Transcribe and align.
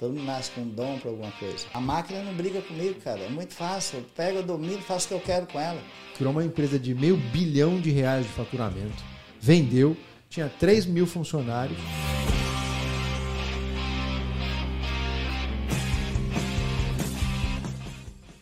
Todo 0.00 0.14
mundo 0.14 0.24
nasce 0.24 0.50
com 0.52 0.62
um 0.62 0.68
dom 0.68 0.98
para 0.98 1.10
alguma 1.10 1.30
coisa. 1.32 1.66
A 1.74 1.78
máquina 1.78 2.22
não 2.22 2.32
briga 2.32 2.62
comigo, 2.62 2.98
cara. 3.02 3.20
É 3.20 3.28
muito 3.28 3.52
fácil. 3.52 3.98
Eu 3.98 4.04
pego, 4.16 4.38
eu 4.38 4.42
domino, 4.42 4.80
faço 4.80 5.04
o 5.04 5.08
que 5.08 5.14
eu 5.14 5.20
quero 5.20 5.46
com 5.46 5.60
ela. 5.60 5.78
Criou 6.16 6.32
uma 6.32 6.42
empresa 6.42 6.78
de 6.78 6.94
meio 6.94 7.18
bilhão 7.18 7.78
de 7.78 7.90
reais 7.90 8.24
de 8.24 8.32
faturamento. 8.32 9.04
Vendeu, 9.38 9.94
tinha 10.30 10.50
3 10.58 10.86
mil 10.86 11.06
funcionários. 11.06 11.78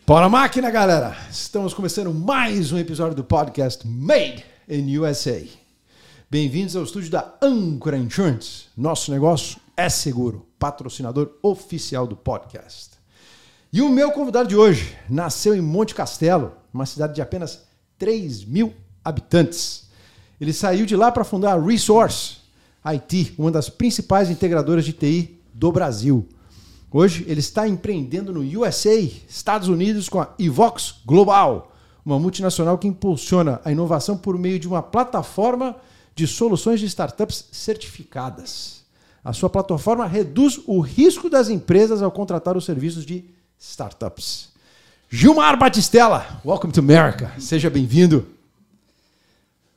Bora 0.07 0.29
máquina, 0.29 0.71
galera! 0.71 1.13
Estamos 1.29 1.73
começando 1.73 2.13
mais 2.13 2.71
um 2.71 2.77
episódio 2.77 3.17
do 3.17 3.23
podcast 3.25 3.85
Made 3.85 4.45
in 4.69 4.97
USA. 4.97 5.43
Bem-vindos 6.31 6.77
ao 6.77 6.83
estúdio 6.83 7.11
da 7.11 7.35
Ancora 7.41 7.97
Insurance. 7.97 8.67
Nosso 8.77 9.11
negócio 9.11 9.59
é 9.75 9.89
seguro, 9.89 10.48
patrocinador 10.59 11.31
oficial 11.41 12.05
do 12.05 12.15
podcast. 12.15 12.91
E 13.71 13.81
o 13.81 13.89
meu 13.89 14.11
convidado 14.11 14.49
de 14.49 14.55
hoje 14.55 14.95
nasceu 15.09 15.55
em 15.55 15.61
Monte 15.61 15.95
Castelo, 15.95 16.51
uma 16.73 16.85
cidade 16.85 17.15
de 17.15 17.21
apenas 17.21 17.63
3 17.97 18.43
mil 18.45 18.73
habitantes. 19.03 19.87
Ele 20.39 20.51
saiu 20.53 20.85
de 20.85 20.95
lá 20.95 21.11
para 21.11 21.23
fundar 21.23 21.53
a 21.53 21.61
Resource 21.61 22.37
IT, 22.83 23.35
uma 23.37 23.51
das 23.51 23.69
principais 23.69 24.29
integradoras 24.29 24.85
de 24.85 24.93
TI 24.93 25.39
do 25.53 25.71
Brasil. 25.71 26.27
Hoje 26.91 27.23
ele 27.27 27.39
está 27.39 27.67
empreendendo 27.67 28.33
no 28.33 28.61
USA, 28.61 28.99
Estados 28.99 29.67
Unidos, 29.67 30.09
com 30.09 30.19
a 30.19 30.33
Evox 30.39 30.95
Global, 31.05 31.71
uma 32.03 32.17
multinacional 32.17 32.77
que 32.77 32.87
impulsiona 32.87 33.61
a 33.63 33.71
inovação 33.71 34.17
por 34.17 34.37
meio 34.37 34.59
de 34.59 34.67
uma 34.67 34.81
plataforma 34.81 35.75
de 36.15 36.25
soluções 36.25 36.79
de 36.79 36.87
startups 36.87 37.45
certificadas. 37.51 38.78
A 39.23 39.33
sua 39.33 39.49
plataforma 39.49 40.05
reduz 40.07 40.59
o 40.65 40.79
risco 40.79 41.29
das 41.29 41.49
empresas 41.49 42.01
ao 42.01 42.11
contratar 42.11 42.55
os 42.55 42.65
serviços 42.65 43.05
de 43.05 43.25
startups. 43.59 44.49
Gilmar 45.09 45.57
Batistella, 45.57 46.41
welcome 46.45 46.71
to 46.71 46.79
America. 46.79 47.31
Seja 47.39 47.69
bem-vindo. 47.69 48.25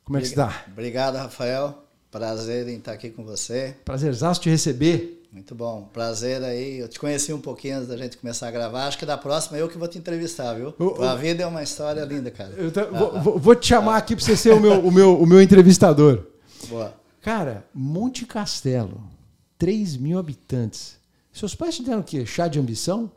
Como 0.05 0.17
é 0.17 0.21
que 0.21 0.27
está? 0.27 0.63
Obrigado, 0.71 1.15
Rafael. 1.15 1.79
Prazer 2.11 2.67
em 2.67 2.77
estar 2.77 2.91
aqui 2.93 3.09
com 3.09 3.23
você. 3.23 3.75
Prazerzaço 3.83 4.39
te 4.41 4.49
receber. 4.49 5.21
Muito 5.31 5.55
bom. 5.55 5.89
Prazer 5.91 6.43
aí. 6.43 6.77
Eu 6.77 6.87
te 6.87 6.99
conheci 6.99 7.33
um 7.33 7.41
pouquinho 7.41 7.77
antes 7.77 7.87
da 7.87 7.97
gente 7.97 8.17
começar 8.17 8.47
a 8.47 8.51
gravar. 8.51 8.85
Acho 8.85 8.99
que 8.99 9.05
da 9.05 9.17
próxima 9.17 9.57
eu 9.57 9.67
que 9.67 9.77
vou 9.77 9.87
te 9.87 9.97
entrevistar, 9.97 10.53
viu? 10.53 10.75
O- 10.77 11.01
A 11.01 11.15
vida 11.15 11.41
é 11.41 11.47
uma 11.47 11.63
história 11.63 12.01
linda, 12.05 12.29
cara. 12.29 12.51
Eu 12.55 12.71
tá- 12.71 12.85
vou, 12.85 13.19
vou- 13.19 13.39
vou 13.39 13.55
te 13.55 13.65
chamar 13.67 13.97
aqui 13.97 14.15
para 14.15 14.23
você 14.23 14.37
ser 14.37 14.53
o 14.53 14.59
meu, 14.59 14.79
o, 14.85 14.91
meu, 14.91 15.19
o 15.19 15.25
meu 15.25 15.41
entrevistador. 15.41 16.23
Boa. 16.69 16.93
Cara, 17.19 17.65
Monte 17.73 18.25
Castelo, 18.27 19.01
3 19.63 19.95
mil 19.95 20.19
habitantes. 20.19 20.97
Seus 21.31 21.55
pais 21.55 21.77
te 21.77 21.83
deram 21.83 22.01
o 22.01 22.03
quê? 22.03 22.25
Chá 22.25 22.49
de 22.49 22.59
ambição? 22.59 23.09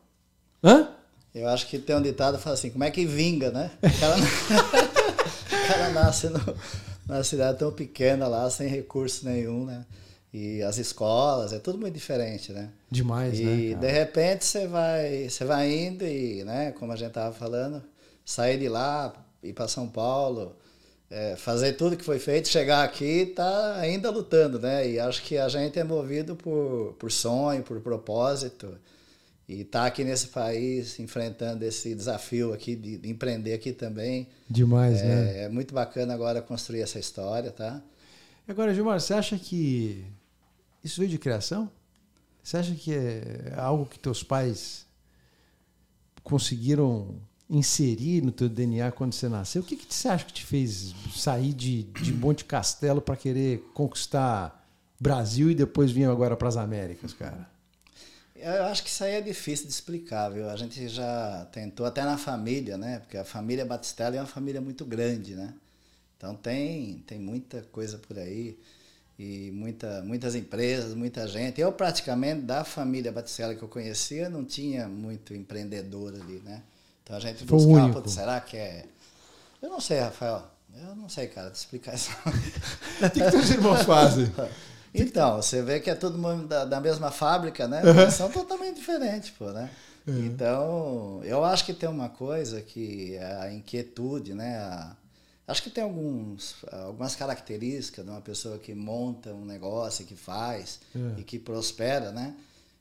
Hã? 0.62 0.91
Eu 1.34 1.48
acho 1.48 1.66
que 1.66 1.77
tem 1.77 1.97
um 1.97 2.00
ditado 2.00 2.36
que 2.39 2.44
fala 2.44 2.55
assim, 2.55 2.70
como 2.70 2.84
é 2.84 2.91
que 2.92 3.05
vinga, 3.05 3.50
né? 3.50 3.72
O 3.83 3.98
cara, 3.98 4.14
o 5.64 5.69
cara 5.69 5.89
nasce 5.91 6.28
no, 6.28 6.39
numa 7.08 7.24
cidade 7.24 7.58
tão 7.58 7.72
pequena 7.72 8.28
lá, 8.28 8.48
sem 8.48 8.69
recurso 8.69 9.24
nenhum, 9.27 9.64
né? 9.64 9.84
E 10.33 10.62
as 10.62 10.78
escolas, 10.78 11.52
é 11.52 11.58
tudo 11.58 11.78
muito 11.78 11.94
diferente, 11.94 12.52
né? 12.52 12.70
Demais, 12.89 13.41
E 13.41 13.42
né? 13.42 13.74
cara? 13.74 13.80
de 13.80 13.92
repente 13.98 14.44
você 14.44 14.69
vai, 14.69 15.28
você 15.28 15.44
vai 15.44 15.69
indo 15.69 16.06
e, 16.06 16.44
né, 16.44 16.70
como 16.78 16.92
a 16.92 16.97
gente 16.97 17.11
tava 17.11 17.34
falando, 17.34 17.83
sair 18.24 18.56
de 18.56 18.69
lá, 18.69 19.12
ir 19.42 19.52
para 19.52 19.67
São 19.67 19.89
Paulo, 19.89 20.55
é, 21.10 21.36
fazer 21.36 21.74
tudo 21.74 21.96
que 21.96 22.04
foi 22.04 22.18
feito, 22.18 22.48
chegar 22.48 22.82
aqui 22.84 23.22
e 23.22 23.26
tá 23.26 23.76
ainda 23.76 24.10
lutando, 24.10 24.58
né? 24.58 24.88
E 24.88 24.98
acho 24.98 25.22
que 25.22 25.38
a 25.38 25.48
gente 25.48 25.78
é 25.78 25.84
movido 25.84 26.34
por, 26.34 26.94
por 26.98 27.10
sonho, 27.10 27.62
por 27.62 27.80
propósito. 27.80 28.76
E 29.48 29.62
tá 29.62 29.86
aqui 29.86 30.02
nesse 30.02 30.28
país 30.28 30.98
enfrentando 30.98 31.64
esse 31.64 31.94
desafio 31.94 32.52
aqui 32.52 32.74
de, 32.74 32.98
de 32.98 33.08
empreender 33.08 33.54
aqui 33.54 33.72
também. 33.72 34.28
Demais, 34.50 35.00
né? 35.00 35.38
É, 35.38 35.44
é 35.44 35.48
muito 35.48 35.72
bacana 35.72 36.12
agora 36.12 36.42
construir 36.42 36.80
essa 36.80 36.98
história, 36.98 37.52
tá? 37.52 37.80
Agora, 38.48 38.74
Gilmar, 38.74 39.00
você 39.00 39.14
acha 39.14 39.39
que 39.39 40.05
isso 40.83 40.98
veio 40.98 41.11
de 41.11 41.18
criação? 41.18 41.70
Você 42.42 42.56
acha 42.56 42.74
que 42.74 42.92
é 42.92 43.55
algo 43.56 43.86
que 43.86 43.98
teus 43.98 44.22
pais 44.22 44.86
conseguiram 46.24 47.20
inserir 47.48 48.23
no 48.23 48.33
teu 48.33 48.48
DNA 48.48 48.90
quando 48.92 49.12
você 49.12 49.29
nasceu? 49.29 49.62
O 49.62 49.64
que, 49.64 49.77
que 49.77 49.92
você 49.92 50.08
acha 50.08 50.24
que 50.24 50.33
te 50.33 50.45
fez 50.45 50.95
sair 51.14 51.52
de, 51.52 51.84
de 51.84 52.12
Monte 52.12 52.45
Castelo 52.45 53.01
para 53.01 53.17
querer 53.17 53.61
conquistar 53.73 54.67
Brasil 54.98 55.51
e 55.51 55.55
depois 55.55 55.90
vir 55.90 56.05
agora 56.05 56.36
para 56.36 56.48
as 56.48 56.57
Américas, 56.57 57.12
cara? 57.12 57.48
Eu 58.34 58.64
acho 58.64 58.83
que 58.83 58.90
isso 58.90 59.02
aí 59.02 59.14
é 59.14 59.20
difícil 59.20 59.67
de 59.67 59.73
explicar, 59.73 60.29
viu? 60.29 60.48
A 60.51 60.57
gente 60.57 60.89
já 60.89 61.46
tentou 61.52 61.86
até 61.86 62.05
na 62.05 62.18
família, 62.18 62.77
né? 62.77 62.98
Porque 62.98 63.17
a 63.17 63.24
família 63.24 63.64
Batistella 63.64 64.17
é 64.17 64.20
uma 64.20 64.27
família 64.27 64.61
muito 64.61 64.84
grande, 64.84 65.34
né? 65.34 65.55
Então 66.17 66.34
tem, 66.34 67.02
tem 67.07 67.18
muita 67.18 67.63
coisa 67.73 67.98
por 67.98 68.18
aí 68.18 68.58
e 69.18 69.51
muita, 69.52 70.02
muitas 70.02 70.34
empresas, 70.34 70.95
muita 70.95 71.27
gente. 71.27 71.61
Eu 71.61 71.73
praticamente 71.73 72.42
da 72.42 72.63
família 72.64 73.11
Batistella 73.11 73.55
que 73.55 73.63
eu 73.63 73.68
conhecia 73.68 74.28
não 74.28 74.45
tinha 74.45 74.86
muito 74.86 75.34
empreendedor 75.34 76.14
ali, 76.14 76.42
né? 76.45 76.63
Então 77.06 77.17
a 77.17 77.20
gente 77.20 77.46
Foi 77.46 77.56
o 77.56 77.61
buscava, 77.62 77.84
único. 77.86 78.02
"Putz, 78.02 78.14
será 78.14 78.40
que 78.40 78.56
é... 78.56 78.84
Eu 79.62 79.70
não 79.70 79.80
sei, 79.80 80.00
Rafael. 80.00 80.42
Eu 80.77 80.96
não 80.96 81.08
sei, 81.08 81.28
cara, 81.28 81.50
te 81.50 81.55
explicar 81.55 81.94
isso. 81.94 82.11
O 82.27 83.11
que, 83.11 83.20
que 83.20 83.30
teus 83.30 83.48
irmãos 83.50 83.83
fazem? 83.84 84.30
Então, 84.98 85.36
você 85.42 85.61
vê 85.62 85.78
que 85.78 85.90
é 85.90 85.95
todo 85.95 86.16
mundo 86.16 86.46
da, 86.46 86.64
da 86.64 86.80
mesma 86.80 87.11
fábrica, 87.11 87.68
né? 87.68 87.83
Uhum. 87.84 87.92
Mas 87.95 88.14
são 88.14 88.30
totalmente 88.30 88.77
diferentes, 88.77 89.28
pô, 89.28 89.50
né? 89.52 89.68
Então, 90.08 91.20
eu 91.22 91.45
acho 91.45 91.66
que 91.66 91.74
tem 91.74 91.86
uma 91.86 92.08
coisa 92.08 92.62
que 92.62 93.14
é 93.14 93.36
a 93.42 93.52
inquietude, 93.52 94.33
né? 94.33 94.56
A- 94.56 94.96
acho 95.48 95.62
que 95.62 95.68
tem 95.68 95.84
alguns, 95.84 96.56
algumas 96.72 97.14
características 97.14 98.06
de 98.06 98.11
uma 98.11 98.22
pessoa 98.22 98.56
que 98.58 98.74
monta 98.74 99.34
um 99.34 99.45
negócio, 99.45 100.06
que 100.06 100.16
faz 100.16 100.80
É. 100.95 101.20
e 101.20 101.22
que 101.24 101.39
prospera, 101.39 102.11
né? 102.11 102.34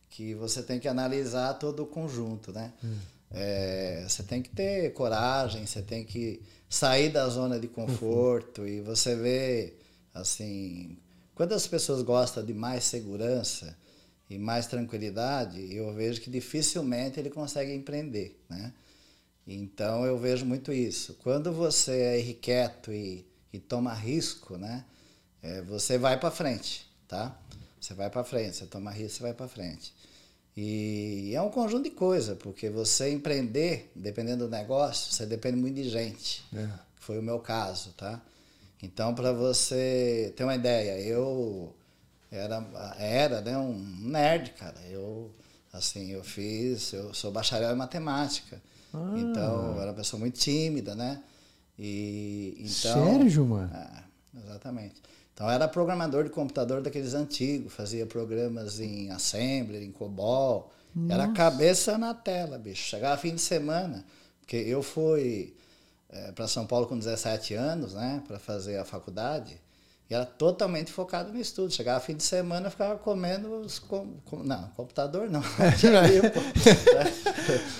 Que 0.10 0.34
você 0.36 0.64
tem 0.64 0.80
que 0.80 0.88
analisar 0.88 1.56
todo 1.56 1.84
o 1.84 1.86
conjunto, 1.86 2.54
né? 2.54 2.72
É, 3.38 4.06
você 4.08 4.24
tem 4.24 4.42
que 4.42 4.50
ter 4.50 4.94
coragem, 4.94 5.66
você 5.66 5.82
tem 5.82 6.06
que 6.06 6.42
sair 6.70 7.10
da 7.10 7.28
zona 7.28 7.60
de 7.60 7.68
conforto 7.68 8.66
e 8.66 8.80
você 8.80 9.14
vê, 9.14 9.74
assim, 10.14 10.98
quando 11.36 11.52
as 11.54 11.68
pessoas 11.68 12.02
gostam 12.02 12.46
de 12.46 12.54
mais 12.54 12.86
segurança 12.86 13.78
e 14.30 14.38
mais 14.38 14.68
tranquilidade, 14.68 15.76
eu 15.76 15.94
vejo 15.94 16.22
que 16.22 16.30
dificilmente 16.30 17.20
ele 17.20 17.30
consegue 17.30 17.74
empreender, 17.74 18.42
né? 18.50 18.74
Então 19.46 20.06
eu 20.06 20.18
vejo 20.18 20.46
muito 20.46 20.72
isso. 20.72 21.16
Quando 21.22 21.52
você 21.52 21.92
é 21.92 22.20
irrequieto 22.20 22.92
e, 22.92 23.26
e 23.52 23.60
toma 23.60 23.94
risco, 23.94 24.58
né? 24.58 24.86
É, 25.44 25.62
você 25.62 25.98
vai 25.98 26.18
para 26.18 26.32
frente, 26.32 26.88
tá? 27.08 27.38
Você 27.80 27.94
vai 27.94 28.10
para 28.10 28.24
frente, 28.24 28.56
você 28.56 28.66
toma 28.66 28.92
risco, 28.92 29.18
você 29.18 29.24
vai 29.24 29.34
para 29.34 29.48
frente. 29.48 29.94
E 30.58 31.34
é 31.36 31.42
um 31.42 31.50
conjunto 31.50 31.84
de 31.84 31.90
coisas, 31.90 32.38
porque 32.38 32.70
você 32.70 33.12
empreender, 33.12 33.92
dependendo 33.94 34.46
do 34.46 34.52
negócio, 34.52 35.12
você 35.12 35.26
depende 35.26 35.58
muito 35.58 35.76
de 35.76 35.90
gente. 35.90 36.46
É. 36.56 36.70
Foi 36.96 37.20
o 37.20 37.24
meu 37.24 37.40
caso, 37.40 37.92
tá? 37.98 38.22
Então, 38.82 39.14
para 39.14 39.34
você 39.34 40.34
ter 40.36 40.44
uma 40.44 40.56
ideia, 40.56 41.00
eu 41.02 41.74
era, 42.32 42.66
era 42.98 43.42
né, 43.42 43.58
um 43.58 43.78
nerd, 44.00 44.52
cara. 44.52 44.80
Eu, 44.90 45.32
assim, 45.74 46.12
eu 46.12 46.24
fiz, 46.24 46.94
eu 46.94 47.14
sou 47.14 47.32
bacharel 47.32 47.74
em 47.74 47.78
matemática. 47.78 48.62
Ah. 48.94 49.14
Então, 49.18 49.74
eu 49.74 49.82
era 49.82 49.92
uma 49.92 49.98
pessoa 49.98 50.20
muito 50.20 50.40
tímida, 50.40 50.96
né? 50.96 51.22
E, 51.78 52.56
então, 52.60 53.06
Sério, 53.06 53.30
Gilmar? 53.30 53.70
é, 53.74 54.40
exatamente. 54.40 55.02
Então, 55.36 55.48
era 55.52 55.68
programador 55.68 56.24
de 56.24 56.32
computador 56.32 56.82
daqueles 56.82 57.14
antigos, 57.14 57.72
fazia 57.74 58.08
programas 58.08 58.80
em 58.80 59.12
Assembler, 59.12 59.84
em 59.84 59.92
COBOL. 59.92 60.72
Era 61.10 61.28
cabeça 61.34 61.98
na 61.98 62.14
tela, 62.14 62.58
bicho. 62.58 62.84
Chegava 62.84 63.18
fim 63.22 63.36
de 63.36 63.42
semana, 63.42 64.04
porque 64.40 64.56
eu 64.56 64.82
fui 64.82 65.54
para 66.34 66.48
São 66.48 66.66
Paulo 66.66 66.88
com 66.88 66.98
17 66.98 67.54
anos, 67.54 67.94
né, 67.94 68.24
para 68.28 68.40
fazer 68.40 68.78
a 68.78 68.86
faculdade, 68.86 69.60
e 70.10 70.14
era 70.14 70.26
totalmente 70.26 70.92
focado 70.92 71.34
no 71.34 71.40
estudo. 71.40 71.74
Chegava 71.74 72.00
fim 72.00 72.16
de 72.16 72.24
semana, 72.24 72.68
eu 72.68 72.72
ficava 72.72 72.98
comendo 72.98 73.52
os 73.60 73.80
com, 73.80 74.14
com- 74.24 74.44
não, 74.44 74.70
computador 74.70 75.30
não. 75.30 75.42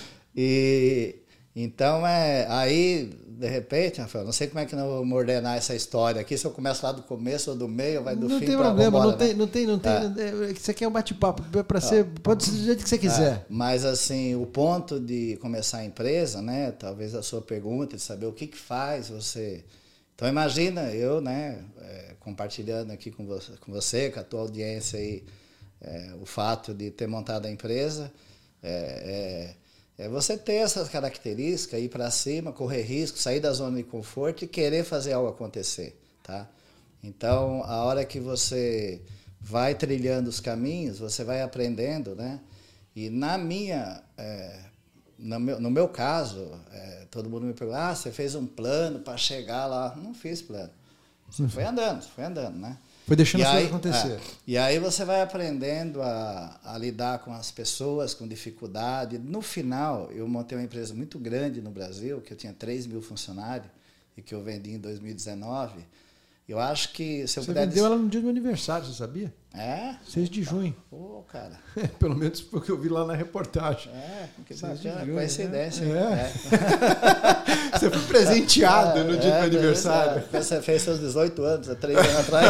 E 0.38 1.24
então 1.56 2.06
é 2.06 2.46
aí 2.50 3.10
de 3.38 3.50
repente, 3.50 4.00
Rafael, 4.00 4.24
não 4.24 4.32
sei 4.32 4.48
como 4.48 4.60
é 4.60 4.66
que 4.66 4.74
eu 4.74 5.06
vou 5.06 5.18
ordenar 5.18 5.58
essa 5.58 5.76
história 5.76 6.22
aqui, 6.22 6.38
se 6.38 6.46
eu 6.46 6.52
começo 6.52 6.86
lá 6.86 6.92
do 6.92 7.04
começo 7.04 7.52
ou 7.52 7.58
do 7.58 7.68
meio, 7.68 8.02
vai 8.02 8.16
do 8.16 8.30
não 8.30 8.40
fim 8.40 8.46
tem 8.46 8.56
pra 8.56 8.66
problema, 8.66 8.92
vambora, 8.92 9.12
não, 9.12 9.18
tem, 9.18 9.28
né? 9.28 9.34
não 9.34 9.48
tem, 9.48 9.68
não 9.68 9.80
tem. 9.80 9.92
é, 9.92 10.52
Isso 10.52 10.72
aqui 10.72 10.84
é 10.84 10.88
um 10.88 10.92
bate-papo. 10.92 11.44
Para 11.64 11.82
ser, 11.82 12.06
pode 12.24 12.46
ser 12.46 12.52
do 12.52 12.64
jeito 12.64 12.84
que 12.84 12.90
você 12.90 12.98
quiser. 12.98 13.34
É, 13.34 13.46
mas 13.50 13.84
assim, 13.84 14.36
o 14.36 14.46
ponto 14.46 15.00
de 15.00 15.38
começar 15.42 15.80
a 15.80 15.86
empresa, 15.86 16.42
né? 16.42 16.72
Talvez 16.72 17.14
a 17.14 17.22
sua 17.22 17.42
pergunta 17.42 17.98
de 17.98 18.02
saber 18.02 18.26
o 18.26 18.32
que, 18.32 18.48
que 18.48 18.58
faz 18.58 19.10
você. 19.10 19.66
Então 20.16 20.30
imagina 20.30 20.94
eu, 20.94 21.20
né, 21.20 21.62
é, 21.82 22.16
compartilhando 22.22 22.92
aqui 22.92 23.12
com 23.12 23.26
você, 23.26 23.52
com 23.60 23.72
você, 23.72 24.10
com 24.10 24.20
a 24.22 24.24
tua 24.24 24.40
audiência 24.40 24.98
aí, 24.98 25.26
é, 25.82 26.14
o 26.22 26.26
fato 26.26 26.74
de 26.74 26.90
ter 26.90 27.06
montado 27.06 27.48
a 27.48 27.52
empresa. 27.52 28.10
É, 28.64 29.56
é, 29.98 30.10
você 30.10 30.38
ter 30.38 30.56
essas 30.56 30.90
características, 30.90 31.82
ir 31.82 31.90
para 31.90 32.12
cima, 32.12 32.52
correr 32.52 32.82
risco, 32.82 33.18
sair 33.18 33.40
da 33.40 33.52
zona 33.54 33.78
de 33.78 33.84
conforto 33.84 34.44
e 34.44 34.48
querer 34.48 34.84
fazer 34.84 35.14
algo 35.14 35.30
acontecer, 35.30 36.00
tá? 36.22 36.48
Então, 37.04 37.64
a 37.64 37.84
hora 37.84 38.04
que 38.04 38.20
você 38.20 39.02
vai 39.40 39.76
trilhando 39.76 40.30
os 40.30 40.40
caminhos, 40.40 41.00
você 41.00 41.24
vai 41.24 41.42
aprendendo, 41.42 42.16
né? 42.16 42.40
E 42.96 43.10
na 43.10 43.38
minha, 43.38 44.02
é, 44.18 44.60
no, 45.18 45.40
meu, 45.40 45.60
no 45.60 45.70
meu 45.70 45.88
caso, 45.88 46.52
é, 46.72 47.06
todo 47.12 47.30
mundo 47.30 47.46
me 47.46 47.54
pergunta, 47.54 47.90
ah, 47.90 47.96
você 47.96 48.12
fez 48.12 48.36
um 48.36 48.46
plano 48.46 49.00
para 49.00 49.18
chegar 49.18 49.66
lá. 49.66 49.96
Não 49.96 50.14
fiz 50.14 50.42
plano. 50.42 50.72
Você 51.30 51.48
foi 51.48 51.64
andando, 51.64 52.04
foi 52.04 52.24
andando, 52.24 52.58
né? 52.58 52.78
Foi 53.06 53.16
deixando 53.16 53.42
E 53.42 53.44
as 53.44 53.52
coisas 53.52 53.70
acontecer. 53.70 54.14
é, 54.14 54.20
e 54.48 54.58
aí 54.58 54.80
você 54.80 55.06
vai 55.06 55.22
aprendendo 55.22 56.02
a, 56.02 56.60
a 56.64 56.78
lidar 56.78 57.20
com 57.20 57.32
as 57.32 57.52
pessoas, 57.52 58.14
com 58.16 58.28
dificuldade. 58.28 59.20
No 59.20 59.42
final, 59.42 60.10
eu 60.12 60.28
montei 60.28 60.58
uma 60.58 60.64
empresa 60.64 60.94
muito 60.94 61.20
grande 61.20 61.62
no 61.62 61.70
Brasil, 61.70 62.20
que 62.22 62.34
eu 62.34 62.38
tinha 62.38 62.52
3 62.54 62.88
mil 62.88 63.02
funcionários 63.04 63.70
e 64.18 64.22
que 64.24 64.34
eu 64.34 64.42
vendi 64.42 64.72
em 64.72 64.80
2019. 64.80 65.86
Eu 66.48 66.60
acho 66.60 66.94
que 66.94 67.26
se 67.28 67.40
eu 67.40 67.44
Você 67.44 67.48
puder... 67.48 67.68
vendeu 67.68 67.86
ela 67.88 67.96
no 67.98 68.08
dia 68.08 68.20
do 68.20 68.26
meu 68.26 68.30
aniversário, 68.32 68.86
você 68.86 68.94
sabia? 68.94 69.34
É? 69.52 69.96
6 70.08 70.30
de 70.30 70.44
junho. 70.44 70.76
Pô, 70.92 71.24
cara. 71.32 71.60
Pelo 71.98 72.16
menos 72.16 72.40
foi 72.42 72.60
o 72.60 72.62
que 72.62 72.70
eu 72.70 72.80
vi 72.80 72.88
lá 72.88 73.04
na 73.04 73.16
reportagem. 73.16 73.92
É, 73.92 74.28
que 74.46 74.54
bacana, 74.54 75.00
junho, 75.06 75.16
coincidência. 75.16 75.86
né? 75.86 76.32
hein? 76.32 76.32
É. 77.74 77.78
Você 77.80 77.90
foi 77.90 78.02
presenteado 78.04 79.04
no 79.06 79.18
dia 79.18 79.32
do 79.32 79.36
É, 79.38 79.40
meu 79.40 79.44
aniversário. 79.60 80.24
é, 80.32 80.42
Você 80.42 80.62
fez 80.62 80.82
seus 80.84 81.00
18 81.00 81.42
anos, 81.44 81.70
há 81.70 81.76
3 81.76 81.98
anos 81.98 82.16
atrás. 82.20 82.48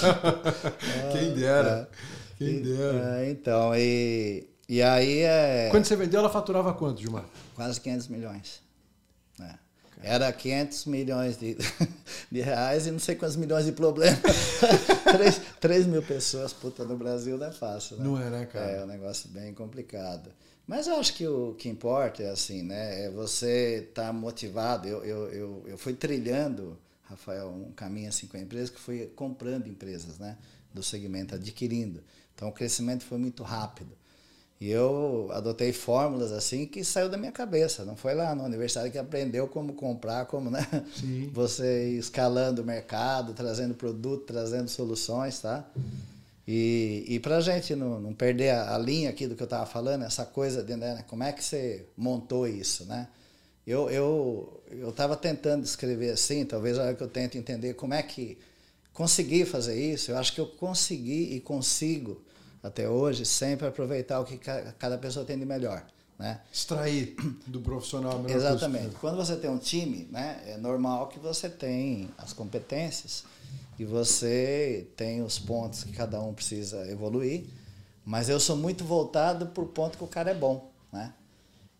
Quem 1.12 1.34
dera. 1.34 1.88
Quem 2.38 2.48
E- 2.48 2.60
dera. 2.60 3.20
é, 3.22 3.30
então, 3.30 3.72
e, 3.74 4.46
e 4.68 4.80
aí 4.82 5.20
é 5.20 5.68
Quando 5.70 5.84
você 5.84 5.96
vendeu, 5.96 6.20
ela 6.20 6.30
faturava 6.30 6.72
quanto, 6.72 7.00
Gilmar? 7.00 7.24
quase 7.54 7.80
500 7.80 8.08
milhões. 8.08 8.60
É. 10.02 10.14
Era 10.14 10.32
500 10.32 10.84
milhões 10.86 11.36
de, 11.36 11.56
de 12.30 12.40
reais 12.40 12.86
e 12.86 12.90
não 12.90 12.98
sei 12.98 13.14
quantos 13.14 13.36
milhões 13.36 13.64
de 13.64 13.72
problemas. 13.72 14.20
3, 15.12 15.40
3 15.60 15.86
mil 15.86 16.02
pessoas, 16.02 16.52
puta, 16.52 16.84
no 16.84 16.96
Brasil 16.96 17.36
não 17.36 17.46
é 17.46 17.52
fácil, 17.52 17.96
né? 17.96 18.04
Não 18.04 18.20
é, 18.20 18.30
né, 18.30 18.46
cara? 18.46 18.70
É 18.70 18.84
um 18.84 18.86
negócio 18.86 19.28
bem 19.30 19.52
complicado. 19.54 20.30
Mas 20.66 20.86
eu 20.86 20.94
acho 20.94 21.14
que 21.14 21.26
o 21.26 21.54
que 21.54 21.68
importa 21.68 22.22
é 22.22 22.30
assim, 22.30 22.62
né? 22.62 23.06
É 23.06 23.10
você 23.10 23.86
estar 23.88 24.12
motivado. 24.12 24.86
Eu, 24.86 25.04
eu, 25.04 25.28
eu, 25.32 25.64
eu 25.66 25.76
fui 25.76 25.94
trilhando, 25.94 26.78
Rafael, 27.02 27.48
um 27.48 27.72
caminho 27.72 28.08
assim 28.08 28.28
com 28.28 28.36
a 28.36 28.40
empresa 28.40 28.70
que 28.70 28.78
fui 28.78 29.06
comprando 29.16 29.66
empresas, 29.66 30.18
né? 30.18 30.38
Do 30.72 30.82
segmento, 30.82 31.34
adquirindo. 31.34 32.02
Então 32.34 32.48
o 32.48 32.52
crescimento 32.52 33.04
foi 33.04 33.18
muito 33.18 33.42
rápido. 33.42 33.98
E 34.60 34.70
eu 34.70 35.28
adotei 35.32 35.72
fórmulas 35.72 36.32
assim 36.32 36.66
que 36.66 36.84
saiu 36.84 37.08
da 37.08 37.16
minha 37.16 37.32
cabeça. 37.32 37.82
Não 37.82 37.96
foi 37.96 38.14
lá 38.14 38.34
na 38.34 38.44
universidade 38.44 38.90
que 38.90 38.98
aprendeu 38.98 39.48
como 39.48 39.72
comprar, 39.72 40.26
como, 40.26 40.50
né? 40.50 40.66
Sim. 40.94 41.30
Você 41.32 41.88
ir 41.88 41.98
escalando 41.98 42.60
o 42.60 42.64
mercado, 42.64 43.32
trazendo 43.32 43.74
produto, 43.74 44.26
trazendo 44.26 44.68
soluções, 44.68 45.40
tá? 45.40 45.66
E, 46.46 47.06
e 47.08 47.18
para 47.20 47.38
a 47.38 47.40
gente 47.40 47.74
não, 47.74 47.98
não 48.00 48.12
perder 48.12 48.50
a, 48.50 48.74
a 48.74 48.78
linha 48.78 49.08
aqui 49.08 49.26
do 49.26 49.34
que 49.34 49.42
eu 49.42 49.46
estava 49.46 49.64
falando, 49.64 50.04
essa 50.04 50.26
coisa 50.26 50.62
de 50.62 50.76
né, 50.76 51.04
como 51.08 51.22
é 51.22 51.32
que 51.32 51.42
você 51.42 51.86
montou 51.96 52.46
isso, 52.46 52.84
né? 52.84 53.08
Eu 53.66 53.88
eu 53.88 54.62
eu 54.70 54.90
estava 54.90 55.16
tentando 55.16 55.62
descrever 55.62 56.10
assim, 56.10 56.44
talvez 56.44 56.78
a 56.78 56.82
hora 56.82 56.94
que 56.94 57.02
eu 57.02 57.08
tento 57.08 57.38
entender 57.38 57.74
como 57.74 57.94
é 57.94 58.02
que 58.02 58.36
consegui 58.92 59.46
fazer 59.46 59.80
isso. 59.80 60.10
Eu 60.10 60.18
acho 60.18 60.34
que 60.34 60.40
eu 60.40 60.46
consegui 60.46 61.34
e 61.34 61.40
consigo 61.40 62.20
até 62.62 62.88
hoje 62.88 63.24
sempre 63.24 63.66
aproveitar 63.66 64.20
o 64.20 64.24
que 64.24 64.36
ca- 64.38 64.72
cada 64.78 64.98
pessoa 64.98 65.24
tem 65.24 65.38
de 65.38 65.44
melhor, 65.46 65.84
né? 66.18 66.40
Extrair 66.52 67.14
do 67.46 67.60
profissional 67.60 68.12
a 68.12 68.14
melhor 68.16 68.32
coisa 68.32 68.48
Exatamente. 68.50 68.94
Quando 68.96 69.16
você 69.16 69.36
tem 69.36 69.48
um 69.50 69.58
time, 69.58 70.06
né, 70.10 70.42
é 70.46 70.56
normal 70.56 71.08
que 71.08 71.18
você 71.18 71.48
tem 71.48 72.10
as 72.18 72.32
competências 72.32 73.24
e 73.78 73.84
você 73.84 74.86
tem 74.96 75.22
os 75.22 75.38
pontos 75.38 75.84
que 75.84 75.92
cada 75.92 76.20
um 76.20 76.34
precisa 76.34 76.86
evoluir, 76.90 77.44
mas 78.04 78.28
eu 78.28 78.38
sou 78.40 78.56
muito 78.56 78.84
voltado 78.84 79.46
por 79.48 79.66
ponto 79.68 79.96
que 79.96 80.04
o 80.04 80.06
cara 80.08 80.30
é 80.30 80.34
bom, 80.34 80.70
né? 80.92 81.14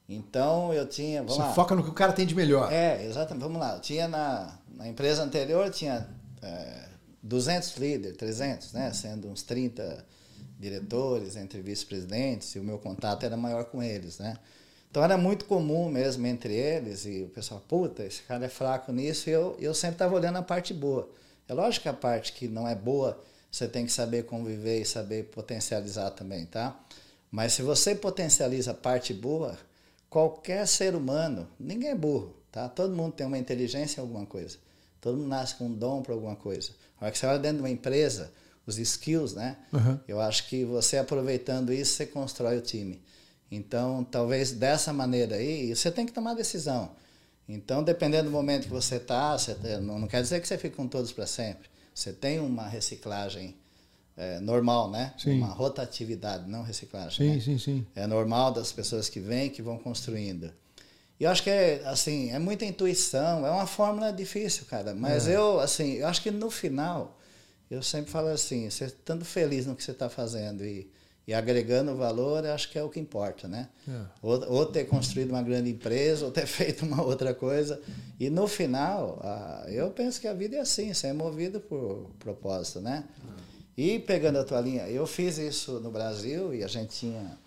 Então 0.09 0.73
eu 0.75 0.87
tinha, 0.89 1.21
vamos 1.23 1.37
Você 1.37 1.43
lá. 1.43 1.53
foca 1.55 1.75
no 1.75 1.85
que 1.85 1.91
o 1.91 1.95
cara 1.95 2.13
tem 2.13 2.27
de 2.27 2.35
melhor. 2.35 2.73
É, 2.73 3.05
exatamente. 3.05 3.43
Vamos 3.45 3.61
lá. 3.61 3.75
Eu 3.77 3.81
tinha 3.81 4.09
na, 4.09 4.59
na 4.75 4.89
empresa 4.89 5.23
anterior, 5.23 5.71
tinha 5.71 6.09
é, 6.43 6.89
200 7.23 7.77
líderes, 7.77 8.17
300, 8.17 8.73
né? 8.73 8.93
Sendo 8.93 9.29
uns 9.29 9.43
30 9.45 10.05
diretores, 10.61 11.37
entre 11.37 11.63
vice-presidentes, 11.63 12.55
e 12.55 12.59
o 12.59 12.63
meu 12.63 12.79
contato 12.79 13.25
era 13.25 13.37
maior 13.37 13.65
com 13.65 13.83
eles, 13.83 14.19
né? 14.19 14.37
Então 14.91 15.03
era 15.03 15.17
muito 15.17 15.47
comum 15.47 15.89
mesmo 15.89 16.27
entre 16.27 16.53
eles, 16.55 17.07
e 17.07 17.23
o 17.23 17.29
pessoal, 17.29 17.63
puta, 17.67 18.05
esse 18.05 18.23
cara 18.23 18.45
é 18.45 18.49
fraco 18.49 18.93
nisso, 18.93 19.31
e 19.31 19.33
eu, 19.33 19.57
eu 19.59 19.73
sempre 19.73 19.95
estava 19.95 20.15
olhando 20.15 20.37
a 20.37 20.43
parte 20.43 20.75
boa. 20.75 21.09
É 21.49 21.55
lógico 21.55 21.85
que 21.85 21.89
a 21.89 21.95
parte 21.95 22.33
que 22.33 22.47
não 22.47 22.69
é 22.69 22.75
boa, 22.75 23.19
você 23.51 23.67
tem 23.67 23.87
que 23.87 23.93
saber 23.93 24.25
conviver 24.25 24.83
e 24.83 24.85
saber 24.85 25.25
potencializar 25.31 26.11
também, 26.11 26.45
tá? 26.45 26.79
Mas 27.31 27.55
se 27.55 27.63
você 27.63 27.95
potencializa 27.95 28.73
a 28.73 28.75
parte 28.75 29.15
boa, 29.15 29.57
qualquer 30.11 30.67
ser 30.67 30.95
humano, 30.95 31.49
ninguém 31.59 31.91
é 31.91 31.95
burro, 31.95 32.35
tá? 32.53 32.69
Todo 32.69 32.95
mundo 32.95 33.13
tem 33.15 33.27
uma 33.27 33.39
inteligência 33.39 34.01
em 34.01 34.03
alguma 34.03 34.27
coisa. 34.27 34.59
Todo 35.01 35.17
mundo 35.17 35.29
nasce 35.29 35.55
com 35.55 35.67
um 35.67 35.73
dom 35.73 36.03
para 36.03 36.13
alguma 36.13 36.37
coisa. 36.37 36.73
A 37.01 37.05
hora 37.05 37.13
que 37.13 37.19
você 37.19 37.27
olha 37.27 37.39
dentro 37.39 37.59
de 37.59 37.63
uma 37.63 37.71
empresa, 37.71 38.33
os 38.67 38.79
skills, 38.79 39.35
né? 39.35 39.57
Uhum. 39.73 39.99
Eu 40.07 40.21
acho 40.21 40.49
que 40.49 40.65
você 40.65 40.99
aproveitando 40.99 41.73
isso, 41.73 41.95
você 41.95 42.07
constrói 42.07 42.59
o 42.59 42.61
time. 42.61 43.03
Então, 43.51 44.05
talvez 44.05 44.53
dessa 44.53 44.93
maneira 44.93 45.37
aí, 45.37 45.75
você 45.75 45.91
tem 45.91 46.07
que 46.07 46.13
tomar 46.13 46.35
decisão. 46.35 46.93
Então, 47.49 47.83
dependendo 47.83 48.25
do 48.25 48.31
momento 48.31 48.65
que 48.65 48.71
você 48.71 48.97
está, 48.97 49.37
não, 49.83 50.07
quer 50.07 50.23
dizer 50.23 50.41
que 50.41 50.47
você 50.47 50.57
fique 50.57 50.77
com 50.77 50.87
todos 50.87 51.11
para 51.11 51.27
sempre. 51.27 51.69
Você 51.93 52.13
tem 52.13 52.39
uma 52.39 52.69
reciclagem 52.69 53.57
é, 54.17 54.39
normal, 54.39 54.89
né? 54.89 55.13
Sim. 55.19 55.39
Uma 55.39 55.49
rotatividade, 55.49 56.49
não 56.49 56.63
reciclagem. 56.63 57.11
Sim, 57.11 57.35
né? 57.35 57.41
sim, 57.41 57.59
sim. 57.59 57.87
É 57.97 58.07
normal 58.07 58.53
das 58.53 58.71
pessoas 58.71 59.09
que 59.09 59.19
vêm, 59.19 59.51
que 59.51 59.63
vão 59.63 59.79
construindo. 59.79 60.53
E 61.19 61.25
eu 61.25 61.31
acho 61.31 61.43
que 61.43 61.51
é, 61.51 61.83
assim, 61.87 62.31
é 62.31 62.39
muita 62.39 62.65
intuição, 62.65 63.45
é 63.45 63.51
uma 63.51 63.67
fórmula 63.67 64.13
difícil, 64.13 64.65
cara. 64.67 64.95
Mas 64.95 65.27
É. 65.27 65.37
eu, 65.37 65.59
assim, 65.59 65.95
eu 65.95 66.07
acho 66.07 66.23
que 66.23 66.31
no 66.31 66.51
final, 66.51 67.19
eu 67.71 67.83
sempre 67.83 68.11
falo 68.11 68.29
assim, 68.29 68.69
você 68.69 68.87
estando 68.87 69.25
feliz 69.25 69.67
no 69.67 69.77
que 69.77 69.85
você 69.85 69.93
está 69.93 70.09
fazendo 70.09 70.65
e, 70.65 70.91
e 71.27 71.33
agregando 71.33 71.95
valor, 71.95 72.45
acho 72.45 72.69
que 72.71 72.79
é 72.79 72.83
o 72.83 72.89
que 72.89 72.99
importa, 72.99 73.47
né? 73.47 73.69
É. 73.89 74.03
Ou, 74.21 74.53
ou 74.53 74.67
ter 74.67 74.87
construído 74.87 75.31
uma 75.31 75.43
grande 75.43 75.71
empresa, 75.71 76.25
ou 76.25 76.33
ter 76.33 76.47
feito 76.49 76.85
uma 76.85 77.03
outra 77.03 77.33
coisa. 77.33 77.81
E 78.19 78.29
no 78.29 78.49
final, 78.49 79.21
ah, 79.23 79.65
eu 79.69 79.91
penso 79.91 80.21
que 80.21 80.27
a 80.27 80.35
vida 80.35 80.57
é 80.57 80.61
assim, 80.61 80.93
você 80.93 81.07
é 81.07 81.13
movido 81.13 81.61
por 81.61 82.11
propósito, 82.19 82.81
né? 82.81 83.05
E 83.77 84.01
pegando 84.01 84.39
a 84.39 84.45
tua 84.45 84.61
linha, 84.61 84.89
eu 84.89 85.07
fiz 85.07 85.39
isso 85.39 85.81
no 85.81 85.91
Brasil 85.91 86.53
e 86.53 86.65
a 86.65 86.67
gente 86.67 86.91
tinha 86.99 87.39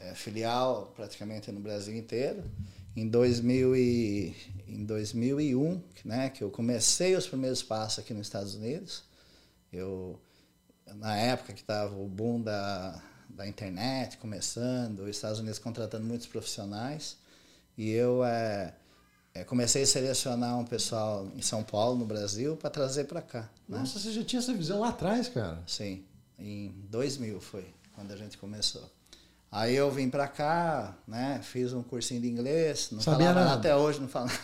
é, 0.00 0.14
filial 0.14 0.92
praticamente 0.96 1.52
no 1.52 1.60
Brasil 1.60 1.94
inteiro. 1.94 2.42
Em, 2.96 3.06
2000 3.06 3.76
e, 3.76 4.34
em 4.66 4.84
2001, 4.84 5.80
né, 6.04 6.30
que 6.30 6.42
eu 6.42 6.50
comecei 6.50 7.14
os 7.14 7.28
primeiros 7.28 7.62
passos 7.62 8.00
aqui 8.00 8.12
nos 8.12 8.26
Estados 8.26 8.54
Unidos, 8.54 9.04
eu, 9.72 10.20
na 10.96 11.16
época 11.16 11.52
que 11.52 11.60
estava 11.60 11.94
o 11.94 12.06
boom 12.08 12.40
da, 12.40 13.00
da 13.28 13.46
internet 13.46 14.16
começando, 14.18 15.00
os 15.00 15.10
Estados 15.10 15.38
Unidos 15.38 15.58
contratando 15.58 16.04
muitos 16.04 16.26
profissionais, 16.26 17.16
e 17.76 17.90
eu 17.90 18.24
é, 18.24 18.74
é, 19.34 19.44
comecei 19.44 19.82
a 19.82 19.86
selecionar 19.86 20.58
um 20.58 20.64
pessoal 20.64 21.28
em 21.36 21.42
São 21.42 21.62
Paulo, 21.62 21.98
no 21.98 22.04
Brasil, 22.04 22.56
para 22.56 22.70
trazer 22.70 23.04
para 23.04 23.22
cá. 23.22 23.48
Né? 23.68 23.78
Nossa, 23.78 23.98
você 23.98 24.10
já 24.12 24.24
tinha 24.24 24.40
essa 24.40 24.52
visão 24.52 24.80
lá 24.80 24.88
atrás, 24.88 25.28
cara. 25.28 25.62
Sim, 25.66 26.04
em 26.38 26.70
2000 26.90 27.40
foi 27.40 27.66
quando 27.94 28.12
a 28.12 28.16
gente 28.16 28.36
começou. 28.38 28.88
Aí 29.50 29.74
eu 29.74 29.90
vim 29.90 30.10
pra 30.10 30.28
cá, 30.28 30.94
né? 31.06 31.40
Fiz 31.42 31.72
um 31.72 31.82
cursinho 31.82 32.20
de 32.20 32.28
inglês, 32.28 32.88
não 32.92 33.00
Sabia 33.00 33.28
falava 33.28 33.46
nada. 33.46 33.58
até 33.58 33.74
hoje, 33.76 33.98
não 34.00 34.08
falo. 34.08 34.28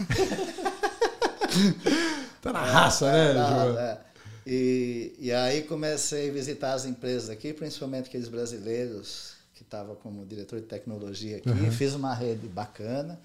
Tá 2.40 2.52
na 2.52 2.60
raça, 2.64 3.10
né, 3.10 3.32
Não, 3.32 3.48
João? 3.48 3.78
é. 3.78 4.00
E, 4.46 5.14
e 5.18 5.32
aí 5.32 5.62
comecei 5.62 6.28
a 6.28 6.32
visitar 6.32 6.74
as 6.74 6.84
empresas 6.84 7.30
aqui, 7.30 7.52
principalmente 7.52 8.08
aqueles 8.08 8.28
brasileiros 8.28 9.34
que 9.54 9.62
estavam 9.62 9.94
como 9.96 10.26
diretor 10.26 10.60
de 10.60 10.66
tecnologia 10.66 11.38
aqui. 11.38 11.48
Uhum. 11.48 11.72
Fiz 11.72 11.94
uma 11.94 12.14
rede 12.14 12.46
bacana, 12.46 13.18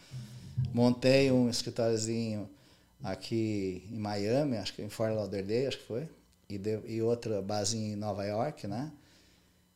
montei 0.74 1.32
um 1.32 1.50
escritóriozinho 1.50 2.50
aqui 3.04 3.84
em 3.92 3.98
Miami, 3.98 4.58
acho 4.58 4.74
que 4.74 4.82
em 4.82 4.90
Fort 4.90 5.14
Lauderdale, 5.14 5.68
acho 5.68 5.80
que 5.80 5.88
foi, 5.88 6.08
e, 6.50 6.58
deu, 6.58 6.84
e 6.88 7.02
outra 7.02 7.42
basinha 7.42 7.94
em 7.94 7.96
Nova 7.96 8.24
York, 8.26 8.68
né? 8.68 8.92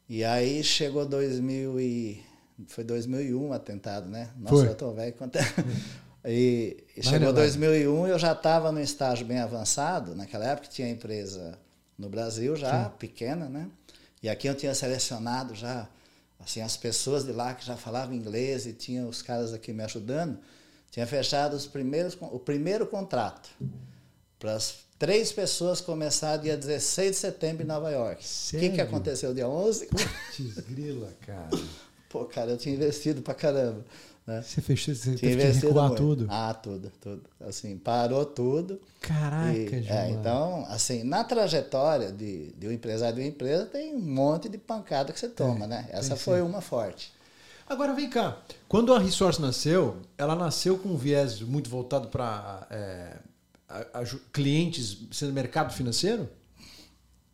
E 0.08 0.24
aí 0.24 0.64
chegou 0.64 1.06
2000 1.06 1.80
e 1.80 2.24
foi 2.68 2.84
2001 2.84 3.50
o 3.50 3.54
atentado, 3.54 4.08
né? 4.08 4.30
Nossa, 4.38 4.58
Foi. 4.58 4.68
eu 4.68 4.76
tô 4.76 4.92
velho 4.94 5.14
quanto 5.14 5.40
E, 6.26 6.84
e 6.96 7.04
chegou 7.04 7.28
lembrar. 7.28 7.42
2001 7.42 8.08
eu 8.08 8.20
já 8.20 8.32
estava 8.32 8.72
no 8.72 8.80
estágio 8.80 9.26
bem 9.26 9.40
avançado. 9.40 10.16
Naquela 10.16 10.46
época 10.46 10.68
tinha 10.68 10.90
empresa 10.90 11.58
no 11.98 12.10
Brasil 12.10 12.56
já, 12.56 12.90
pequena, 12.90 13.50
né? 13.50 13.68
E 14.22 14.30
aqui 14.30 14.48
eu 14.48 14.56
tinha 14.56 14.74
selecionado 14.74 15.54
já 15.54 15.88
assim 16.40 16.62
as 16.62 16.76
pessoas 16.76 17.24
de 17.24 17.32
lá 17.32 17.54
que 17.54 17.66
já 17.66 17.76
falavam 17.76 18.14
inglês 18.14 18.66
e 18.66 18.74
tinha 18.74 19.06
os 19.06 19.22
caras 19.22 19.54
aqui 19.54 19.74
me 19.74 19.84
ajudando. 19.84 20.38
Tinha 20.92 21.08
fechado 21.08 21.56
os 21.56 21.66
primeiros, 21.66 22.18
o 22.22 22.40
primeiro 22.40 22.86
contrato 22.86 23.50
para 24.40 24.56
as 24.56 24.76
três 25.00 25.32
pessoas 25.32 25.82
começar 25.82 26.38
dia 26.38 26.56
16 26.56 27.12
de 27.12 27.18
setembro 27.18 27.64
em 27.64 27.66
Nova 27.66 27.90
York. 27.90 28.24
O 28.54 28.60
que, 28.60 28.70
que 28.70 28.82
aconteceu 28.82 29.34
dia 29.34 29.48
11? 29.48 29.88
Putz, 29.88 30.60
grila, 30.70 31.12
cara. 31.26 31.50
Pô, 32.10 32.26
cara, 32.26 32.52
eu 32.52 32.58
tinha 32.58 32.76
investido 32.76 33.22
pra 33.22 33.34
caramba. 33.34 33.84
Né? 34.26 34.42
Você 34.42 34.62
fechou, 34.62 34.96
você 34.96 35.16
teve 35.16 35.36
que 35.38 35.66
recuar 35.68 35.88
muito. 35.90 36.02
tudo? 36.02 36.28
Ah, 36.30 36.54
tudo, 36.54 36.92
tudo. 37.02 37.24
Assim, 37.42 37.78
parou 37.78 38.26
tudo. 38.26 38.80
Caraca, 39.02 39.54
e, 39.54 39.86
é, 39.88 40.10
Então, 40.12 40.66
assim, 40.70 41.04
na 41.04 41.24
trajetória 41.24 42.12
de, 42.12 42.54
de 42.54 42.68
um 42.68 42.72
empresário 42.72 43.16
de 43.16 43.22
uma 43.22 43.28
empresa, 43.28 43.66
tem 43.66 43.94
um 43.94 44.00
monte 44.00 44.48
de 44.48 44.58
pancada 44.58 45.12
que 45.12 45.20
você 45.20 45.28
toma, 45.28 45.66
É, 45.66 45.68
né? 45.68 45.90
Essa 45.92 46.16
sim. 46.16 46.24
foi 46.24 46.42
uma 46.42 46.62
forte. 46.62 47.12
Agora 47.68 47.94
vem 47.94 48.10
cá, 48.10 48.38
quando 48.68 48.94
a 48.94 49.00
Resource 49.00 49.42
nasceu, 49.42 49.98
ela 50.18 50.36
nasceu 50.36 50.78
com 50.78 50.90
um 50.90 50.98
viés 50.98 51.42
muito 51.42 51.70
voltado 51.70 52.08
para 52.10 52.68
é, 52.70 53.18
clientes 54.32 54.98
sendo 55.12 55.34
mercado 55.34 55.74
financeiro? 55.74 56.30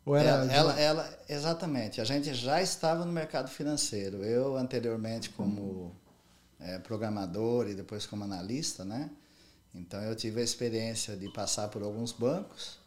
Ou 0.04 0.16
era 0.16 0.28
ela, 0.30 0.52
ela, 0.52 0.80
ela- 0.80 1.18
exatamente. 1.28 2.00
A 2.00 2.04
gente 2.04 2.32
já 2.34 2.60
estava 2.62 3.04
no 3.04 3.12
mercado 3.12 3.48
financeiro. 3.48 4.24
Eu, 4.24 4.56
anteriormente, 4.56 5.30
como 5.30 5.92
é, 6.60 6.78
programador 6.78 7.68
e 7.68 7.74
depois 7.74 8.06
como 8.06 8.24
analista, 8.24 8.84
né? 8.84 9.10
Então, 9.74 10.00
eu 10.02 10.14
tive 10.16 10.40
a 10.40 10.44
experiência 10.44 11.16
de 11.16 11.28
passar 11.32 11.68
por 11.68 11.82
alguns 11.82 12.12
bancos. 12.12 12.78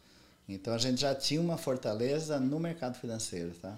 Então, 0.48 0.74
a 0.74 0.78
gente 0.78 1.02
já 1.02 1.16
tinha 1.16 1.40
uma 1.40 1.58
fortaleza 1.58 2.40
no 2.40 2.60
mercado 2.60 2.98
financeiro, 2.98 3.52
tá? 3.62 3.78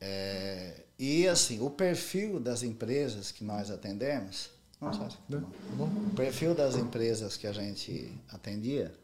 É, 0.00 0.82
e, 0.98 1.28
assim, 1.28 1.60
o 1.60 1.68
perfil 1.68 2.40
das 2.40 2.62
empresas 2.62 3.30
que 3.30 3.44
nós 3.44 3.70
atendemos... 3.70 4.50
Nossa, 4.80 5.04
acho 5.04 5.18
que 5.18 5.32
tá 5.32 5.38
bom. 5.72 5.86
O 5.86 6.14
perfil 6.14 6.54
das 6.54 6.74
empresas 6.74 7.36
que 7.36 7.46
a 7.46 7.52
gente 7.52 8.10
atendia 8.30 8.94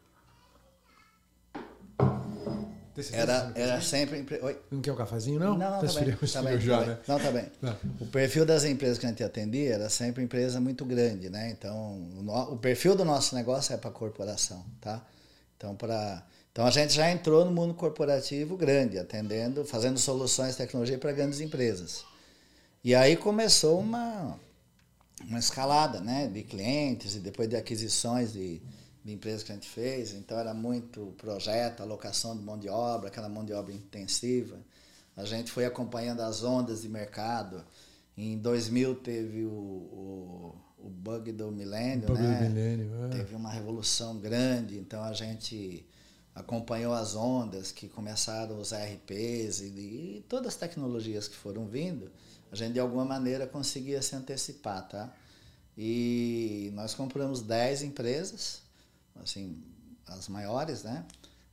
era, 3.11 3.43
não 3.45 3.51
era 3.55 3.81
sempre... 3.81 4.19
empre- 4.19 4.39
Oi? 4.41 4.59
Não 4.71 4.81
quer 4.81 4.91
um 4.91 4.95
cafezinho, 4.95 5.39
não? 5.39 5.57
Não, 5.57 5.71
não, 5.71 5.79
tá 5.81 5.87
tá 5.87 6.01
bem. 6.01 6.15
Tá 6.15 6.41
bem, 6.41 6.59
já, 6.59 6.79
tá 6.79 6.85
né? 6.85 6.93
bem. 6.93 7.03
Não, 7.07 7.19
tá 7.19 7.31
bem. 7.31 7.45
Tá. 7.61 7.77
O 7.99 8.05
perfil 8.07 8.45
das 8.45 8.63
empresas 8.63 8.97
que 8.97 9.05
a 9.05 9.09
gente 9.09 9.23
atendia 9.23 9.73
era 9.73 9.89
sempre 9.89 10.23
empresa 10.23 10.59
muito 10.59 10.83
grande, 10.85 11.29
né? 11.29 11.49
Então, 11.51 11.75
o, 12.25 12.53
o 12.53 12.57
perfil 12.57 12.95
do 12.95 13.05
nosso 13.05 13.35
negócio 13.35 13.73
é 13.73 13.77
para 13.77 13.91
corporação, 13.91 14.65
tá? 14.81 15.05
Então, 15.57 15.75
para 15.75 16.23
então 16.51 16.65
a 16.65 16.71
gente 16.71 16.91
já 16.93 17.11
entrou 17.11 17.45
no 17.45 17.51
mundo 17.51 17.75
corporativo 17.75 18.57
grande, 18.57 18.97
atendendo, 18.97 19.63
fazendo 19.63 19.99
soluções 19.99 20.51
de 20.53 20.57
tecnologia 20.57 20.97
para 20.97 21.11
grandes 21.11 21.39
empresas. 21.39 22.03
E 22.83 22.95
aí 22.95 23.15
começou 23.15 23.79
uma 23.79 24.39
uma 25.27 25.39
escalada, 25.39 25.99
né, 25.99 26.27
de 26.27 26.43
clientes 26.43 27.15
e 27.15 27.19
depois 27.19 27.47
de 27.49 27.55
aquisições 27.55 28.33
de, 28.33 28.61
de 29.07 29.13
empresas 29.13 29.41
que 29.41 29.53
a 29.53 29.55
gente 29.55 29.69
fez. 29.69 30.13
Então 30.13 30.37
era 30.37 30.53
muito 30.53 31.15
projeto, 31.17 31.81
alocação 31.81 32.35
de 32.35 32.43
mão 32.43 32.59
de 32.59 32.67
obra, 32.67 33.07
aquela 33.07 33.29
mão 33.29 33.45
de 33.45 33.53
obra 33.53 33.73
intensiva. 33.73 34.59
A 35.15 35.23
gente 35.23 35.49
foi 35.49 35.65
acompanhando 35.65 36.19
as 36.19 36.43
ondas 36.43 36.81
de 36.81 36.89
mercado. 36.89 37.63
Em 38.17 38.37
2000 38.37 38.95
teve 38.95 39.45
o, 39.45 39.49
o, 39.49 40.55
o 40.77 40.89
bug 40.89 41.31
do 41.31 41.49
milênio, 41.49 42.05
Bug 42.05 42.21
do 42.21 42.27
né? 42.27 42.49
milênio, 42.49 43.05
é. 43.05 43.09
Teve 43.09 43.33
uma 43.33 43.49
revolução 43.49 44.17
grande, 44.17 44.77
então 44.77 45.01
a 45.01 45.13
gente 45.13 45.87
acompanhou 46.35 46.93
as 46.93 47.15
ondas 47.15 47.71
que 47.71 47.87
começaram 47.87 48.59
os 48.59 48.73
RPs 48.73 49.61
e, 49.61 49.67
e 49.67 50.25
todas 50.27 50.47
as 50.49 50.55
tecnologias 50.57 51.29
que 51.29 51.35
foram 51.35 51.65
vindo, 51.65 52.11
a 52.51 52.55
gente 52.57 52.73
de 52.73 52.79
alguma 52.79 53.05
maneira 53.05 53.47
conseguia 53.47 54.01
se 54.01 54.15
antecipar, 54.17 54.85
tá? 54.89 55.15
E 55.77 56.71
nós 56.73 56.93
compramos 56.93 57.41
10 57.41 57.83
empresas, 57.83 58.66
assim, 59.23 59.63
as 60.07 60.27
maiores, 60.27 60.83
né? 60.83 61.05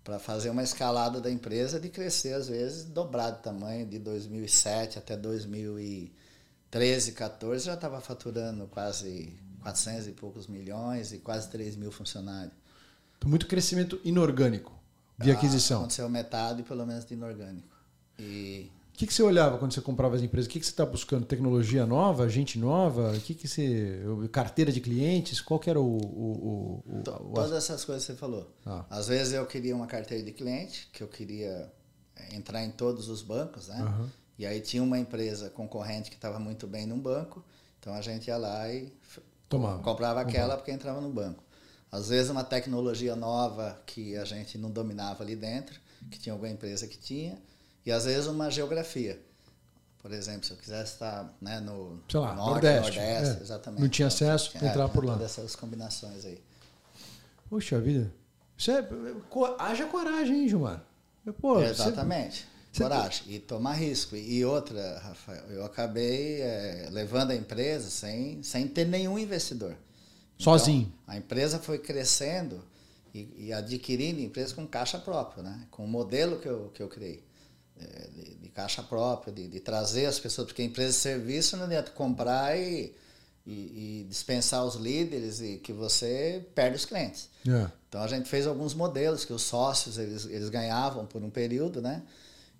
Para 0.02 0.18
fazer 0.18 0.50
uma 0.50 0.62
escalada 0.62 1.20
da 1.20 1.30
empresa 1.30 1.80
de 1.80 1.88
crescer, 1.88 2.34
às 2.34 2.48
vezes, 2.48 2.84
dobrar 2.84 3.30
de 3.30 3.42
tamanho 3.42 3.86
de 3.86 3.98
2007 3.98 4.98
até 4.98 5.16
2013, 5.16 7.12
14, 7.12 7.64
já 7.66 7.74
estava 7.74 8.00
faturando 8.00 8.66
quase 8.66 9.32
400 9.62 10.08
e 10.08 10.12
poucos 10.12 10.46
milhões 10.46 11.12
e 11.12 11.18
quase 11.18 11.48
3 11.48 11.76
mil 11.76 11.90
funcionários. 11.90 12.52
Muito 13.24 13.46
crescimento 13.46 13.98
inorgânico, 14.04 14.72
via 15.18 15.32
Ah, 15.32 15.36
aquisição. 15.36 15.78
Aconteceu 15.78 16.08
metade, 16.10 16.62
pelo 16.62 16.84
menos, 16.84 17.06
de 17.06 17.14
inorgânico. 17.14 17.74
E 18.18 18.70
O 18.94 18.96
que, 18.96 19.08
que 19.08 19.12
você 19.12 19.24
olhava 19.24 19.58
quando 19.58 19.74
você 19.74 19.80
comprava 19.80 20.14
as 20.14 20.22
empresas? 20.22 20.46
O 20.46 20.50
que, 20.50 20.60
que 20.60 20.64
você 20.64 20.70
está 20.70 20.86
buscando? 20.86 21.26
Tecnologia 21.26 21.84
nova, 21.84 22.28
gente 22.28 22.60
nova? 22.60 23.10
O 23.12 23.20
que, 23.20 23.34
que 23.34 23.48
você. 23.48 23.98
Carteira 24.30 24.70
de 24.70 24.80
clientes? 24.80 25.40
Qual 25.40 25.58
que 25.58 25.68
era 25.68 25.80
o. 25.80 25.84
o, 25.84 26.82
o, 26.86 26.98
o- 26.98 27.02
to- 27.02 27.10
o- 27.10 27.32
todas 27.34 27.50
essas 27.52 27.84
coisas 27.84 28.06
que 28.06 28.12
você 28.12 28.16
falou. 28.18 28.48
Ah. 28.64 28.84
Às 28.88 29.08
vezes 29.08 29.32
eu 29.34 29.44
queria 29.46 29.74
uma 29.74 29.88
carteira 29.88 30.22
de 30.22 30.30
cliente, 30.30 30.88
que 30.92 31.02
eu 31.02 31.08
queria 31.08 31.72
eh, 32.14 32.36
entrar 32.36 32.62
em 32.64 32.70
todos 32.70 33.08
os 33.08 33.20
bancos, 33.20 33.66
né? 33.66 33.80
Aham. 33.80 34.08
E 34.38 34.46
aí 34.46 34.60
tinha 34.60 34.82
uma 34.82 34.96
empresa 34.98 35.50
concorrente 35.50 36.08
que 36.08 36.16
estava 36.16 36.38
muito 36.38 36.64
bem 36.68 36.86
num 36.86 36.98
banco, 37.00 37.44
então 37.80 37.92
a 37.94 38.00
gente 38.00 38.28
ia 38.28 38.36
lá 38.36 38.72
e 38.72 38.92
Tomava. 39.48 39.82
comprava 39.82 40.20
aquela 40.20 40.56
porque 40.56 40.70
entrava 40.70 41.00
no 41.00 41.10
banco. 41.10 41.42
Às 41.90 42.10
vezes 42.10 42.30
uma 42.30 42.44
tecnologia 42.44 43.16
nova 43.16 43.80
que 43.86 44.16
a 44.16 44.24
gente 44.24 44.56
não 44.56 44.70
dominava 44.70 45.24
ali 45.24 45.34
dentro, 45.34 45.80
que 46.10 46.18
tinha 46.18 46.32
alguma 46.32 46.50
empresa 46.50 46.86
que 46.86 46.96
tinha, 46.98 47.40
e 47.84 47.92
às 47.92 48.04
vezes 48.04 48.26
uma 48.26 48.50
geografia. 48.50 49.20
Por 50.00 50.12
exemplo, 50.12 50.44
se 50.44 50.52
eu 50.52 50.56
quisesse 50.58 50.92
estar 50.94 51.34
né, 51.40 51.60
no 51.60 51.98
Sei 52.10 52.20
lá, 52.20 52.34
norte, 52.34 52.50
Nordeste, 52.64 52.98
nordeste, 52.98 53.38
é. 53.38 53.42
exatamente. 53.42 53.80
Não 53.80 53.88
tinha 53.88 54.06
Então, 54.08 54.26
acesso, 54.28 54.56
entrar 54.58 54.84
é, 54.84 54.88
por 54.88 55.04
lá. 55.04 55.14
Todas 55.14 55.30
essas 55.38 55.56
combinações 55.56 56.24
aí. 56.26 56.42
Puxa 57.48 57.80
vida. 57.80 58.12
Isso 58.56 58.70
é. 58.70 58.86
Haja 59.58 59.86
coragem, 59.86 60.42
hein, 60.42 60.48
Gilmar? 60.48 60.84
Pô, 61.40 61.54
você- 61.54 61.66
Exatamente. 61.70 62.46
você- 62.70 62.82
Coragem. 62.82 63.32
E 63.32 63.38
tomar 63.38 63.72
risco. 63.74 64.14
E 64.14 64.44
outra, 64.44 64.98
Rafael, 64.98 65.44
eu 65.50 65.64
acabei 65.64 66.42
eh, 66.42 66.88
levando 66.90 67.30
a 67.30 67.34
empresa 67.34 67.88
sem, 67.88 68.42
sem 68.42 68.68
ter 68.68 68.84
nenhum 68.86 69.18
investidor. 69.18 69.74
Sozinho. 70.38 70.92
Então, 71.02 71.14
a 71.14 71.16
empresa 71.16 71.58
foi 71.58 71.78
crescendo 71.78 72.62
e, 73.14 73.46
e 73.46 73.52
adquirindo 73.52 74.20
empresas 74.20 74.52
com 74.52 74.66
caixa 74.66 74.98
própria, 74.98 75.42
né? 75.42 75.66
com 75.70 75.84
o 75.84 75.88
modelo 75.88 76.38
que 76.40 76.48
eu, 76.48 76.70
que 76.74 76.82
eu 76.82 76.88
criei. 76.88 77.22
Eh, 77.80 78.08
de, 78.12 78.34
de 78.36 78.48
caixa 78.48 78.82
própria, 78.82 79.32
de, 79.32 79.48
de 79.48 79.60
trazer 79.60 80.06
as 80.06 80.18
pessoas, 80.18 80.46
porque 80.46 80.62
a 80.62 80.64
empresa 80.64 80.92
de 80.92 80.98
serviço 80.98 81.56
não 81.56 81.64
adianta 81.64 81.90
comprar 81.90 82.56
e, 82.56 82.94
e, 83.46 84.02
e 84.02 84.06
dispensar 84.08 84.64
os 84.64 84.76
líderes 84.76 85.40
e 85.40 85.58
que 85.58 85.72
você 85.72 86.46
perde 86.54 86.76
os 86.76 86.84
clientes. 86.84 87.28
É. 87.46 87.70
Então 87.88 88.02
a 88.02 88.08
gente 88.08 88.28
fez 88.28 88.46
alguns 88.46 88.74
modelos 88.74 89.24
que 89.24 89.32
os 89.32 89.42
sócios 89.42 89.98
eles, 89.98 90.24
eles 90.26 90.48
ganhavam 90.48 91.06
por 91.06 91.22
um 91.22 91.30
período, 91.30 91.80
né? 91.80 92.02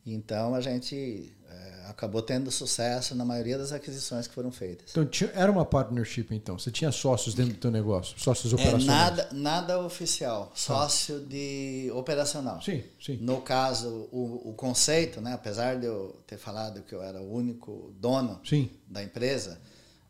Então 0.07 0.55
a 0.55 0.61
gente 0.61 1.33
eh, 1.55 1.85
acabou 1.89 2.21
tendo 2.23 2.51
sucesso 2.51 3.15
na 3.15 3.25
maioria 3.25 3.57
das 3.57 3.71
aquisições 3.73 4.27
que 4.27 4.35
foram 4.35 4.51
feitas. 4.51 4.91
Então 4.91 5.05
tinha- 5.07 5.31
era 5.35 5.51
uma 5.53 5.65
partnership, 5.65 6.27
então. 6.33 6.59
Você 6.59 6.71
tinha 6.71 6.91
sócios 6.91 7.35
dentro 7.35 7.55
do 7.55 7.59
teu 7.61 7.71
negócio, 7.71 8.19
sócios 8.19 8.53
É 8.53 8.57
operacionais. 8.57 8.87
nada, 8.87 9.29
nada 9.33 9.79
oficial, 9.81 10.51
sócio 10.55 11.21
de 11.21 11.91
operacional. 11.95 12.61
Sim, 12.63 12.83
sim. 13.01 13.17
No 13.21 13.41
caso, 13.41 14.09
o, 14.11 14.51
o 14.51 14.55
conceito, 14.55 15.21
né? 15.21 15.33
apesar 15.35 15.79
de 15.79 15.87
eu 15.87 16.17
ter 16.27 16.37
falado 16.39 16.83
que 16.83 16.95
eu 16.95 17.03
era 17.03 17.21
o 17.21 17.33
único 17.33 17.93
dono 18.01 18.41
Sim. 18.45 18.69
da 18.89 19.03
empresa, 19.03 19.61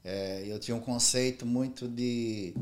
eh, 0.05 0.45
eu 0.47 0.59
tinha 0.59 0.77
um 0.77 0.81
conceito 0.81 1.45
muito 1.45 1.87
de 1.89 2.55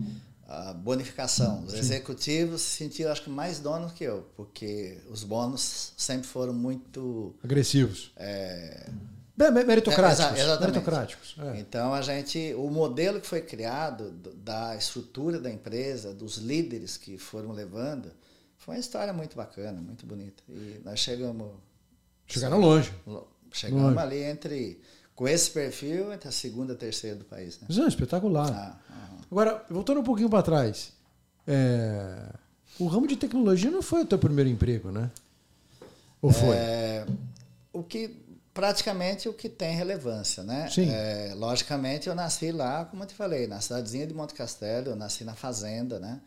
ah, 0.54 0.72
bonificação. 0.74 1.64
Os 1.64 1.74
executivos 1.74 2.60
se 2.62 2.76
sentiam, 2.76 3.10
acho 3.10 3.22
que, 3.22 3.30
mais 3.30 3.58
donos 3.58 3.92
que 3.92 4.04
eu, 4.04 4.28
porque 4.36 4.98
os 5.08 5.24
bônus 5.24 5.92
sempre 5.96 6.26
foram 6.26 6.52
muito. 6.52 7.34
Agressivos. 7.42 8.12
bem, 9.36 9.64
Meritocráticos. 9.64 10.38
É. 10.38 10.60
Meritocráticos. 10.60 11.36
é. 11.38 11.58
Então 11.60 11.92
a 11.94 12.02
gente, 12.02 12.54
o 12.54 12.68
modelo 12.70 13.20
que 13.20 13.26
foi 13.26 13.40
criado 13.40 14.10
do- 14.10 14.34
da 14.34 14.76
estrutura 14.76 15.38
da 15.40 15.50
empresa, 15.50 16.12
dos 16.14 16.36
líderes 16.36 16.96
que 16.96 17.18
foram 17.18 17.52
levando, 17.52 18.10
foi 18.58 18.74
uma 18.76 18.80
história 18.80 19.12
muito 19.12 19.36
bacana, 19.36 19.80
muito 19.80 20.06
bonita. 20.06 20.42
E 20.48 20.80
nós 20.84 20.98
chegamos, 21.00 21.50
Chegaram 22.26 22.60
longe. 22.60 22.92
lo- 23.06 23.26
chegamos 23.52 23.84
Longe. 23.84 23.98
ali 23.98 24.22
entre, 24.22 24.80
com 25.22 25.28
esse 25.28 25.52
perfil, 25.52 26.12
entre 26.12 26.28
a 26.28 26.32
segunda 26.32 26.72
e 26.72 26.76
terceira 26.76 27.14
do 27.14 27.24
país. 27.24 27.56
Né? 27.60 27.68
É 27.70 27.86
espetacular. 27.86 28.50
Ah, 28.52 28.76
aham. 28.90 29.18
Agora, 29.30 29.64
voltando 29.70 30.00
um 30.00 30.02
pouquinho 30.02 30.28
para 30.28 30.42
trás. 30.42 30.92
é, 31.46 32.28
O 32.76 32.88
ramo 32.88 33.06
de 33.06 33.14
tecnologia 33.14 33.70
não 33.70 33.82
foi 33.82 34.02
o 34.02 34.04
teu 34.04 34.18
primeiro 34.18 34.50
emprego, 34.50 34.90
né? 34.90 35.12
Ou 36.20 36.32
foi? 36.32 36.56
É, 36.56 37.06
o 37.72 37.84
que 37.84 38.16
praticamente 38.52 39.28
o 39.28 39.32
que 39.32 39.48
tem 39.48 39.76
relevância, 39.76 40.42
né? 40.42 40.68
Sim. 40.68 40.90
É, 40.90 41.34
logicamente 41.36 42.08
eu 42.08 42.16
nasci 42.16 42.50
lá, 42.50 42.84
como 42.84 43.04
eu 43.04 43.06
te 43.06 43.14
falei, 43.14 43.46
na 43.46 43.60
cidadezinha 43.60 44.08
de 44.08 44.14
Monte 44.14 44.34
Castelo, 44.34 44.88
eu 44.88 44.96
nasci 44.96 45.22
na 45.22 45.36
fazenda, 45.36 46.00
né? 46.00 46.20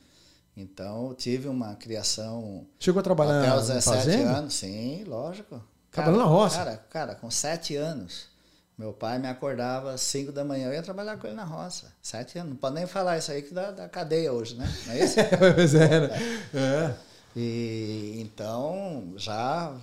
Então 0.56 1.08
eu 1.10 1.14
tive 1.16 1.50
uma 1.50 1.76
criação 1.76 2.66
Chegou 2.80 3.02
a 3.02 3.04
trabalhar 3.04 3.42
até 3.42 3.54
os 3.58 3.68
na 3.68 3.76
17 3.76 3.98
fazenda? 4.06 4.38
anos, 4.38 4.54
sim, 4.54 5.04
lógico. 5.04 5.62
Trabalhando 5.92 6.20
na 6.20 6.26
roça. 6.28 6.58
Cara, 6.60 6.78
cara, 6.90 7.16
com 7.16 7.30
sete 7.30 7.76
anos, 7.76 8.34
meu 8.78 8.92
pai 8.92 9.20
me 9.20 9.28
acordava 9.28 9.94
às 9.94 10.02
cinco 10.02 10.32
da 10.32 10.44
manhã, 10.44 10.68
eu 10.68 10.74
ia 10.74 10.84
trabalhar 10.84 11.18
com 11.18 11.28
ele 11.28 11.36
na 11.36 11.46
roça. 11.46 11.94
Sete 12.02 12.38
anos. 12.38 12.52
Não 12.52 12.58
pode 12.58 12.76
nem 12.76 12.86
falar 12.86 13.18
isso 13.18 13.32
aí 13.32 13.42
que 13.42 13.54
dá, 13.54 13.72
dá 13.72 13.88
cadeia 13.88 14.34
hoje, 14.34 14.56
né? 14.56 14.68
Não 14.86 14.94
é 14.94 15.04
isso? 15.04 15.16
Pois 15.56 15.76
é, 15.76 16.00
né? 16.08 16.10
É. 16.54 16.96
E 17.36 18.18
então 18.22 19.14
já 19.16 19.76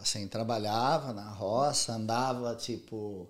assim, 0.00 0.26
trabalhava 0.26 1.12
na 1.12 1.28
roça, 1.30 1.92
andava 1.92 2.54
tipo 2.56 3.28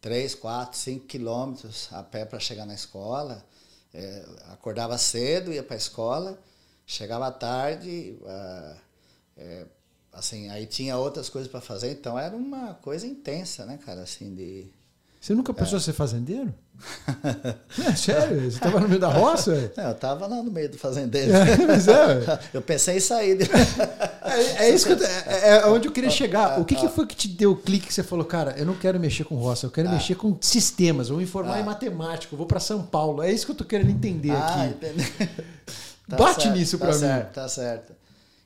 3, 0.00 0.34
4, 0.34 0.78
5 0.78 1.06
quilômetros 1.06 1.88
a 1.92 2.02
pé 2.02 2.24
para 2.24 2.40
chegar 2.40 2.66
na 2.66 2.74
escola. 2.74 3.44
É, 3.94 4.24
acordava 4.52 4.98
cedo, 4.98 5.52
ia 5.52 5.62
para 5.62 5.74
a 5.74 5.78
escola, 5.78 6.38
chegava 6.86 7.26
à 7.28 7.32
tarde, 7.32 8.18
ah, 8.26 8.76
é, 9.36 9.66
assim, 10.16 10.48
aí 10.50 10.66
tinha 10.66 10.96
outras 10.96 11.28
coisas 11.28 11.50
para 11.50 11.60
fazer, 11.60 11.92
então 11.92 12.18
era 12.18 12.34
uma 12.34 12.74
coisa 12.74 13.06
intensa, 13.06 13.64
né, 13.66 13.78
cara, 13.84 14.02
assim, 14.02 14.34
de... 14.34 14.66
Você 15.20 15.34
nunca 15.34 15.52
pensou 15.52 15.78
em 15.78 15.82
ser 15.82 15.92
fazendeiro? 15.92 16.52
É, 17.86 17.94
sério? 17.96 18.40
Você 18.42 18.56
estava 18.58 18.78
no 18.80 18.88
meio 18.88 19.00
da 19.00 19.08
roça? 19.08 19.72
Não, 19.76 19.84
eu 19.88 19.94
tava 19.94 20.26
lá 20.26 20.42
no 20.42 20.50
meio 20.50 20.68
do 20.70 20.78
fazendeiro. 20.78 21.32
É, 21.32 21.56
mas 21.66 21.88
é. 21.88 22.38
Eu 22.52 22.60
pensei 22.60 22.98
em 22.98 23.00
sair. 23.00 23.36
De... 23.38 23.44
É, 24.22 24.66
é 24.66 24.70
isso 24.74 24.86
que 24.86 24.92
eu, 24.92 25.06
é, 25.06 25.58
é 25.62 25.66
onde 25.66 25.88
eu 25.88 25.92
queria 25.92 26.10
chegar. 26.10 26.60
O 26.60 26.64
que, 26.64 26.74
que 26.74 26.88
foi 26.88 27.06
que 27.06 27.16
te 27.16 27.28
deu 27.28 27.52
o 27.52 27.56
clique 27.56 27.86
que 27.86 27.94
você 27.94 28.02
falou, 28.02 28.24
cara, 28.26 28.54
eu 28.58 28.66
não 28.66 28.74
quero 28.74 29.00
mexer 29.00 29.24
com 29.24 29.36
roça, 29.36 29.66
eu 29.66 29.70
quero 29.70 29.88
mexer 29.88 30.16
com 30.16 30.36
sistemas, 30.40 31.08
vou 31.08 31.18
me 31.18 31.26
formar 31.26 31.60
em 31.60 31.64
matemática, 31.64 32.34
eu 32.34 32.38
vou 32.38 32.46
para 32.46 32.60
São 32.60 32.82
Paulo. 32.82 33.22
É 33.22 33.32
isso 33.32 33.46
que 33.46 33.52
eu 33.52 33.56
tô 33.56 33.64
querendo 33.64 33.90
entender 33.90 34.32
Ah, 34.32 34.64
aqui. 34.64 34.74
entendi. 34.74 35.12
Tá 36.08 36.16
Bate 36.16 36.42
certo, 36.42 36.56
nisso 36.56 36.78
tá 36.78 36.84
pra 36.86 36.94
mim. 36.94 37.00
certo, 37.00 37.32
Tá 37.34 37.48
certo. 37.48 37.92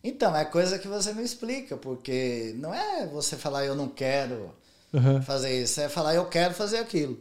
Então, 0.02 0.34
é 0.34 0.44
coisa 0.44 0.78
que 0.78 0.88
você 0.88 1.12
não 1.12 1.22
explica, 1.22 1.76
porque 1.76 2.54
não 2.58 2.74
é 2.74 3.06
você 3.06 3.36
falar 3.36 3.64
eu 3.66 3.74
não 3.74 3.88
quero 3.88 4.50
Uhum. 4.92 5.22
fazer 5.22 5.62
isso, 5.62 5.80
é 5.80 5.88
falar 5.88 6.14
eu 6.14 6.26
quero 6.26 6.52
fazer 6.54 6.78
aquilo. 6.78 7.16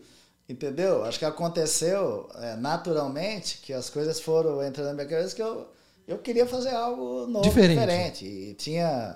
Entendeu? 0.48 1.04
Acho 1.06 1.20
que 1.20 1.26
aconteceu 1.26 2.28
é, 2.36 2.56
naturalmente 2.56 3.60
que 3.62 3.72
as 3.72 3.90
coisas 3.90 4.20
foram 4.20 4.64
entrando 4.64 4.88
na 4.88 4.94
minha 4.94 5.06
cabeça 5.08 5.36
que 5.36 5.42
eu, 5.44 5.68
eu 6.08 6.18
queria 6.18 6.48
fazer 6.48 6.70
algo 6.72 7.28
novo, 7.28 7.44
Diferente. 7.48 7.80
diferente. 7.80 8.26
E 8.26 8.54
tinha 8.56 9.16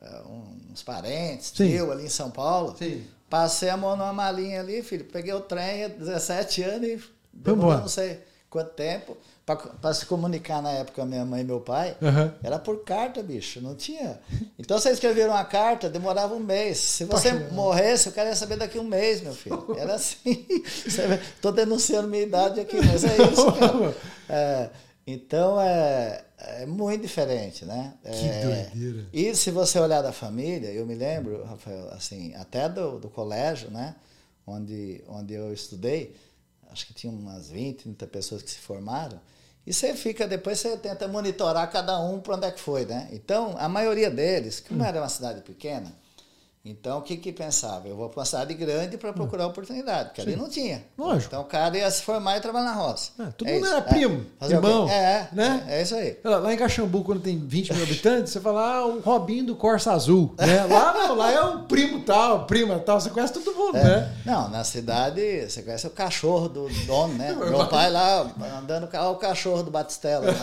é, 0.00 0.22
uns 0.70 0.82
parentes, 0.82 1.52
Sim. 1.54 1.68
tio 1.68 1.92
ali 1.92 2.06
em 2.06 2.08
São 2.08 2.30
Paulo. 2.30 2.74
Sim. 2.78 3.04
Passei 3.28 3.68
a 3.68 3.76
mão 3.76 3.96
numa 3.96 4.12
malinha 4.14 4.60
ali, 4.60 4.82
filho. 4.82 5.04
Peguei 5.04 5.34
o 5.34 5.40
trem, 5.40 5.90
17 5.90 6.62
anos 6.62 6.88
e 6.88 7.00
demorou 7.34 7.78
não 7.80 7.88
sei 7.88 8.20
quanto 8.48 8.70
tempo. 8.72 9.14
Para 9.44 9.92
se 9.92 10.06
comunicar 10.06 10.62
na 10.62 10.70
época, 10.70 11.04
minha 11.04 11.24
mãe 11.24 11.40
e 11.40 11.44
meu 11.44 11.60
pai, 11.60 11.96
Uhum. 12.00 12.30
era 12.44 12.60
por 12.60 12.84
carta, 12.84 13.20
bicho. 13.24 13.60
Não 13.60 13.74
tinha. 13.74 14.20
Então 14.56 14.78
você 14.78 14.90
escrevia 14.90 15.26
uma 15.28 15.44
carta, 15.44 15.90
demorava 15.90 16.32
um 16.34 16.38
mês. 16.38 16.78
Se 16.78 17.04
você 17.04 17.32
Poxa. 17.32 17.48
morresse, 17.52 18.06
eu 18.08 18.12
queria 18.12 18.36
saber 18.36 18.56
daqui 18.56 18.78
um 18.78 18.84
mês, 18.84 19.20
meu 19.20 19.34
filho. 19.34 19.74
Era 19.76 19.94
assim. 19.96 20.46
Tô 21.42 21.50
denunciando 21.50 22.06
minha 22.06 22.22
idade 22.22 22.60
aqui, 22.60 22.76
mas 22.76 23.02
é 23.04 23.16
isso. 23.16 23.46
É, 24.28 24.70
então 25.06 25.60
é, 25.60 26.24
é 26.38 26.64
muito 26.66 27.02
diferente, 27.02 27.64
né? 27.66 27.92
Que 28.02 28.08
É, 28.28 28.40
doideira. 28.70 29.06
e 29.12 29.34
se 29.34 29.50
você 29.50 29.78
olhar 29.78 30.00
da 30.00 30.12
família, 30.12 30.70
eu 30.70 30.86
me 30.86 30.94
lembro, 30.94 31.44
Rafael, 31.44 31.90
assim, 31.90 32.32
até 32.36 32.68
do, 32.68 32.98
do 33.00 33.10
colégio, 33.10 33.70
né? 33.70 33.94
Onde, 34.46 35.02
onde 35.08 35.34
eu 35.34 35.52
estudei, 35.52 36.14
acho 36.70 36.86
que 36.86 36.94
tinha 36.94 37.12
umas 37.12 37.50
20, 37.50 37.82
30 37.82 38.06
pessoas 38.06 38.40
que 38.42 38.50
se 38.50 38.58
formaram. 38.58 39.20
E 39.66 39.72
você 39.72 39.94
fica, 39.94 40.26
depois 40.26 40.58
você 40.58 40.76
tenta 40.76 41.06
monitorar 41.06 41.70
cada 41.70 42.00
um 42.00 42.20
para 42.20 42.36
onde 42.36 42.46
é 42.46 42.50
que 42.50 42.60
foi, 42.60 42.84
né? 42.84 43.08
Então, 43.12 43.54
a 43.58 43.68
maioria 43.68 44.10
deles, 44.10 44.60
como 44.60 44.82
era 44.82 45.00
uma 45.00 45.08
cidade 45.08 45.40
pequena, 45.42 45.92
então 46.64 46.98
o 46.98 47.02
que 47.02 47.16
que 47.16 47.32
pensava? 47.32 47.88
Eu 47.88 47.96
vou 47.96 48.08
para 48.08 48.20
uma 48.20 48.24
cidade 48.24 48.54
grande 48.54 48.96
para 48.96 49.12
procurar 49.12 49.46
oportunidade, 49.48 50.10
porque 50.10 50.20
ali 50.20 50.36
não 50.36 50.48
tinha. 50.48 50.84
Lógico. 50.96 51.26
Então 51.26 51.40
o 51.42 51.44
cara 51.44 51.76
ia 51.76 51.90
se 51.90 52.02
formar 52.02 52.36
e 52.36 52.40
trabalhar 52.40 52.66
na 52.66 52.72
roça. 52.74 53.10
É, 53.18 53.24
todo 53.36 53.48
É 53.48 53.54
mundo 53.54 53.64
isso, 53.64 53.74
era 53.74 53.84
é. 53.84 53.88
primo, 53.88 54.24
quê? 54.40 54.52
irmão, 54.52 54.88
É, 54.88 55.28
né? 55.32 55.64
é, 55.68 55.78
é 55.78 55.82
isso 55.82 55.94
aí. 55.96 56.16
Lá, 56.22 56.36
Lá 56.38 56.54
em 56.54 56.56
Caxambu, 56.56 57.02
quando 57.02 57.20
tem 57.20 57.36
20 57.36 57.72
mil 57.74 57.82
habitantes, 57.82 58.32
você 58.32 58.40
fala, 58.40 58.76
ah, 58.76 58.86
o 58.86 59.00
Robinho 59.00 59.44
do 59.46 59.56
Corsa 59.56 59.92
Azul. 59.92 60.34
Né? 60.38 60.64
Lá 60.70 60.92
não, 60.94 61.16
lá 61.16 61.32
é 61.32 61.40
o 61.40 61.58
primo 61.64 62.00
tal, 62.04 62.46
prima 62.46 62.78
tal, 62.78 63.00
você 63.00 63.10
conhece 63.10 63.32
todo 63.32 63.52
mundo, 63.56 63.76
É. 63.78 63.82
né? 63.82 64.12
Não, 64.24 64.48
na 64.48 64.62
cidade 64.62 65.48
você 65.48 65.62
conhece 65.62 65.86
o 65.88 65.90
cachorro 65.90 66.48
do 66.48 66.68
dono, 66.86 67.14
né? 67.14 67.32
Meu 67.42 67.66
pai 67.66 67.90
lá 67.90 68.30
andando 68.58 68.86
com 68.86 68.96
o 69.10 69.16
cachorro 69.16 69.64
do 69.64 69.70
Batistella. 69.72 70.26
né? 70.30 70.38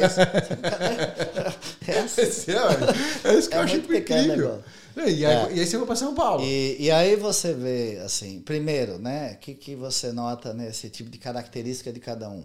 É 0.00 0.06
isso. 0.06 0.20
É 1.86 1.98
assim. 2.00 2.52
É, 2.52 3.30
é 3.30 3.34
isso 3.38 3.48
que 3.48 3.54
É 3.54 3.58
eu 3.58 3.62
acho 3.64 3.76
incrível. 3.76 4.26
negócio. 4.26 4.64
E 4.96 5.00
aí, 5.00 5.24
É. 5.24 5.52
e 5.52 5.60
aí 5.60 5.66
você 5.66 5.76
vai 5.76 5.86
para 5.86 5.96
São 5.96 6.14
Paulo. 6.14 6.44
E, 6.44 6.76
e 6.80 6.90
aí 6.90 7.16
você 7.16 7.52
vê, 7.54 8.00
assim, 8.04 8.40
primeiro, 8.40 8.98
né? 8.98 9.32
O 9.34 9.38
que, 9.38 9.54
que 9.54 9.74
você 9.74 10.12
nota 10.12 10.52
nesse 10.52 10.88
tipo 10.90 11.10
de 11.10 11.18
característica 11.18 11.92
de 11.92 12.00
cada 12.00 12.28
um? 12.28 12.44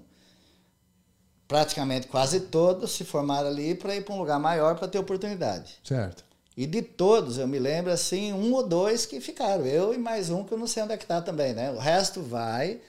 Praticamente 1.47 2.07
quase 2.07 2.39
todos 2.39 2.91
se 2.91 3.03
formaram 3.03 3.47
ali 3.47 3.75
para 3.75 3.95
ir 3.95 4.03
para 4.03 4.13
um 4.15 4.17
lugar 4.17 4.39
maior 4.39 4.75
para 4.75 4.87
ter 4.87 4.97
oportunidade. 4.97 5.75
Certo. 5.83 6.23
E 6.57 6.65
de 6.65 6.81
todos, 6.81 7.37
eu 7.37 7.47
me 7.47 7.59
lembro 7.59 7.91
assim, 7.91 8.31
um 8.33 8.53
ou 8.53 8.65
dois 8.65 9.05
que 9.05 9.19
ficaram. 9.19 9.65
Eu 9.65 9.93
e 9.93 9.97
mais 9.97 10.29
um 10.29 10.43
que 10.43 10.53
eu 10.53 10.57
não 10.57 10.67
sei 10.67 10.81
onde 10.83 10.93
é 10.93 10.97
que 10.97 11.03
está 11.03 11.21
também, 11.21 11.53
né? 11.53 11.69
O 11.71 11.77
resto 11.77 12.21
vai, 12.21 12.79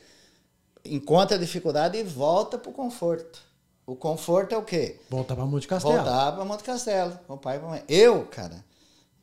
encontra 0.84 1.38
dificuldade 1.38 1.98
e 1.98 2.02
volta 2.04 2.56
para 2.56 2.70
o 2.70 2.72
conforto. 2.72 3.40
O 3.84 3.94
conforto 3.94 4.54
é 4.54 4.58
o 4.58 4.62
quê? 4.62 4.96
Voltar 5.10 5.34
para 5.36 5.44
Monte 5.44 5.68
Castelo. 5.68 5.94
Voltar 5.94 6.32
para 6.32 6.44
Monte 6.44 6.64
Castelo, 6.64 7.18
com 7.26 7.34
o 7.34 7.38
pai 7.38 7.56
e 7.56 7.60
com 7.60 7.66
a 7.66 7.70
mãe. 7.70 7.84
Eu, 7.88 8.24
cara, 8.26 8.64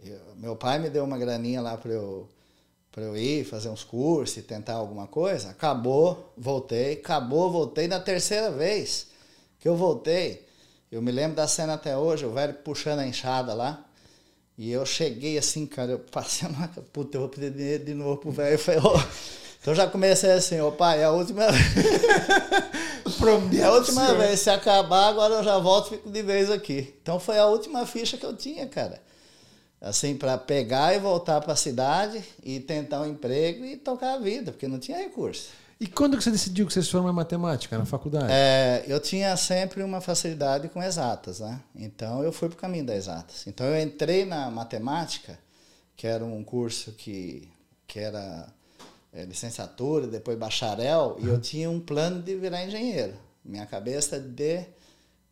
eu- 0.09 0.35
meu 0.37 0.55
pai 0.55 0.79
me 0.79 0.89
deu 0.89 1.03
uma 1.03 1.17
graninha 1.17 1.61
lá 1.61 1.77
para 1.77 1.91
eu, 1.91 2.27
pra 2.91 3.03
eu 3.03 3.15
ir 3.17 3.45
fazer 3.45 3.69
uns 3.69 3.83
cursos 3.83 4.37
e 4.37 4.41
tentar 4.41 4.73
alguma 4.73 5.07
coisa. 5.07 5.49
Acabou, 5.49 6.33
voltei, 6.37 6.93
acabou, 6.93 7.51
voltei. 7.51 7.87
Na 7.87 7.99
terceira 7.99 8.51
vez 8.51 9.07
que 9.59 9.67
eu 9.67 9.75
voltei, 9.75 10.45
eu 10.91 11.01
me 11.01 11.11
lembro 11.11 11.35
da 11.37 11.47
cena 11.47 11.73
até 11.75 11.97
hoje, 11.97 12.25
o 12.25 12.31
velho 12.33 12.53
puxando 12.55 12.99
a 12.99 13.07
enxada 13.07 13.53
lá. 13.53 13.83
E 14.57 14.71
eu 14.71 14.85
cheguei 14.85 15.37
assim, 15.37 15.65
cara, 15.65 15.91
eu 15.93 15.99
passei 15.99 16.47
uma. 16.47 16.67
Puta, 16.93 17.17
eu 17.17 17.21
vou 17.21 17.29
pedir 17.29 17.51
dinheiro 17.51 17.85
de 17.85 17.93
novo 17.93 18.17
pro 18.17 18.31
velho. 18.31 18.59
Ô. 18.85 18.99
Então 19.59 19.73
já 19.73 19.87
comecei 19.87 20.29
assim, 20.31 20.59
ô 20.59 20.71
pai, 20.73 20.99
é 20.99 21.05
a 21.05 21.11
última 21.11 21.43
Promete. 23.17 23.61
é 23.61 23.63
a 23.63 23.71
última 23.71 24.13
vez, 24.15 24.39
se 24.41 24.49
acabar, 24.49 25.07
agora 25.07 25.35
eu 25.35 25.43
já 25.43 25.57
volto 25.57 25.87
e 25.87 25.97
fico 25.97 26.09
de 26.11 26.21
vez 26.21 26.49
aqui. 26.51 26.93
Então 27.01 27.19
foi 27.19 27.37
a 27.39 27.45
última 27.47 27.85
ficha 27.85 28.17
que 28.17 28.25
eu 28.25 28.35
tinha, 28.35 28.67
cara. 28.67 29.01
Assim, 29.83 30.15
para 30.15 30.37
pegar 30.37 30.95
e 30.95 30.99
voltar 30.99 31.41
para 31.41 31.51
a 31.51 31.57
cidade 31.57 32.23
e 32.41 32.61
tentar 32.61 33.01
um 33.01 33.05
emprego 33.05 33.65
e 33.65 33.75
tocar 33.75 34.13
a 34.13 34.17
vida, 34.17 34.53
porque 34.53 34.65
não 34.65 34.79
tinha 34.79 34.97
recurso. 34.97 35.49
E 35.77 35.85
quando 35.85 36.17
que 36.17 36.23
você 36.23 36.31
decidiu 36.31 36.65
que 36.65 36.71
você 36.71 36.81
se 36.81 36.89
formou 36.89 37.11
em 37.11 37.13
matemática 37.13 37.77
na 37.77 37.85
faculdade? 37.85 38.27
É, 38.29 38.85
eu 38.87 38.97
tinha 39.01 39.35
sempre 39.35 39.83
uma 39.83 39.99
facilidade 39.99 40.69
com 40.69 40.81
exatas, 40.81 41.41
né? 41.41 41.59
Então 41.75 42.23
eu 42.23 42.31
fui 42.31 42.47
para 42.47 42.55
o 42.55 42.61
caminho 42.61 42.85
das 42.85 42.95
exatas. 42.95 43.45
Então 43.45 43.65
eu 43.65 43.81
entrei 43.81 44.23
na 44.23 44.49
matemática, 44.49 45.37
que 45.97 46.07
era 46.07 46.23
um 46.23 46.41
curso 46.41 46.93
que, 46.93 47.49
que 47.85 47.99
era 47.99 48.47
é, 49.11 49.25
licenciatura, 49.25 50.07
depois 50.07 50.37
bacharel, 50.37 51.17
e 51.19 51.27
eu 51.27 51.41
tinha 51.41 51.69
um 51.69 51.81
plano 51.81 52.21
de 52.21 52.33
virar 52.37 52.65
engenheiro. 52.65 53.15
Minha 53.43 53.65
cabeça 53.65 54.17
de, 54.17 54.63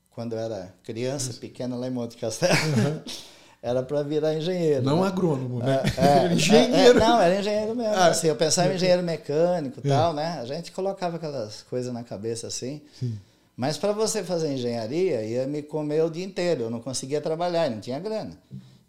quando 0.10 0.34
eu 0.34 0.40
era 0.40 0.74
criança, 0.84 1.34
pequena 1.36 1.78
lá 1.78 1.88
em 1.88 1.92
Monte 1.92 2.18
Castelo, 2.18 2.54
era 3.62 3.84
para 3.84 4.02
virar 4.02 4.34
engenheiro. 4.34 4.84
Não 4.84 5.02
né? 5.02 5.08
agrônomo, 5.08 5.60
né? 5.60 5.84
É, 5.98 6.34
engenheiro. 6.34 6.98
é, 6.98 7.00
não, 7.00 7.22
era 7.22 7.40
engenheiro 7.40 7.76
mesmo. 7.76 7.94
Ah, 7.94 8.08
assim, 8.08 8.28
eu 8.28 8.36
pensava 8.36 8.72
em 8.72 8.76
engenheiro 8.76 9.04
mecânico 9.04 9.80
e 9.84 9.88
tal, 9.88 10.14
né? 10.14 10.40
A 10.42 10.46
gente 10.46 10.72
colocava 10.72 11.18
aquelas 11.18 11.62
coisas 11.64 11.94
na 11.94 12.04
cabeça 12.04 12.48
assim. 12.48 12.82
Sim. 13.00 13.18
Mas 13.56 13.78
para 13.78 13.92
você 13.92 14.24
fazer 14.24 14.52
engenharia, 14.52 15.24
ia 15.24 15.46
me 15.46 15.62
comer 15.62 16.04
o 16.04 16.10
dia 16.10 16.26
inteiro. 16.26 16.64
Eu 16.64 16.70
não 16.72 16.80
conseguia 16.80 17.22
trabalhar, 17.22 17.68
e 17.68 17.70
não 17.70 17.80
tinha 17.80 18.00
grana. 18.00 18.36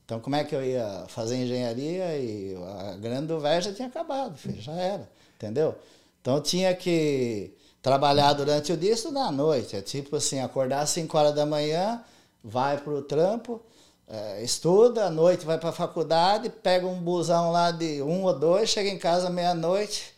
Então, 0.05 0.19
como 0.19 0.37
é 0.37 0.45
que 0.45 0.55
eu 0.55 0.65
ia 0.65 1.05
fazer 1.09 1.37
engenharia 1.37 2.17
e 2.17 2.57
a 2.57 2.97
grana 2.97 3.27
do 3.27 3.39
velho 3.39 3.63
já 3.63 3.73
tinha 3.73 3.89
acabado, 3.89 4.37
filho, 4.37 4.61
já 4.61 4.73
era, 4.73 5.09
entendeu? 5.37 5.75
Então, 6.21 6.37
eu 6.37 6.43
tinha 6.43 6.75
que 6.75 7.53
trabalhar 7.81 8.33
durante 8.33 8.73
o 8.73 8.77
dia 8.77 8.91
e 8.91 8.95
estudar 8.95 9.27
à 9.27 9.33
noite. 9.33 9.77
É 9.77 9.81
tipo 9.81 10.17
assim, 10.17 10.41
acordar 10.41 10.81
às 10.81 10.91
5 10.91 11.17
horas 11.17 11.35
da 11.35 11.45
manhã, 11.45 12.01
vai 12.43 12.79
para 12.79 12.93
o 12.93 13.03
trampo, 13.03 13.61
eh, 14.09 14.43
estuda, 14.43 15.07
à 15.07 15.11
noite 15.11 15.45
vai 15.45 15.59
para 15.59 15.71
a 15.71 15.73
faculdade, 15.73 16.49
pega 16.51 16.87
um 16.87 17.01
busão 17.01 17.51
lá 17.51 17.71
de 17.71 18.03
um 18.03 18.25
ou 18.25 18.39
dois, 18.39 18.69
chega 18.71 18.89
em 18.91 18.99
casa 18.99 19.31
meia-noite, 19.31 20.13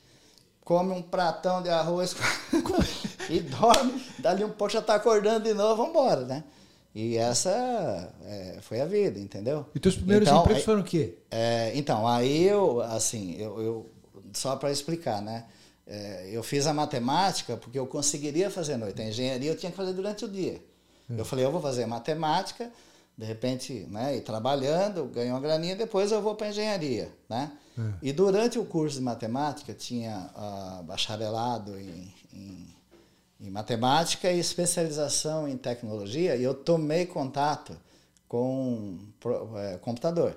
come 0.65 0.93
um 0.93 1.03
pratão 1.03 1.63
de 1.63 1.69
arroz 1.69 2.15
e 3.31 3.41
dorme. 3.41 4.05
Dali 4.19 4.45
um 4.45 4.51
pouco 4.51 4.73
já 4.73 4.81
está 4.81 4.95
acordando 4.95 5.45
de 5.45 5.55
novo, 5.55 5.77
vamos 5.77 5.91
embora, 5.91 6.25
né? 6.25 6.45
E 6.95 7.17
essa 7.17 7.51
é, 8.25 8.59
foi 8.63 8.81
a 8.81 8.87
vida, 8.87 9.19
entendeu? 9.19 9.67
E 9.75 9.81
teus 9.81 9.97
primeiros 9.97 10.29
Então, 10.29 10.41
empregos 10.41 10.61
aí- 10.61 10.65
foram 10.65 10.81
o 10.81 10.85
quê? 10.85 11.19
é, 11.31 11.73
então, 11.75 12.07
aí 12.07 12.45
eu, 12.45 12.81
assim, 12.81 13.35
eu, 13.37 13.61
eu- 13.61 13.91
só 14.33 14.55
para 14.57 14.71
explicar, 14.71 15.21
né? 15.21 15.45
É, 15.87 16.31
eu 16.33 16.43
fiz 16.43 16.67
a 16.67 16.73
matemática 16.73 17.57
porque 17.57 17.79
eu 17.79 17.87
conseguiria 17.87 18.49
fazer 18.51 18.75
à 18.75 18.79
noite. 18.79 19.03
A 19.03 19.05
engenharia 19.07 19.51
eu 19.51 19.57
tinha 19.57 19.71
que 19.71 19.77
fazer 19.77 19.93
durante 19.93 20.25
o 20.25 20.29
dia. 20.29 20.63
Eu 21.11 21.25
falei, 21.25 21.45
eu 21.45 21.53
vou 21.53 21.61
fazer 21.61 21.85
matemática 21.85 22.71
de 23.17 23.25
repente, 23.25 23.87
né, 23.91 24.17
ir 24.17 24.23
trabalhando, 24.23 25.05
ganho 25.07 25.35
uma 25.35 25.41
graninha, 25.41 25.77
depois 25.77 26.11
eu 26.11 26.21
vou 26.21 26.35
para 26.35 26.49
engenharia, 26.49 27.13
né? 27.29 27.53
É. 27.79 27.93
E 28.03 28.13
durante 28.13 28.59
o 28.59 28.65
curso 28.65 28.99
de 28.99 29.03
matemática 29.03 29.73
tinha 29.73 30.31
uh, 30.37 30.83
bacharelado 30.83 31.79
em, 31.79 32.15
em, 32.33 32.77
em, 33.41 33.51
matemática 33.51 34.31
e 34.31 34.39
especialização 34.39 35.49
em 35.49 35.57
tecnologia, 35.57 36.37
e 36.37 36.43
eu 36.43 36.55
tomei 36.55 37.07
contato 37.07 37.77
com 38.29 38.99
é, 39.57 39.79
computador. 39.79 40.37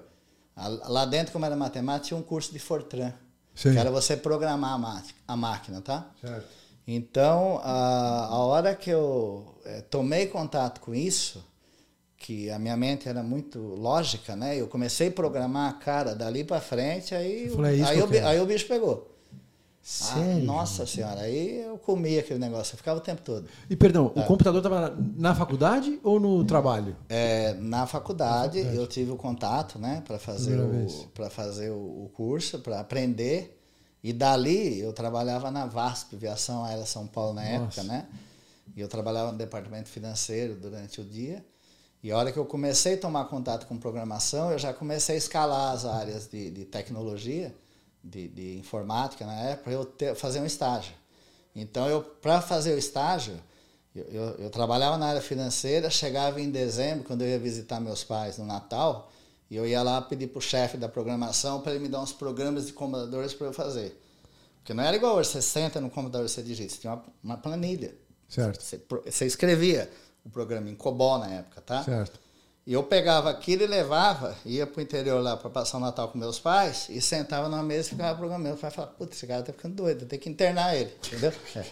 Lá 0.56 1.06
dentro, 1.06 1.32
como 1.34 1.46
era 1.46 1.56
matemática, 1.56 2.08
tinha 2.08 2.20
um 2.20 2.24
curso 2.24 2.52
de 2.52 2.60
Fortran, 2.60 3.13
Sim. 3.56 3.74
que 3.74 3.78
era 3.78 3.92
você 3.92 4.18
programar 4.18 4.74
a, 4.74 5.04
a 5.28 5.38
máquina, 5.38 5.82
tá? 5.82 6.10
Certo. 6.20 6.48
Então, 6.88 7.60
a, 7.63 8.26
a 8.28 8.38
hora 8.38 8.76
que 8.76 8.90
eu 8.90 9.60
é, 9.66 9.82
tomei 9.82 10.28
contato 10.28 10.80
com 10.82 10.96
isso, 10.96 11.44
que 12.17 12.49
a 12.49 12.58
minha 12.58 12.75
mente 12.75 13.08
era 13.08 13.21
muito 13.21 13.60
lógica, 13.60 14.36
né? 14.36 14.60
Eu 14.60 14.67
comecei 14.67 15.10
a 15.10 15.12
programar 15.12 15.69
a 15.69 15.73
cara 15.73 16.15
dali 16.15 16.43
para 16.43 16.60
frente, 16.60 17.13
aí, 17.13 17.47
é 17.47 17.86
aí, 17.86 18.01
o, 18.01 18.27
aí 18.27 18.41
o 18.41 18.45
bicho 18.45 18.67
pegou. 18.67 19.15
Sério? 19.82 20.41
Ah, 20.41 20.43
nossa 20.43 20.86
senhora, 20.86 21.21
aí 21.21 21.62
eu 21.62 21.77
comia 21.77 22.19
aquele 22.19 22.39
negócio, 22.39 22.73
eu 22.73 22.77
ficava 22.77 22.97
o 22.97 23.01
tempo 23.01 23.21
todo. 23.21 23.47
E 23.69 23.75
perdão, 23.75 24.12
o 24.13 24.19
é. 24.19 24.23
computador 24.23 24.60
estava 24.60 24.93
na 25.15 25.34
faculdade 25.34 25.97
ou 26.03 26.19
no 26.19 26.43
trabalho? 26.43 26.93
É, 27.08 27.53
na 27.53 27.88
faculdade, 27.88 28.58
na 28.58 28.63
faculdade. 28.63 28.75
eu 28.75 28.86
tive 28.88 29.12
o 29.12 29.15
contato, 29.15 29.80
né, 29.80 30.03
para 30.06 30.19
fazer 30.19 30.60
o 30.60 31.08
para 31.13 31.30
fazer 31.30 31.69
o, 31.69 32.12
curso, 32.13 32.60
para 32.60 32.82
aprender. 32.82 33.58
E 34.03 34.12
dali 34.12 34.77
eu 34.80 34.91
trabalhava 34.91 35.49
na 35.49 35.65
VASP, 35.65 36.17
Viação 36.17 36.65
Aérea 36.65 36.86
São 36.86 37.08
Paulo 37.08 37.34
na 37.34 37.43
nossa. 37.43 37.56
época, 37.56 37.84
né? 37.84 38.08
E 38.75 38.82
eu 38.82 38.89
trabalhava 38.89 39.32
no 39.32 39.38
departamento 39.38 39.88
financeiro 39.88 40.56
durante 40.56 40.99
o 40.99 41.06
dia. 41.06 41.45
E 42.08 42.12
a 42.13 42.17
hora 42.17 42.32
que 42.32 42.39
eu 42.39 42.46
comecei 42.46 42.93
a 42.93 42.98
tomar 42.98 43.26
contato 43.26 43.67
com 43.67 43.78
programação, 43.78 44.50
eu 44.50 44.58
já 44.58 44.72
comecei 44.72 45.15
a 45.15 45.17
escalar 45.17 45.74
as 45.74 45.84
áreas 45.84 46.26
de, 46.26 46.50
de 46.50 46.63
tecnologia 46.63 47.54
de, 48.02 48.30
de 48.30 48.58
informática 48.58 49.26
na 49.26 49.34
época, 49.34 49.63
para 49.63 49.74
eu 49.74 49.84
ter, 49.84 50.15
fazer 50.15 50.39
um 50.39 50.46
estágio. 50.46 50.93
Então, 51.54 51.86
eu 51.89 52.02
para 52.02 52.39
fazer 52.39 52.74
o 52.76 52.78
estágio, 52.78 53.38
eu, 53.93 54.06
eu, 54.06 54.24
eu, 54.36 54.50
trabalhava 54.50 54.98
na 54.98 55.08
área 55.08 55.20
financeira, 55.20 55.89
chegava 55.89 56.39
em 56.39 56.50
dezembro, 56.50 57.04
quando 57.04 57.24
eu 57.24 57.28
ia 57.28 57.38
visitar 57.38 57.82
meus 57.82 58.06
pais 58.06 58.38
no 58.38 58.46
Natal, 58.46 59.12
e 59.52 59.58
eu 59.58 59.67
ia 59.67 59.84
lá 59.84 60.02
pedir 60.02 60.28
para 60.28 60.39
o 60.39 60.41
chefe 60.41 60.78
da 60.78 60.88
programação 60.88 61.60
para 61.60 61.74
ele 61.74 61.84
me 61.84 61.89
dar 61.89 62.00
uns 62.00 62.13
programas 62.13 62.67
de 62.67 62.72
computadores 62.72 63.34
para 63.34 63.48
eu 63.48 63.54
fazer. 63.54 64.02
Porque 64.60 64.74
não 64.74 64.82
era 64.82 64.96
igual 64.96 65.17
hoje, 65.17 65.28
você 65.28 65.41
senta 65.41 65.82
no 65.82 65.89
computador 65.89 66.26
e 66.26 66.30
você 66.30 66.41
digita, 66.41 66.74
você 66.74 66.80
tinha 66.80 66.93
uma, 66.93 67.04
uma 67.22 67.38
planilha. 67.38 67.93
Certo. 68.30 68.63
Você, 68.63 68.82
você 69.06 69.26
escrevia 69.26 69.89
o 70.28 70.30
programa 70.30 70.70
em 70.70 70.76
COBOL 70.76 71.20
na 71.20 71.28
época, 71.28 71.62
tá? 71.62 71.84
Certo. 71.84 72.20
E 72.66 72.74
eu 72.74 72.84
pegava 72.84 73.30
aquilo 73.30 73.63
e 73.63 73.68
levava, 73.68 74.36
ia 74.46 74.68
para 74.68 74.80
o 74.80 74.84
interior 74.84 75.22
lá 75.22 75.38
para 75.38 75.50
passar 75.50 75.78
o 75.78 75.80
Natal 75.80 76.10
com 76.10 76.18
meus 76.18 76.38
pais 76.38 76.88
e 76.90 77.00
sentava 77.00 77.48
numa 77.48 77.63
mesa 77.63 77.88
e 77.88 77.92
ficava 77.92 78.13
programando. 78.18 78.50
Meu 78.50 78.58
pai 78.58 78.70
falava, 78.70 78.94
puta, 78.94 79.13
esse 79.13 79.26
cara 79.26 79.42
tá 79.42 79.54
ficando 79.54 79.76
doido, 79.76 80.06
tem 80.06 80.20
que 80.20 80.30
internar 80.30 80.76
ele, 80.76 80.94
entendeu? 81.06 81.32
É. 81.56 81.66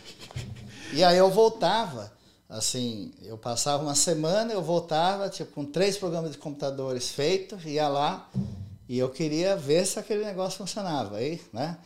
E 0.94 1.04
aí 1.04 1.18
eu 1.18 1.30
voltava, 1.30 2.14
assim, 2.48 3.12
eu 3.24 3.38
passava 3.38 3.84
uma 3.84 3.94
semana, 3.94 4.54
eu 4.54 4.62
voltava, 4.62 5.28
tipo, 5.28 5.52
com 5.52 5.66
três 5.66 5.98
programas 5.98 6.32
de 6.32 6.38
computadores 6.38 7.10
feitos, 7.10 7.66
ia 7.66 7.90
lá 7.90 8.30
e 8.88 8.98
eu 8.98 9.10
queria 9.10 9.58
ver 9.58 9.86
se 9.86 10.00
aquele 10.00 10.24
negócio 10.24 10.60
funcionava. 10.60 11.18
Aí, 11.18 11.42
né? 11.52 11.78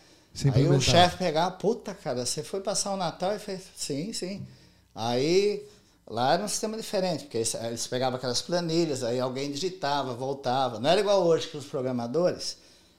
aí 0.54 0.68
o 0.68 0.80
chefe 0.80 1.18
pegava, 1.18 1.50
puta, 1.50 1.96
cara, 1.96 2.28
você 2.28 2.44
foi 2.44 2.62
passar 2.62 2.94
o 2.94 2.98
Natal 2.98 3.36
e 3.36 3.40
fez, 3.40 3.64
sim, 3.76 4.14
sim. 4.14 4.46
Aí 4.94 5.66
Lá 6.10 6.34
era 6.34 6.44
um 6.44 6.48
sistema 6.48 6.76
diferente, 6.76 7.26
porque 7.26 7.38
eles 7.38 7.86
pegavam 7.86 8.18
aquelas 8.18 8.42
planilhas, 8.42 9.04
aí 9.04 9.20
alguém 9.20 9.52
digitava, 9.52 10.16
voltava. 10.16 10.80
Não 10.80 10.90
era 10.90 11.00
igual 11.00 11.24
hoje 11.24 11.48
que 11.48 11.56
os 11.56 11.66
programadores. 11.66 12.58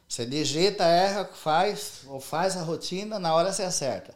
Você 0.09 0.25
digita, 0.25 0.85
erra, 0.85 1.25
faz, 1.25 2.03
ou 2.07 2.21
faz 2.21 2.57
a 2.57 2.63
rotina, 2.63 3.19
na 3.19 3.35
hora 3.35 3.53
você 3.53 3.65
acerta. 3.65 4.15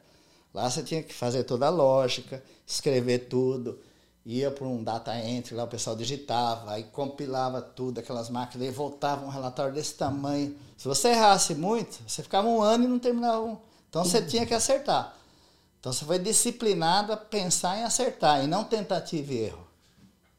Lá 0.52 0.70
você 0.70 0.82
tinha 0.82 1.02
que 1.02 1.12
fazer 1.12 1.42
toda 1.42 1.66
a 1.66 1.70
lógica, 1.70 2.40
escrever 2.64 3.28
tudo, 3.28 3.80
ia 4.24 4.50
para 4.52 4.66
um 4.66 4.82
data 4.82 5.16
entry, 5.18 5.56
lá 5.56 5.64
o 5.64 5.68
pessoal 5.68 5.96
digitava, 5.96 6.70
aí 6.70 6.84
compilava 6.84 7.60
tudo, 7.60 7.98
aquelas 7.98 8.30
máquinas, 8.30 8.66
aí 8.66 8.72
voltava 8.72 9.26
um 9.26 9.28
relatório 9.28 9.74
desse 9.74 9.94
tamanho. 9.94 10.56
Se 10.76 10.86
você 10.86 11.08
errasse 11.08 11.54
muito, 11.56 11.98
você 12.06 12.22
ficava 12.22 12.46
um 12.46 12.62
ano 12.62 12.84
e 12.84 12.88
não 12.88 13.00
terminava 13.00 13.40
um. 13.40 13.56
Então 13.90 14.04
você 14.04 14.22
tinha 14.22 14.46
que 14.46 14.54
acertar. 14.54 15.16
Então 15.84 15.92
você 15.92 16.06
foi 16.06 16.18
disciplinado 16.18 17.12
a 17.12 17.16
pensar 17.18 17.76
em 17.76 17.82
acertar 17.82 18.42
e 18.42 18.46
não 18.46 18.64
tentativa 18.64 19.34
e 19.34 19.36
erro. 19.36 19.66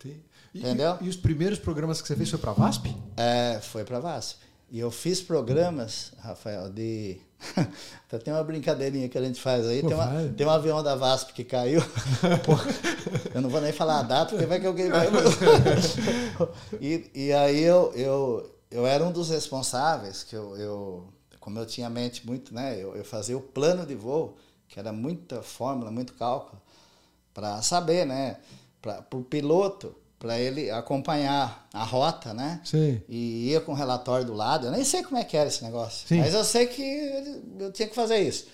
E, 0.03 0.59
Entendeu? 0.59 0.97
E, 0.99 1.07
os 1.07 1.15
primeiros 1.15 1.59
programas 1.59 2.01
que 2.01 2.07
você 2.07 2.15
fez 2.15 2.31
foi 2.31 2.39
para 2.39 2.49
a 2.49 2.53
VASP? 2.55 2.97
É, 3.15 3.59
foi 3.61 3.83
para 3.83 3.97
a 3.97 3.99
VASP. 3.99 4.39
E 4.71 4.79
eu 4.79 4.89
fiz 4.89 5.21
programas, 5.21 6.13
Rafael, 6.17 6.67
de. 6.69 7.19
tem 8.23 8.33
uma 8.33 8.43
brincadeirinha 8.43 9.07
que 9.07 9.19
a 9.19 9.21
gente 9.21 9.39
faz 9.39 9.67
aí. 9.67 9.81
Pô, 9.81 9.89
tem, 9.89 9.95
uma, 9.95 10.33
tem 10.35 10.47
um 10.47 10.49
avião 10.49 10.81
da 10.81 10.95
VASP 10.95 11.33
que 11.33 11.43
caiu. 11.43 11.79
eu 13.35 13.39
não 13.39 13.49
vou 13.49 13.61
nem 13.61 13.71
falar 13.71 13.99
a 13.99 14.03
data, 14.03 14.31
porque 14.31 14.47
vai 14.47 14.59
que 14.59 14.65
alguém 14.65 14.89
vai. 14.89 15.05
e, 16.81 17.11
e 17.13 17.33
aí 17.33 17.61
eu, 17.61 17.93
eu, 17.93 18.51
eu 18.71 18.87
era 18.87 19.03
um 19.03 19.11
dos 19.11 19.29
responsáveis, 19.29 20.23
que 20.23 20.35
eu, 20.35 20.57
eu 20.57 21.07
como 21.39 21.59
eu 21.59 21.67
tinha 21.67 21.87
mente 21.87 22.25
muito, 22.25 22.51
né? 22.51 22.81
Eu, 22.81 22.95
eu 22.95 23.05
fazia 23.05 23.37
o 23.37 23.41
plano 23.41 23.85
de 23.85 23.93
voo 23.93 24.35
que 24.67 24.79
era 24.79 24.91
muita 24.91 25.41
fórmula, 25.41 25.91
muito 25.91 26.13
cálculo, 26.13 26.61
para 27.33 27.61
saber, 27.61 28.05
né? 28.05 28.37
Para 28.81 29.03
o 29.13 29.23
piloto, 29.23 29.95
para 30.19 30.39
ele 30.39 30.71
acompanhar 30.71 31.67
a 31.73 31.83
rota, 31.83 32.33
né? 32.33 32.61
Sim. 32.63 33.01
E 33.07 33.49
ia 33.49 33.61
com 33.61 33.71
o 33.73 33.75
relatório 33.75 34.25
do 34.25 34.33
lado. 34.33 34.67
Eu 34.67 34.71
nem 34.71 34.83
sei 34.83 35.03
como 35.03 35.17
é 35.17 35.23
que 35.23 35.35
era 35.35 35.47
esse 35.47 35.63
negócio, 35.63 36.07
Sim. 36.07 36.19
mas 36.19 36.33
eu 36.33 36.43
sei 36.43 36.67
que 36.67 36.81
eu 37.59 37.71
tinha 37.71 37.87
que 37.87 37.95
fazer 37.95 38.19
isso. 38.19 38.47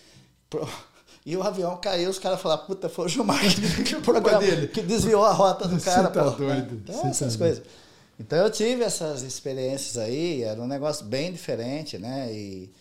E 1.23 1.37
o 1.37 1.43
avião 1.43 1.77
caiu, 1.77 2.09
os 2.09 2.17
caras 2.17 2.41
falaram, 2.41 2.65
puta, 2.65 2.89
foi 2.89 3.05
o 3.05 3.07
Gilmar 3.07 3.39
que, 3.85 3.95
programa, 4.01 4.39
dele. 4.39 4.67
que 4.67 4.81
desviou 4.81 5.23
a 5.23 5.31
rota 5.31 5.67
do 5.67 5.77
cara. 5.81 6.07
Você 6.07 6.13
tá 6.13 6.23
pô. 6.23 6.31
doido. 6.31 6.81
Então, 6.83 7.07
essas 7.07 7.33
tá 7.33 7.37
coisas. 7.37 7.59
Doido. 7.59 7.71
Então 8.19 8.37
eu 8.39 8.49
tive 8.51 8.83
essas 8.83 9.21
experiências 9.21 9.97
aí, 9.97 10.43
era 10.43 10.59
um 10.59 10.67
negócio 10.67 11.05
bem 11.05 11.31
diferente, 11.31 11.97
né? 11.99 12.31
E, 12.33 12.71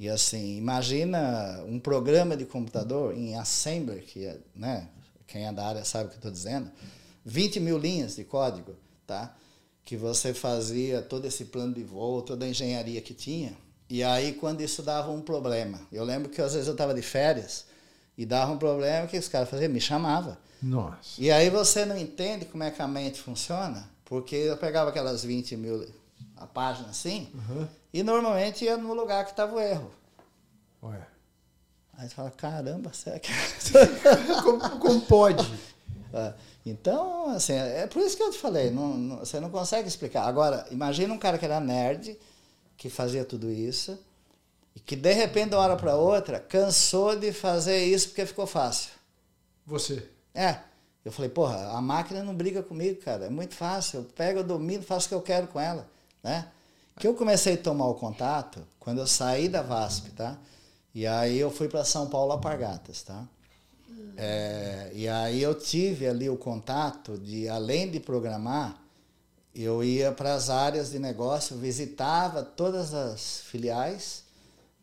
e 0.00 0.08
assim, 0.08 0.56
imagina 0.56 1.62
um 1.68 1.78
programa 1.78 2.34
de 2.34 2.46
computador 2.46 3.14
em 3.14 3.36
Assembler, 3.36 4.02
que 4.02 4.24
é, 4.24 4.38
né, 4.56 4.88
quem 5.26 5.46
é 5.46 5.52
da 5.52 5.66
área 5.66 5.84
sabe 5.84 6.06
o 6.06 6.08
que 6.08 6.14
eu 6.14 6.18
estou 6.18 6.32
dizendo, 6.32 6.70
20 7.22 7.60
mil 7.60 7.76
linhas 7.76 8.16
de 8.16 8.24
código, 8.24 8.74
tá? 9.06 9.36
que 9.84 9.98
você 9.98 10.32
fazia 10.32 11.02
todo 11.02 11.26
esse 11.26 11.44
plano 11.46 11.74
de 11.74 11.82
voo, 11.82 12.22
toda 12.22 12.46
a 12.46 12.48
engenharia 12.48 13.00
que 13.02 13.12
tinha. 13.12 13.52
E 13.90 14.02
aí, 14.02 14.32
quando 14.32 14.62
isso 14.62 14.82
dava 14.82 15.10
um 15.10 15.20
problema, 15.20 15.80
eu 15.92 16.02
lembro 16.02 16.30
que 16.30 16.40
às 16.40 16.52
vezes 16.52 16.66
eu 16.66 16.72
estava 16.72 16.94
de 16.94 17.02
férias 17.02 17.66
e 18.16 18.24
dava 18.24 18.52
um 18.52 18.56
problema 18.56 19.06
que 19.06 19.18
os 19.18 19.28
caras 19.28 19.50
faziam, 19.50 19.70
me 19.70 19.80
chamava. 19.82 20.38
Nossa. 20.62 21.20
E 21.20 21.30
aí 21.30 21.50
você 21.50 21.84
não 21.84 21.98
entende 21.98 22.46
como 22.46 22.62
é 22.62 22.70
que 22.70 22.80
a 22.80 22.88
mente 22.88 23.20
funciona, 23.20 23.90
porque 24.04 24.36
eu 24.36 24.56
pegava 24.56 24.88
aquelas 24.88 25.24
20 25.24 25.56
mil 25.58 25.86
a 26.36 26.46
página 26.46 26.88
assim, 26.88 27.28
uhum. 27.34 27.68
E 27.92 28.02
normalmente 28.02 28.64
ia 28.64 28.76
no 28.76 28.94
lugar 28.94 29.24
que 29.24 29.30
estava 29.30 29.54
o 29.54 29.60
erro. 29.60 29.90
Ué. 30.82 31.06
Aí 31.98 32.08
você 32.08 32.14
fala, 32.14 32.30
caramba, 32.30 32.92
será 32.92 33.18
que... 33.18 33.30
como, 34.42 34.78
como, 34.78 35.00
pode? 35.02 35.46
É, 36.12 36.34
então, 36.66 37.30
assim, 37.30 37.52
é 37.52 37.86
por 37.86 38.02
isso 38.02 38.16
que 38.16 38.22
eu 38.24 38.32
te 38.32 38.38
falei, 38.38 38.68
não, 38.68 38.96
não, 38.96 39.18
você 39.18 39.38
não 39.38 39.48
consegue 39.48 39.86
explicar. 39.86 40.24
Agora, 40.24 40.66
imagina 40.72 41.14
um 41.14 41.18
cara 41.18 41.38
que 41.38 41.44
era 41.44 41.60
nerd, 41.60 42.18
que 42.76 42.90
fazia 42.90 43.24
tudo 43.24 43.48
isso, 43.48 43.96
e 44.74 44.80
que 44.80 44.96
de 44.96 45.12
repente, 45.12 45.50
de 45.50 45.54
uma 45.54 45.62
hora 45.62 45.76
para 45.76 45.94
outra, 45.94 46.40
cansou 46.40 47.14
de 47.14 47.32
fazer 47.32 47.84
isso 47.84 48.08
porque 48.08 48.26
ficou 48.26 48.44
fácil. 48.44 48.90
Você? 49.64 50.04
É. 50.34 50.58
Eu 51.04 51.12
falei, 51.12 51.30
porra, 51.30 51.68
a 51.68 51.80
máquina 51.80 52.24
não 52.24 52.34
briga 52.34 52.60
comigo, 52.60 53.00
cara. 53.02 53.26
É 53.26 53.30
muito 53.30 53.54
fácil. 53.54 54.00
Eu 54.00 54.04
pego, 54.04 54.40
eu 54.40 54.44
domino, 54.44 54.82
faço 54.82 55.06
o 55.06 55.08
que 55.10 55.14
eu 55.14 55.22
quero 55.22 55.46
com 55.46 55.60
ela 55.60 55.86
né? 56.22 56.46
Que 56.98 57.06
eu 57.06 57.14
comecei 57.14 57.54
a 57.54 57.58
tomar 57.58 57.86
o 57.86 57.94
contato 57.94 58.66
quando 58.78 58.98
eu 58.98 59.06
saí 59.06 59.48
da 59.48 59.62
VASP, 59.62 60.10
tá? 60.10 60.38
E 60.94 61.06
aí 61.06 61.38
eu 61.38 61.50
fui 61.50 61.68
para 61.68 61.84
São 61.84 62.08
Paulo 62.08 62.32
Apargatas, 62.32 63.02
tá? 63.02 63.26
É, 64.16 64.90
e 64.94 65.08
aí 65.08 65.40
eu 65.42 65.54
tive 65.54 66.06
ali 66.06 66.28
o 66.28 66.36
contato 66.36 67.16
de, 67.16 67.48
além 67.48 67.90
de 67.90 67.98
programar, 67.98 68.80
eu 69.54 69.82
ia 69.82 70.12
para 70.12 70.34
as 70.34 70.50
áreas 70.50 70.90
de 70.90 70.98
negócio, 70.98 71.56
visitava 71.56 72.42
todas 72.42 72.94
as 72.94 73.40
filiais 73.40 74.24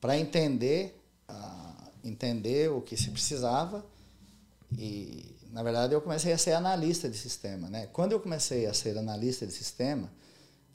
para 0.02 0.18
entender, 0.18 1.00
uh, 1.30 1.90
entender 2.04 2.70
o 2.72 2.82
que 2.82 2.98
se 2.98 3.10
precisava. 3.10 3.86
E, 4.78 5.36
na 5.52 5.64
verdade, 5.64 5.94
eu 5.94 6.02
comecei 6.02 6.34
a 6.34 6.38
ser 6.38 6.54
analista 6.54 7.10
de 7.10 7.18
sistema. 7.18 7.70
Né? 7.70 7.88
Quando 7.94 8.12
eu 8.12 8.20
comecei 8.20 8.66
a 8.66 8.74
ser 8.74 8.98
analista 8.98 9.46
de 9.46 9.54
sistema, 9.54 10.12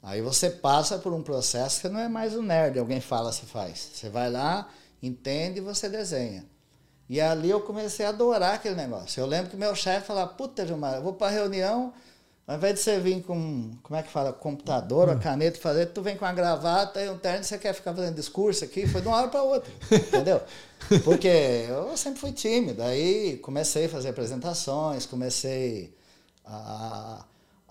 Aí 0.03 0.21
você 0.21 0.49
passa 0.49 0.99
por 0.99 1.13
um 1.13 1.23
processo 1.23 1.79
que 1.79 1.87
não 1.87 1.97
é 1.97 2.09
mais 2.09 2.35
um 2.35 2.41
nerd, 2.41 2.77
alguém 2.77 2.99
fala, 2.99 3.31
se 3.31 3.45
faz. 3.45 3.91
Você 3.93 4.09
vai 4.09 4.29
lá, 4.29 4.67
entende 5.01 5.59
e 5.59 5.61
você 5.61 5.87
desenha. 5.87 6.45
E 7.09 7.21
ali 7.21 7.49
eu 7.49 7.61
comecei 7.61 8.05
a 8.05 8.09
adorar 8.09 8.55
aquele 8.55 8.75
negócio. 8.75 9.21
Eu 9.21 9.25
lembro 9.25 9.49
que 9.49 9.55
meu 9.55 9.73
chefe 9.73 10.07
falava, 10.07 10.33
puta, 10.33 10.67
Gilmar, 10.67 10.95
eu 10.95 11.01
vou 11.01 11.13
para 11.13 11.31
reunião, 11.31 11.93
Ao 12.45 12.57
invés 12.57 12.75
de 12.75 12.81
você 12.81 12.99
vir 12.99 13.23
com, 13.23 13.71
como 13.81 13.97
é 13.97 14.03
que 14.03 14.11
fala, 14.11 14.33
computador, 14.33 15.09
a 15.09 15.15
caneta, 15.15 15.57
fazer, 15.57 15.85
tu 15.87 16.01
vem 16.01 16.17
com 16.17 16.25
uma 16.25 16.33
gravata 16.33 17.01
e 17.01 17.09
um 17.09 17.17
terno, 17.17 17.41
você 17.41 17.57
quer 17.57 17.73
ficar 17.73 17.93
fazendo 17.93 18.15
discurso 18.15 18.65
aqui, 18.65 18.85
foi 18.85 18.99
de 19.01 19.07
uma 19.07 19.15
hora 19.15 19.29
para 19.29 19.41
outra, 19.43 19.71
entendeu? 19.89 20.41
Porque 21.05 21.65
eu 21.69 21.95
sempre 21.95 22.19
fui 22.19 22.33
tímido, 22.33 22.83
aí 22.83 23.37
comecei 23.37 23.85
a 23.85 23.89
fazer 23.89 24.09
apresentações, 24.09 25.05
comecei 25.05 25.95
a, 26.43 27.23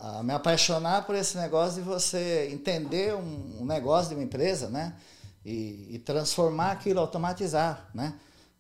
a 0.03 0.21
me 0.21 0.33
apaixonar 0.33 1.07
por 1.07 1.15
esse 1.15 1.39
negócio 1.39 1.81
de 1.81 1.89
você 1.89 2.49
entender 2.51 3.15
um, 3.15 3.61
um 3.61 3.65
negócio 3.65 4.09
de 4.09 4.17
uma 4.17 4.25
empresa, 4.25 4.69
né? 4.69 4.95
E, 5.45 5.91
e 5.91 5.99
transformar 6.01 6.73
aquilo, 6.73 6.99
automatizar, 6.99 7.89
né? 7.95 8.15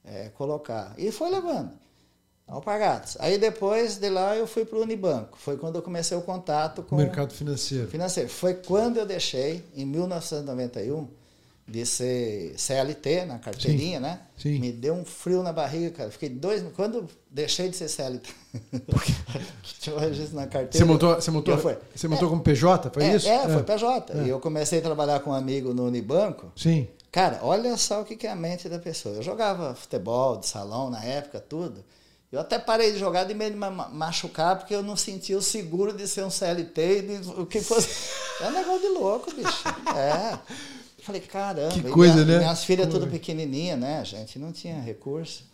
É, 0.04 0.28
colocar. 0.28 0.94
E 0.96 1.10
foi 1.10 1.30
levando. 1.30 1.72
Alpargatas. 2.46 3.16
Aí 3.18 3.38
depois 3.38 3.96
de 3.96 4.08
lá 4.08 4.36
eu 4.36 4.46
fui 4.46 4.64
para 4.64 4.78
o 4.78 4.82
Unibanco. 4.82 5.36
Foi 5.36 5.56
quando 5.56 5.76
eu 5.76 5.82
comecei 5.82 6.16
o 6.16 6.22
contato 6.22 6.82
com 6.84 6.94
mercado 6.94 7.32
financeiro. 7.32 7.88
Financeiro. 7.88 8.28
Foi 8.28 8.54
quando 8.54 8.98
eu 8.98 9.06
deixei, 9.06 9.64
em 9.74 9.84
1991, 9.84 11.08
de 11.72 11.86
ser 11.86 12.52
CLT 12.58 13.24
na 13.24 13.38
carteirinha, 13.38 13.96
Sim. 13.96 14.02
né? 14.02 14.20
Sim. 14.36 14.58
Me 14.58 14.70
deu 14.70 14.92
um 14.92 15.06
frio 15.06 15.42
na 15.42 15.54
barriga, 15.54 15.90
cara. 15.90 16.10
Fiquei 16.10 16.28
dois. 16.28 16.62
Quando 16.76 17.08
deixei 17.30 17.70
de 17.70 17.76
ser 17.76 17.88
CLT, 17.88 18.28
tinha 19.80 19.96
o 19.96 19.98
registro 19.98 20.36
na 20.36 20.46
carteira. 20.46 20.72
Você 20.72 20.84
montou, 20.84 21.14
você 21.14 21.30
montou, 21.30 21.56
fui. 21.56 21.74
você 21.94 22.06
montou 22.06 22.28
como 22.28 22.42
PJ? 22.42 22.90
Foi 22.90 23.02
é, 23.02 23.16
isso? 23.16 23.26
É, 23.26 23.48
foi 23.48 23.62
PJ. 23.62 24.12
E 24.22 24.28
eu 24.28 24.38
comecei 24.38 24.80
a 24.80 24.82
trabalhar 24.82 25.20
com 25.20 25.30
um 25.30 25.34
amigo 25.34 25.72
no 25.72 25.86
Unibanco. 25.86 26.52
Sim. 26.54 26.86
Cara, 27.10 27.40
olha 27.42 27.74
só 27.78 28.02
o 28.02 28.04
que 28.04 28.26
é 28.26 28.30
a 28.30 28.36
mente 28.36 28.68
da 28.68 28.78
pessoa. 28.78 29.14
Eu 29.14 29.22
jogava 29.22 29.74
futebol 29.74 30.36
de 30.36 30.46
salão 30.46 30.90
na 30.90 31.02
época, 31.02 31.40
tudo. 31.40 31.82
Eu 32.30 32.40
até 32.40 32.58
parei 32.58 32.92
de 32.92 32.98
jogar 32.98 33.24
de 33.24 33.32
medo 33.32 33.52
de 33.52 33.58
me 33.58 33.70
machucar, 33.92 34.58
porque 34.58 34.74
eu 34.74 34.82
não 34.82 34.96
sentia 34.96 35.38
o 35.38 35.42
seguro 35.42 35.92
de 35.92 36.06
ser 36.06 36.24
um 36.24 36.30
CLT 36.30 36.98
e 36.98 37.02
de, 37.02 37.30
o 37.30 37.46
que 37.46 37.62
fosse. 37.62 37.88
É 38.42 38.48
um 38.48 38.50
negócio 38.50 38.80
de 38.80 38.88
louco, 38.88 39.32
bicho. 39.34 39.68
É. 39.96 40.36
Falei, 41.02 41.20
caramba. 41.20 41.74
Que 41.74 41.82
coisa, 41.82 42.24
minha, 42.24 42.26
né? 42.26 42.38
Minhas 42.38 42.64
filhas 42.64 42.88
tudo 42.88 43.08
pequenininha, 43.08 43.76
né? 43.76 43.98
A 43.98 44.04
gente 44.04 44.38
não 44.38 44.52
tinha 44.52 44.80
recurso. 44.80 45.44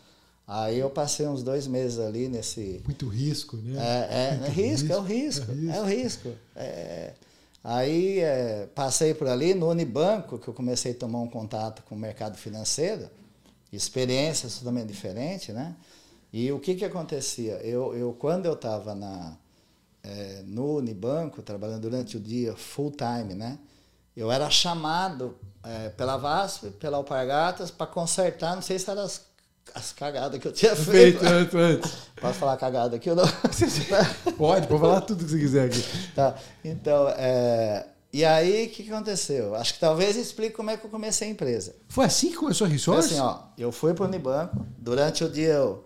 Aí 0.46 0.78
eu 0.78 0.90
passei 0.90 1.26
uns 1.26 1.42
dois 1.42 1.66
meses 1.66 1.98
ali 1.98 2.28
nesse. 2.28 2.82
Muito 2.84 3.06
risco, 3.08 3.56
né? 3.56 3.78
É, 3.78 4.08
é, 4.11 4.30
Muito 4.32 4.46
é 4.46 4.48
risco, 4.50 4.92
é 4.92 4.96
o 4.96 5.02
risco, 5.02 5.46
é 5.74 5.80
o 5.80 5.84
risco. 5.84 6.28
É, 6.56 7.12
aí 7.62 8.20
é, 8.20 8.68
passei 8.74 9.14
por 9.14 9.26
ali 9.26 9.54
no 9.54 9.68
Unibanco, 9.70 10.38
que 10.38 10.48
eu 10.48 10.54
comecei 10.54 10.92
a 10.92 10.94
tomar 10.94 11.20
um 11.20 11.28
contato 11.28 11.82
com 11.82 11.94
o 11.94 11.98
mercado 11.98 12.37
financeiro, 12.37 13.08
experiência 13.72 14.48
totalmente 14.48 14.88
diferente, 14.88 15.52
né? 15.52 15.74
E 16.32 16.50
o 16.52 16.58
que 16.58 16.74
que 16.74 16.84
acontecia? 16.84 17.54
Eu, 17.62 17.94
eu 17.94 18.12
quando 18.18 18.46
eu 18.46 18.54
estava 18.54 18.94
na 18.94 19.37
é, 20.02 20.42
no 20.46 20.76
Unibanco, 20.76 21.42
trabalhando 21.42 21.82
durante 21.82 22.16
o 22.16 22.20
dia 22.20 22.54
full 22.54 22.90
time, 22.90 23.34
né? 23.34 23.58
Eu 24.18 24.33
era 24.33 24.50
chamado 24.50 25.37
é, 25.62 25.90
pela 25.90 26.16
VASP, 26.16 26.70
pela 26.72 26.96
Alpargatas, 26.96 27.70
para 27.70 27.87
consertar, 27.87 28.57
não 28.57 28.62
sei 28.62 28.76
se 28.76 28.90
eram 28.90 29.02
as, 29.02 29.24
as 29.72 29.92
cagadas 29.92 30.40
que 30.40 30.48
eu 30.48 30.50
tinha 30.50 30.74
feito. 30.74 31.20
Feito 31.20 31.57
antes. 31.57 31.92
Posso 32.20 32.37
falar 32.40 32.57
cagada 32.57 32.96
aqui 32.96 33.09
ou 33.09 33.14
não? 33.14 33.22
Pode, 34.37 34.66
pode 34.66 34.81
falar 34.81 35.02
tudo 35.02 35.24
que 35.24 35.31
você 35.31 35.38
quiser 35.38 35.66
aqui. 35.66 35.85
Tá. 36.16 36.35
Então, 36.64 37.09
é, 37.11 37.87
e 38.12 38.24
aí, 38.24 38.66
o 38.66 38.70
que, 38.70 38.83
que 38.83 38.92
aconteceu? 38.92 39.54
Acho 39.54 39.74
que 39.74 39.78
talvez 39.78 40.16
explique 40.16 40.57
como 40.57 40.70
é 40.70 40.76
que 40.76 40.85
eu 40.85 40.90
comecei 40.90 41.28
a 41.28 41.31
empresa. 41.31 41.76
Foi 41.88 42.04
assim 42.04 42.31
que 42.31 42.37
começou 42.38 42.64
a 42.64 42.68
Foi 42.68 42.76
Resource? 42.76 43.14
assim, 43.14 43.20
ó, 43.20 43.38
eu 43.57 43.70
fui 43.70 43.94
para 43.94 44.04
o 44.04 44.09
Unibanco, 44.09 44.66
durante 44.76 45.22
o 45.22 45.31
dia 45.31 45.52
eu 45.52 45.85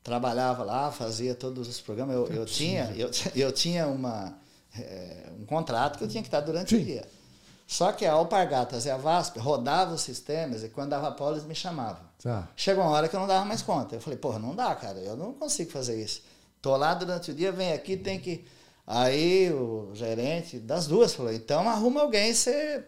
trabalhava 0.00 0.62
lá, 0.62 0.92
fazia 0.92 1.34
todos 1.34 1.66
os 1.66 1.80
programas, 1.80 2.14
eu, 2.14 2.28
eu 2.28 2.46
tinha, 2.46 2.92
eu, 2.96 3.10
eu 3.34 3.50
tinha 3.50 3.88
uma, 3.88 4.38
é, 4.78 5.30
um 5.40 5.44
contrato 5.44 5.98
que 5.98 6.04
eu 6.04 6.08
tinha 6.08 6.22
que 6.22 6.28
estar 6.28 6.40
durante 6.40 6.76
Sim. 6.76 6.82
o 6.82 6.84
dia. 6.84 7.04
Só 7.74 7.90
que 7.90 8.06
a 8.06 8.12
Alpargatas 8.12 8.86
e 8.86 8.90
a 8.90 8.96
VASP 8.96 9.40
rodavam 9.40 9.96
os 9.96 10.02
sistemas 10.02 10.62
e 10.62 10.68
quando 10.68 10.90
dava 10.90 11.10
pau 11.10 11.32
eles 11.32 11.44
me 11.44 11.56
chamavam. 11.56 12.04
Tá. 12.22 12.48
Chegou 12.54 12.84
uma 12.84 12.92
hora 12.92 13.08
que 13.08 13.16
eu 13.16 13.18
não 13.18 13.26
dava 13.26 13.44
mais 13.44 13.62
conta. 13.62 13.96
Eu 13.96 14.00
falei, 14.00 14.16
porra, 14.16 14.38
não 14.38 14.54
dá, 14.54 14.72
cara, 14.76 15.00
eu 15.00 15.16
não 15.16 15.32
consigo 15.32 15.72
fazer 15.72 16.00
isso. 16.00 16.22
Tô 16.62 16.76
lá 16.76 16.94
durante 16.94 17.32
o 17.32 17.34
dia, 17.34 17.50
vem 17.50 17.72
aqui, 17.72 17.96
tem 17.96 18.20
que. 18.20 18.44
Aí 18.86 19.52
o 19.52 19.90
gerente 19.92 20.60
das 20.60 20.86
duas 20.86 21.14
falou, 21.14 21.32
então 21.32 21.68
arruma 21.68 22.02
alguém, 22.02 22.32
você 22.32 22.84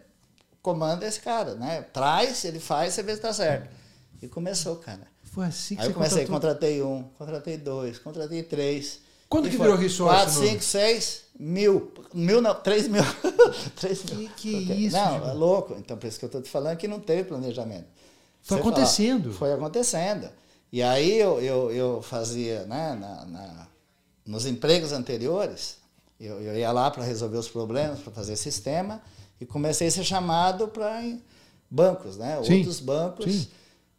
comanda 0.61 1.05
esse 1.05 1.19
cara, 1.19 1.55
né? 1.55 1.81
Traz, 1.91 2.45
ele 2.45 2.61
faz, 2.61 2.93
você 2.93 3.03
vê 3.03 3.13
se 3.13 3.21
tá 3.21 3.33
certo. 3.33 3.69
E 4.21 4.27
começou, 4.29 4.77
cara. 4.77 5.05
Foi 5.21 5.47
assim 5.47 5.75
que 5.75 5.81
Aí 5.81 5.89
eu 5.89 5.93
comecei, 5.93 6.25
contratou? 6.25 6.55
contratei 6.55 6.81
um, 6.81 7.03
contratei 7.17 7.57
dois, 7.57 7.99
contratei 7.99 8.41
três. 8.41 9.01
Quando 9.29 9.47
E 9.47 9.51
que 9.51 9.57
foi 9.57 9.65
virou 9.77 10.07
Quatro, 10.07 10.33
Nuno? 10.35 10.47
cinco, 10.47 10.63
seis, 10.63 11.21
mil. 11.37 11.91
Mil 12.13 12.41
não, 12.41 12.55
três 12.55 12.87
mil. 12.87 13.03
três 13.75 14.03
mil. 14.05 14.29
Que 14.29 14.33
que 14.35 14.63
Ok. 14.63 14.75
isso, 14.75 14.95
Não, 14.95 15.11
Gilmar? 15.13 15.29
é 15.29 15.33
louco. 15.33 15.75
Então, 15.77 15.97
por 15.97 16.07
isso 16.07 16.17
que 16.19 16.25
eu 16.25 16.29
tô 16.29 16.41
te 16.41 16.49
falando 16.49 16.77
que 16.77 16.87
não 16.87 16.99
teve 16.99 17.25
planejamento. 17.25 17.85
Foi 18.41 18.57
Você 18.57 18.61
acontecendo. 18.61 19.23
fala, 19.25 19.35
foi 19.35 19.53
acontecendo. 19.53 20.29
E 20.71 20.81
aí 20.81 21.17
eu, 21.19 21.41
eu, 21.41 21.71
eu 21.71 22.01
fazia, 22.01 22.63
né, 22.65 22.95
na, 22.99 23.25
na- 23.25 23.67
nos 24.25 24.45
empregos 24.45 24.91
anteriores, 24.91 25.77
eu, 26.19 26.41
eu 26.41 26.57
ia 26.57 26.71
lá 26.71 26.89
para 26.91 27.03
resolver 27.03 27.37
os 27.37 27.47
problemas, 27.47 27.99
para 27.99 28.11
fazer 28.13 28.35
sistema, 28.35 29.01
e 29.39 29.45
comecei 29.45 29.87
a 29.87 29.91
ser 29.91 30.03
chamado 30.03 30.67
para 30.67 31.03
bancos, 31.69 32.17
né? 32.17 32.41
Sim, 32.43 32.57
Outros 32.59 32.79
bancos 32.79 33.47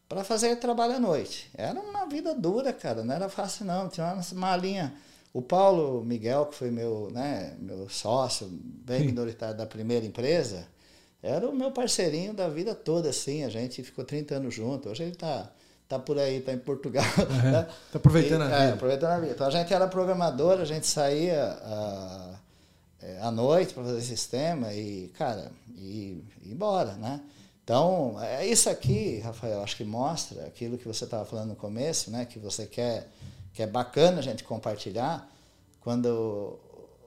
para 0.08 0.24
fazer 0.24 0.56
trabalho 0.56 0.96
à 0.96 0.98
noite. 1.00 1.50
Era 1.54 1.78
uma 1.80 2.06
vida 2.06 2.34
dura, 2.34 2.72
cara, 2.72 3.02
não 3.04 3.14
era 3.14 3.28
fácil 3.28 3.64
não. 3.66 3.88
Tinha 3.88 4.06
uma, 4.14 4.22
uma 4.32 4.56
linha. 4.56 4.94
O 5.38 5.42
Paulo 5.42 6.02
Miguel, 6.04 6.46
que 6.46 6.56
foi 6.56 6.68
meu, 6.68 7.10
né, 7.12 7.54
meu 7.60 7.88
sócio, 7.88 8.48
bem 8.50 9.02
Sim. 9.02 9.06
minoritário 9.06 9.56
da 9.56 9.64
primeira 9.66 10.04
empresa, 10.04 10.66
era 11.22 11.48
o 11.48 11.54
meu 11.54 11.70
parceirinho 11.70 12.34
da 12.34 12.48
vida 12.48 12.74
toda, 12.74 13.10
assim. 13.10 13.44
A 13.44 13.48
gente 13.48 13.80
ficou 13.84 14.04
30 14.04 14.34
anos 14.34 14.52
junto. 14.52 14.88
Hoje 14.88 15.04
ele 15.04 15.12
está 15.12 15.48
tá 15.88 15.96
por 15.96 16.18
aí, 16.18 16.38
está 16.38 16.52
em 16.52 16.58
Portugal. 16.58 17.04
Uhum. 17.18 17.52
né? 17.52 17.68
Tá 17.92 17.98
aproveitando 17.98 18.42
E- 18.42 18.52
a 18.52 18.56
é, 18.56 18.60
vida. 18.62 18.74
aproveitando 18.74 19.10
a 19.10 19.20
vida. 19.20 19.32
Então 19.32 19.46
a 19.46 19.50
gente 19.50 19.72
era 19.72 19.86
programador, 19.86 20.58
a 20.60 20.64
gente 20.64 20.88
saía 20.88 21.56
ah, 21.62 22.34
é, 23.00 23.18
à 23.20 23.30
noite 23.30 23.74
para 23.74 23.84
fazer 23.84 24.00
sistema 24.00 24.72
e, 24.74 25.06
cara, 25.16 25.52
e 25.76 26.20
ir 26.42 26.52
embora, 26.52 26.94
né? 26.94 27.20
Então, 27.62 28.16
é 28.20 28.44
isso 28.44 28.68
aqui, 28.68 29.20
Rafael, 29.20 29.62
acho 29.62 29.76
que 29.76 29.84
mostra 29.84 30.46
aquilo 30.46 30.76
que 30.78 30.88
você 30.88 31.04
estava 31.04 31.24
falando 31.24 31.50
no 31.50 31.56
começo, 31.56 32.10
né? 32.10 32.24
Que 32.24 32.38
você 32.40 32.66
quer, 32.66 33.08
que 33.52 33.62
é 33.62 33.66
bacana 33.66 34.18
a 34.18 34.22
gente 34.22 34.44
compartilhar, 34.44 35.30
quando 35.80 36.58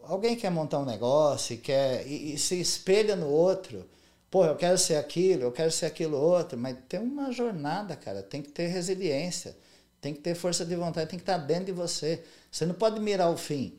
alguém 0.03 0.35
quer 0.35 0.49
montar 0.51 0.79
um 0.79 0.85
negócio 0.85 1.53
e, 1.53 1.57
quer, 1.57 2.05
e, 2.07 2.33
e 2.33 2.37
se 2.37 2.59
espelha 2.59 3.15
no 3.15 3.27
outro. 3.27 3.85
Pô, 4.29 4.45
eu 4.45 4.55
quero 4.55 4.77
ser 4.77 4.95
aquilo, 4.95 5.43
eu 5.43 5.51
quero 5.51 5.71
ser 5.71 5.85
aquilo 5.87 6.17
outro, 6.17 6.57
mas 6.57 6.77
tem 6.87 6.99
uma 6.99 7.31
jornada, 7.31 7.95
cara. 7.95 8.23
Tem 8.23 8.41
que 8.41 8.49
ter 8.49 8.67
resiliência, 8.67 9.57
tem 9.99 10.13
que 10.13 10.21
ter 10.21 10.35
força 10.35 10.65
de 10.65 10.75
vontade, 10.75 11.09
tem 11.09 11.19
que 11.19 11.23
estar 11.23 11.37
dentro 11.37 11.65
de 11.65 11.71
você. 11.73 12.23
Você 12.49 12.65
não 12.65 12.73
pode 12.73 12.99
mirar 12.99 13.29
o 13.29 13.37
fim. 13.37 13.77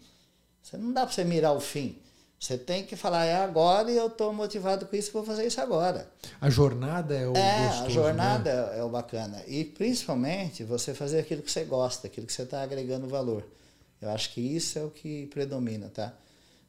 Você 0.63 0.77
não 0.77 0.93
dá 0.93 1.07
para 1.07 1.15
você 1.15 1.25
mirar 1.25 1.53
o 1.53 1.61
fim. 1.61 2.02
Você 2.43 2.59
tem 2.59 2.83
que 2.85 2.97
falar, 2.97 3.25
é 3.25 3.37
agora 3.37 3.89
e 3.89 3.97
eu 3.97 4.09
estou 4.09 4.33
motivado 4.33 4.85
com 4.87 4.97
isso, 4.97 5.13
vou 5.13 5.23
fazer 5.25 5.47
isso 5.47 5.61
agora. 5.61 6.11
A 6.41 6.51
jornada 6.51 7.15
é 7.15 7.29
o 7.29 7.37
É, 7.37 7.67
gostoso, 7.69 7.85
a 7.85 7.89
jornada 7.91 8.67
né? 8.73 8.79
é, 8.81 8.83
o 8.83 8.89
bacana. 8.89 9.41
E 9.47 9.65
principalmente 9.65 10.65
você 10.65 10.93
fazer 10.93 11.21
aquilo 11.21 11.41
que 11.41 11.53
você 11.53 11.63
gosta, 11.63 12.09
aquilo 12.09 12.27
que 12.27 12.33
você 12.33 12.43
está 12.43 12.61
agregando 12.61 13.07
valor. 13.07 13.47
Eu 14.01 14.11
acho 14.11 14.33
que 14.33 14.41
isso 14.41 14.77
é 14.77 14.83
o 14.83 14.91
que 14.91 15.27
predomina, 15.27 15.89
tá? 15.89 16.13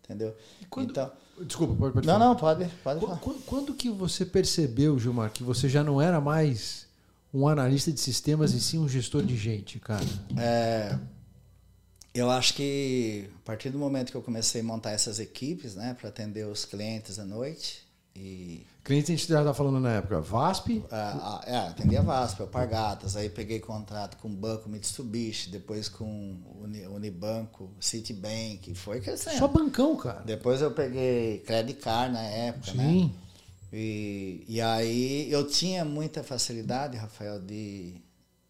Entendeu? 0.03 0.35
quando- 0.69 0.91
Então, 0.91 1.11
Desculpa, 1.41 1.73
pode, 1.73 1.93
pode 1.95 2.05
não, 2.05 2.13
falar. 2.19 2.25
não, 2.27 2.35
pode, 2.35 2.69
pode 2.83 2.99
Qu- 2.99 3.05
falar. 3.07 3.19
qu- 3.19 3.41
Quando 3.47 3.73
que 3.73 3.89
você 3.89 4.23
percebeu, 4.23 4.99
Gilmar, 4.99 5.31
que 5.31 5.41
você 5.41 5.67
já 5.67 5.83
não 5.83 5.99
era 5.99 6.21
mais 6.21 6.85
um 7.33 7.47
analista 7.47 7.91
de 7.91 7.99
sistemas 7.99 8.53
e 8.53 8.61
sim 8.61 8.77
um 8.77 8.87
gestor 8.87 9.23
de 9.23 9.35
gente, 9.35 9.79
cara? 9.79 10.05
É, 10.37 10.95
eu 12.13 12.29
acho 12.29 12.53
que 12.53 13.29
a 13.41 13.45
partir 13.45 13.69
do 13.69 13.77
momento 13.79 14.11
que 14.11 14.17
eu 14.17 14.21
comecei 14.21 14.61
a 14.61 14.63
montar 14.63 14.91
essas 14.91 15.19
equipes, 15.19 15.75
né, 15.75 15.95
para 15.99 16.09
atender 16.09 16.45
os 16.45 16.65
clientes 16.65 17.19
à 17.19 17.25
noite 17.25 17.83
e 18.15 18.65
Cliente 18.83 19.13
a 19.13 19.15
gente 19.15 19.27
já 19.29 19.39
estava 19.39 19.53
falando 19.53 19.79
na 19.79 19.93
época, 19.93 20.19
VASP, 20.19 20.83
ah, 20.91 21.41
é, 21.47 21.55
atendi 21.55 21.95
a 21.95 22.01
VASP, 22.01 22.41
Alpargatas, 22.41 23.15
aí 23.15 23.29
peguei 23.29 23.61
contrato 23.61 24.17
com 24.17 24.27
o 24.27 24.31
Banco 24.31 24.67
Mitsubishi, 24.67 25.49
depois 25.49 25.87
com 25.87 26.35
Uni, 26.61 26.85
Unibanco, 26.87 27.71
Citibank, 27.79 28.75
foi 28.75 28.99
crescendo. 28.99 29.37
só 29.37 29.47
bancão, 29.47 29.95
cara. 29.95 30.21
Depois 30.25 30.61
eu 30.61 30.71
peguei 30.71 31.39
Credit 31.39 31.79
Card 31.79 32.13
na 32.13 32.23
época, 32.23 32.73
né? 32.73 32.83
Sim. 32.83 33.15
E, 33.71 34.43
e 34.49 34.59
aí 34.59 35.31
eu 35.31 35.47
tinha 35.47 35.85
muita 35.85 36.21
facilidade, 36.21 36.97
Rafael, 36.97 37.39
de, 37.39 37.95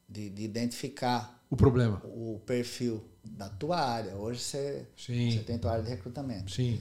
de, 0.09 0.31
de 0.31 0.43
identificar 0.43 1.39
O 1.47 1.55
problema. 1.55 2.01
o 2.05 2.41
perfil 2.43 3.03
da 3.23 3.49
tua 3.49 3.79
área. 3.79 4.15
Hoje 4.15 4.39
você, 4.41 4.85
Sim. 4.97 5.31
você 5.31 5.39
tem 5.39 5.57
tua 5.57 5.71
área 5.71 5.83
de 5.83 5.89
recrutamento. 5.89 6.51
Sim. 6.51 6.79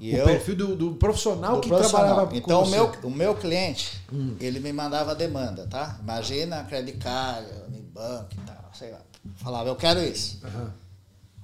E 0.00 0.14
o 0.14 0.18
eu- 0.18 0.24
perfil 0.26 0.54
do, 0.56 0.76
do 0.76 0.94
profissional 0.94 1.56
do 1.56 1.60
que 1.60 1.68
profissional. 1.68 2.06
trabalhava 2.06 2.36
Então, 2.36 2.60
com 2.62 2.62
o 2.62 2.70
você. 2.70 2.76
meu, 2.76 2.92
o 3.02 3.10
meu 3.10 3.34
cliente, 3.34 4.00
ele 4.38 4.60
me 4.60 4.72
mandava 4.72 5.14
demanda, 5.14 5.66
tá? 5.66 5.98
Imagina 6.00 6.62
Credit 6.64 6.98
Card, 6.98 7.46
Unibank 7.66 8.36
e 8.36 8.40
tal, 8.42 8.70
sei 8.72 8.92
lá. 8.92 9.00
Falava, 9.36 9.68
eu 9.68 9.76
quero 9.76 10.00
isso. 10.00 10.40
Aham. 10.44 10.72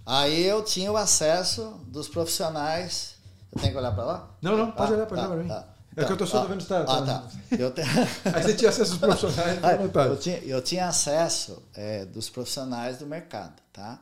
Aí 0.07 0.45
eu 0.45 0.63
tinha 0.63 0.93
o 0.93 0.97
acesso 0.97 1.81
dos 1.89 2.07
profissionais. 2.09 3.15
Eu 3.51 3.61
tenho 3.61 3.73
que 3.73 3.79
olhar 3.79 3.93
para 3.93 4.05
lá? 4.05 4.31
Não, 4.43 4.57
não, 4.57 4.71
pode 4.71 4.93
Ah, 4.93 4.97
olhar, 4.97 5.07
pode 5.07 5.21
tá, 5.23 5.29
mim. 5.31 5.49
tá. 5.49 5.69
É 5.97 6.05
que 6.05 6.13
eu 6.13 6.17
tô 6.17 6.27
só 6.27 6.43
ah, 6.43 6.47
vendo 6.47 6.61
se 6.61 6.67
tá- 6.69 6.81
Ah, 6.83 6.85
tá- 6.85 7.03
tá. 7.03 7.29
Eu 7.57 7.71
tenho... 7.71 7.87
Aí 8.35 8.43
você 8.43 8.55
tinha 8.55 8.69
acesso 8.71 8.93
aos 8.93 9.01
profissionais, 9.01 9.59
eu, 10.11 10.17
tinha, 10.19 10.39
eu 10.39 10.61
tinha 10.63 10.89
acesso 10.89 11.63
é, 11.75 12.05
dos 12.05 12.29
profissionais 12.29 12.99
do 12.99 13.07
mercado, 13.07 13.55
tá? 13.73 14.01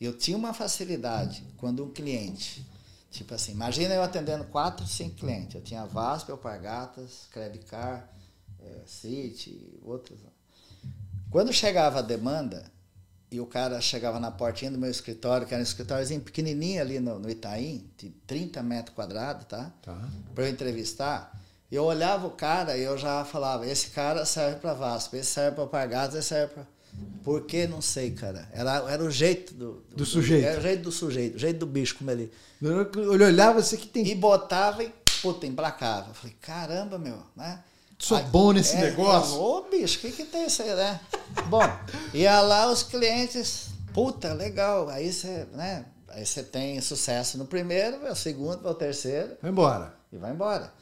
Eu 0.00 0.16
tinha 0.16 0.36
uma 0.36 0.52
facilidade 0.52 1.44
quando 1.56 1.84
um 1.84 1.90
cliente, 1.90 2.66
tipo 3.10 3.34
assim, 3.34 3.52
imagina 3.52 3.94
eu 3.94 4.02
atendendo 4.02 4.44
quatro, 4.44 4.86
cinco 4.86 5.16
clientes. 5.16 5.54
Eu 5.54 5.62
tinha 5.62 5.84
VASP, 5.86 6.30
Alpargatas, 6.30 7.28
Credit 7.30 7.64
Card, 7.66 8.04
é, 8.60 8.82
City, 8.86 9.78
outros. 9.82 10.18
Quando 11.30 11.52
chegava 11.52 12.00
a 12.00 12.02
demanda, 12.02 12.72
e 13.34 13.40
o 13.40 13.46
cara 13.46 13.80
chegava 13.80 14.20
na 14.20 14.30
portinha 14.30 14.70
do 14.70 14.78
meu 14.78 14.90
escritório, 14.90 15.44
que 15.44 15.52
era 15.52 15.60
um 15.60 15.64
escritóriozinho 15.64 16.20
pequenininho 16.20 16.80
ali 16.80 17.00
no, 17.00 17.18
no 17.18 17.28
Itaim, 17.28 17.90
de 17.96 18.10
30 18.10 18.62
metros 18.62 18.94
quadrados, 18.94 19.46
tá? 19.46 19.72
Tá. 19.82 20.08
para 20.32 20.44
eu 20.44 20.50
entrevistar, 20.50 21.36
eu 21.70 21.82
olhava 21.82 22.28
o 22.28 22.30
cara 22.30 22.76
e 22.76 22.82
eu 22.82 22.96
já 22.96 23.24
falava, 23.24 23.66
esse 23.66 23.88
cara 23.88 24.24
serve 24.24 24.60
para 24.60 24.74
VASP, 24.74 25.16
esse 25.16 25.32
serve 25.32 25.56
para 25.56 25.64
Alpargatas, 25.64 26.14
esse 26.14 26.28
serve 26.28 26.54
para... 26.54 26.73
Por 27.22 27.42
que? 27.42 27.66
Não 27.66 27.80
sei, 27.80 28.10
cara. 28.10 28.48
Era, 28.52 28.90
era 28.90 29.02
o 29.02 29.10
jeito 29.10 29.54
do... 29.54 29.82
Do 29.94 30.04
sujeito. 30.04 30.46
Era 30.46 30.58
o 30.58 30.62
jeito 30.62 30.82
do 30.82 30.92
sujeito, 30.92 31.36
o 31.36 31.38
jeito 31.38 31.58
do 31.58 31.66
bicho, 31.66 31.96
como 31.96 32.10
ele... 32.10 32.30
Ele 32.60 33.24
olhava, 33.24 33.62
você 33.62 33.76
que 33.76 33.86
tem. 33.86 34.06
E 34.06 34.14
botava 34.14 34.84
e, 34.84 34.92
puta, 35.22 35.46
emplacava. 35.46 36.10
Eu 36.10 36.14
falei, 36.14 36.36
caramba, 36.40 36.98
meu, 36.98 37.18
né? 37.36 37.62
Sou 37.98 38.22
bom 38.24 38.52
nesse 38.52 38.76
é, 38.76 38.82
negócio. 38.82 39.40
Ô, 39.40 39.62
bicho, 39.62 39.98
o 39.98 40.00
que 40.00 40.12
que 40.12 40.24
tem 40.24 40.46
isso 40.46 40.62
aí, 40.62 40.74
né? 40.74 41.00
Bom, 41.46 41.62
ia 42.12 42.40
lá 42.40 42.70
os 42.70 42.82
clientes, 42.82 43.68
puta, 43.92 44.34
legal. 44.34 44.88
Aí 44.88 45.12
você, 45.12 45.46
né? 45.52 45.86
Aí 46.08 46.24
você 46.24 46.42
tem 46.42 46.80
sucesso 46.80 47.38
no 47.38 47.46
primeiro, 47.46 48.04
o 48.10 48.14
segundo, 48.14 48.68
o 48.68 48.74
terceiro 48.74 49.36
Vai 49.40 49.50
embora. 49.50 49.94
e 50.12 50.16
vai 50.16 50.32
embora. 50.32 50.72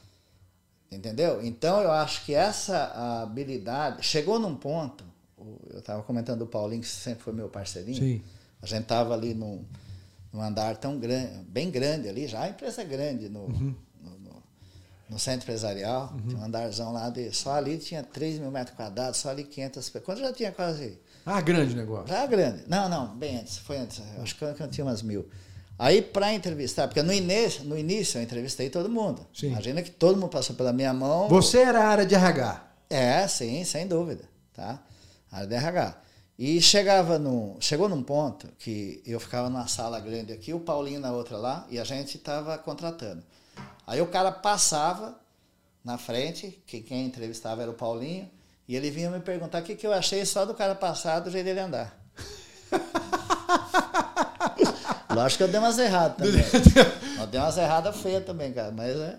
Entendeu? 0.90 1.40
Então 1.42 1.80
eu 1.80 1.90
acho 1.90 2.24
que 2.24 2.34
essa 2.34 3.22
habilidade 3.22 4.02
chegou 4.02 4.38
num 4.38 4.54
ponto. 4.54 5.04
O- 5.42 5.60
Eu 5.72 5.78
estava 5.80 6.02
comentando 6.02 6.38
do 6.40 6.46
Paulinho, 6.46 6.80
que 6.82 6.88
sempre 6.88 7.22
foi 7.22 7.32
meu 7.32 7.48
parceirinho. 7.48 7.98
Sim. 7.98 8.22
A 8.62 8.66
gente 8.66 8.82
estava 8.82 9.12
ali 9.14 9.34
num, 9.34 9.64
num 10.32 10.40
andar 10.40 10.76
tão 10.76 10.98
grande, 10.98 11.30
bem 11.48 11.70
grande 11.70 12.08
ali, 12.08 12.26
já 12.28 12.42
a 12.42 12.48
empresa 12.48 12.82
é 12.82 12.84
grande 12.84 13.28
no, 13.28 13.40
Uhum. 13.40 13.74
no, 14.00 14.10
no- 14.18 14.42
no 15.10 15.18
centro 15.18 15.42
empresarial. 15.42 16.14
Tinha 16.28 16.40
um 16.40 16.44
andarzão 16.44 16.92
lá, 16.92 17.10
de, 17.10 17.32
só 17.32 17.54
ali 17.54 17.76
tinha 17.78 18.02
3 18.02 18.38
mil 18.38 18.50
metros 18.50 18.76
quadrados, 18.76 19.18
só 19.18 19.30
ali 19.30 19.44
500 19.44 19.84
pessoas. 19.88 20.04
Quando 20.04 20.18
já 20.20 20.32
tinha 20.32 20.52
quase 20.52 20.98
Ah, 21.26 21.40
grande 21.40 21.74
negócio. 21.76 22.08
já 22.08 22.24
grande. 22.26 22.62
Não, 22.68 22.88
não, 22.88 23.14
bem 23.16 23.38
antes. 23.38 23.58
Foi 23.58 23.76
antes. 23.76 24.00
Acho 24.22 24.36
que 24.36 24.44
eu, 24.44 24.54
que 24.54 24.62
eu 24.62 24.68
tinha 24.68 24.84
umas 24.84 25.02
mil. 25.02 25.28
Aí, 25.78 26.00
para 26.00 26.32
entrevistar, 26.32 26.86
porque 26.86 27.02
no 27.02 27.12
início, 27.12 27.64
no 27.64 27.76
início 27.76 28.18
eu 28.18 28.22
entrevistei 28.22 28.70
todo 28.70 28.88
mundo. 28.88 29.26
Sim. 29.34 29.48
Imagina 29.48 29.82
que 29.82 29.90
todo 29.90 30.16
mundo 30.18 30.30
passou 30.30 30.54
pela 30.54 30.72
minha 30.72 30.92
mão. 30.94 31.28
Você 31.28 31.58
era 31.58 31.82
a 31.82 31.88
área 31.88 32.06
de 32.06 32.14
RH. 32.14 32.68
É, 32.88 33.26
sim, 33.26 33.64
sem 33.64 33.86
dúvida. 33.88 34.24
Tá? 34.54 34.80
Área 35.32 35.46
de 35.46 35.54
RH. 35.54 35.96
E 36.38 36.60
chegava 36.60 37.18
num, 37.18 37.56
chegou 37.60 37.88
num 37.88 38.02
ponto 38.02 38.48
que 38.58 39.02
eu 39.06 39.18
ficava 39.18 39.48
numa 39.48 39.66
sala 39.66 39.98
grande 39.98 40.32
aqui, 40.32 40.52
o 40.52 40.60
Paulinho 40.60 41.00
na 41.00 41.12
outra 41.12 41.38
lá, 41.38 41.66
e 41.70 41.78
a 41.78 41.84
gente 41.84 42.16
estava 42.16 42.56
contratando. 42.58 43.22
Aí 43.86 44.00
o 44.00 44.06
cara 44.06 44.30
passava 44.30 45.18
na 45.84 45.98
frente, 45.98 46.62
que 46.66 46.80
quem 46.80 47.06
entrevistava 47.06 47.62
era 47.62 47.70
o 47.70 47.74
Paulinho, 47.74 48.30
e 48.68 48.76
ele 48.76 48.90
vinha 48.90 49.10
me 49.10 49.20
perguntar 49.20 49.60
o 49.60 49.64
que, 49.64 49.74
que 49.74 49.86
eu 49.86 49.92
achei 49.92 50.24
só 50.24 50.44
do 50.44 50.54
cara 50.54 50.74
passar, 50.74 51.20
do 51.20 51.30
jeito 51.30 51.44
dele 51.44 51.60
andar. 51.60 51.98
Lógico 55.14 55.38
que 55.38 55.42
eu 55.44 55.48
dei 55.48 55.60
umas 55.60 55.78
erradas 55.78 56.16
também. 56.28 56.44
Eu 57.18 57.26
dei 57.26 57.40
umas 57.40 57.56
erradas 57.56 57.96
feias 57.96 58.24
também, 58.24 58.52
cara, 58.52 58.70
mas 58.70 58.96
é... 58.96 59.18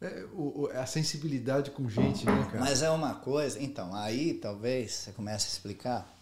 É, 0.00 0.24
o- 0.34 0.68
a 0.74 0.84
sensibilidade 0.86 1.70
com 1.70 1.88
gente, 1.88 2.26
né, 2.26 2.44
cara? 2.52 2.60
Mas 2.60 2.82
é 2.82 2.90
uma 2.90 3.14
coisa, 3.14 3.58
então, 3.62 3.94
aí 3.94 4.34
talvez 4.34 4.92
você 4.92 5.12
comece 5.12 5.46
a 5.46 5.48
explicar. 5.48 6.12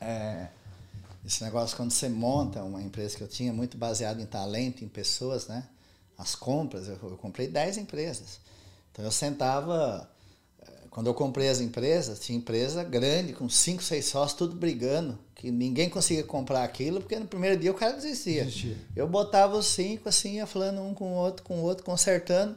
é, 0.00 0.48
esse 1.24 1.44
negócio 1.44 1.76
quando 1.76 1.90
você 1.90 2.08
monta 2.08 2.62
uma 2.64 2.80
empresa 2.82 3.14
que 3.16 3.22
eu 3.22 3.28
tinha 3.28 3.52
muito 3.52 3.76
baseado 3.76 4.20
em 4.20 4.26
talento, 4.26 4.82
em 4.82 4.88
pessoas, 4.88 5.46
né? 5.46 5.68
As 6.16 6.34
compras, 6.34 6.88
eu, 6.88 6.98
eu 7.02 7.16
comprei 7.18 7.46
10 7.46 7.76
empresas. 7.76 8.40
Então 8.90 9.04
eu 9.04 9.10
sentava. 9.12 10.10
Quando 10.90 11.06
eu 11.06 11.14
comprei 11.14 11.48
as 11.48 11.60
empresas, 11.60 12.18
tinha 12.18 12.36
empresa 12.36 12.82
grande, 12.82 13.32
com 13.32 13.48
5, 13.48 13.80
6 13.80 14.04
sócios, 14.04 14.36
tudo 14.36 14.56
brigando, 14.56 15.16
que 15.36 15.50
ninguém 15.50 15.88
conseguia 15.88 16.24
comprar 16.24 16.64
aquilo, 16.64 17.00
porque 17.00 17.16
no 17.16 17.26
primeiro 17.26 17.56
dia 17.56 17.70
o 17.70 17.74
cara 17.74 17.92
desistia. 17.92 18.44
Desistia. 18.44 18.76
Eu 18.96 19.06
botava 19.06 19.56
os 19.56 19.66
cinco 19.66 20.08
assim, 20.08 20.34
ia 20.34 20.46
falando 20.46 20.82
um 20.82 20.92
com 20.92 21.12
o 21.12 21.14
outro, 21.14 21.44
com 21.44 21.60
o 21.60 21.62
outro, 21.62 21.84
consertando. 21.84 22.56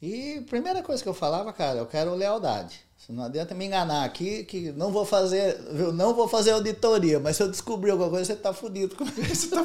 E 0.00 0.38
a 0.38 0.42
primeira 0.42 0.82
coisa 0.82 1.02
que 1.02 1.08
eu 1.08 1.14
falava, 1.14 1.52
cara, 1.52 1.80
eu 1.80 1.86
quero 1.86 2.14
lealdade. 2.14 2.80
Não 3.08 3.24
adianta 3.24 3.54
me 3.54 3.64
enganar 3.64 4.04
aqui 4.04 4.44
que 4.44 4.70
não 4.72 4.92
vou 4.92 5.04
fazer, 5.04 5.58
eu 5.70 5.92
não 5.92 6.14
vou 6.14 6.28
fazer 6.28 6.50
auditoria, 6.50 7.18
mas 7.18 7.36
se 7.36 7.42
eu 7.42 7.50
descobrir 7.50 7.90
alguma 7.90 8.10
coisa, 8.10 8.26
você 8.26 8.36
tá 8.36 8.52
fudido 8.52 8.94
comigo. 8.94 9.24
Você 9.34 9.48
tá... 9.48 9.64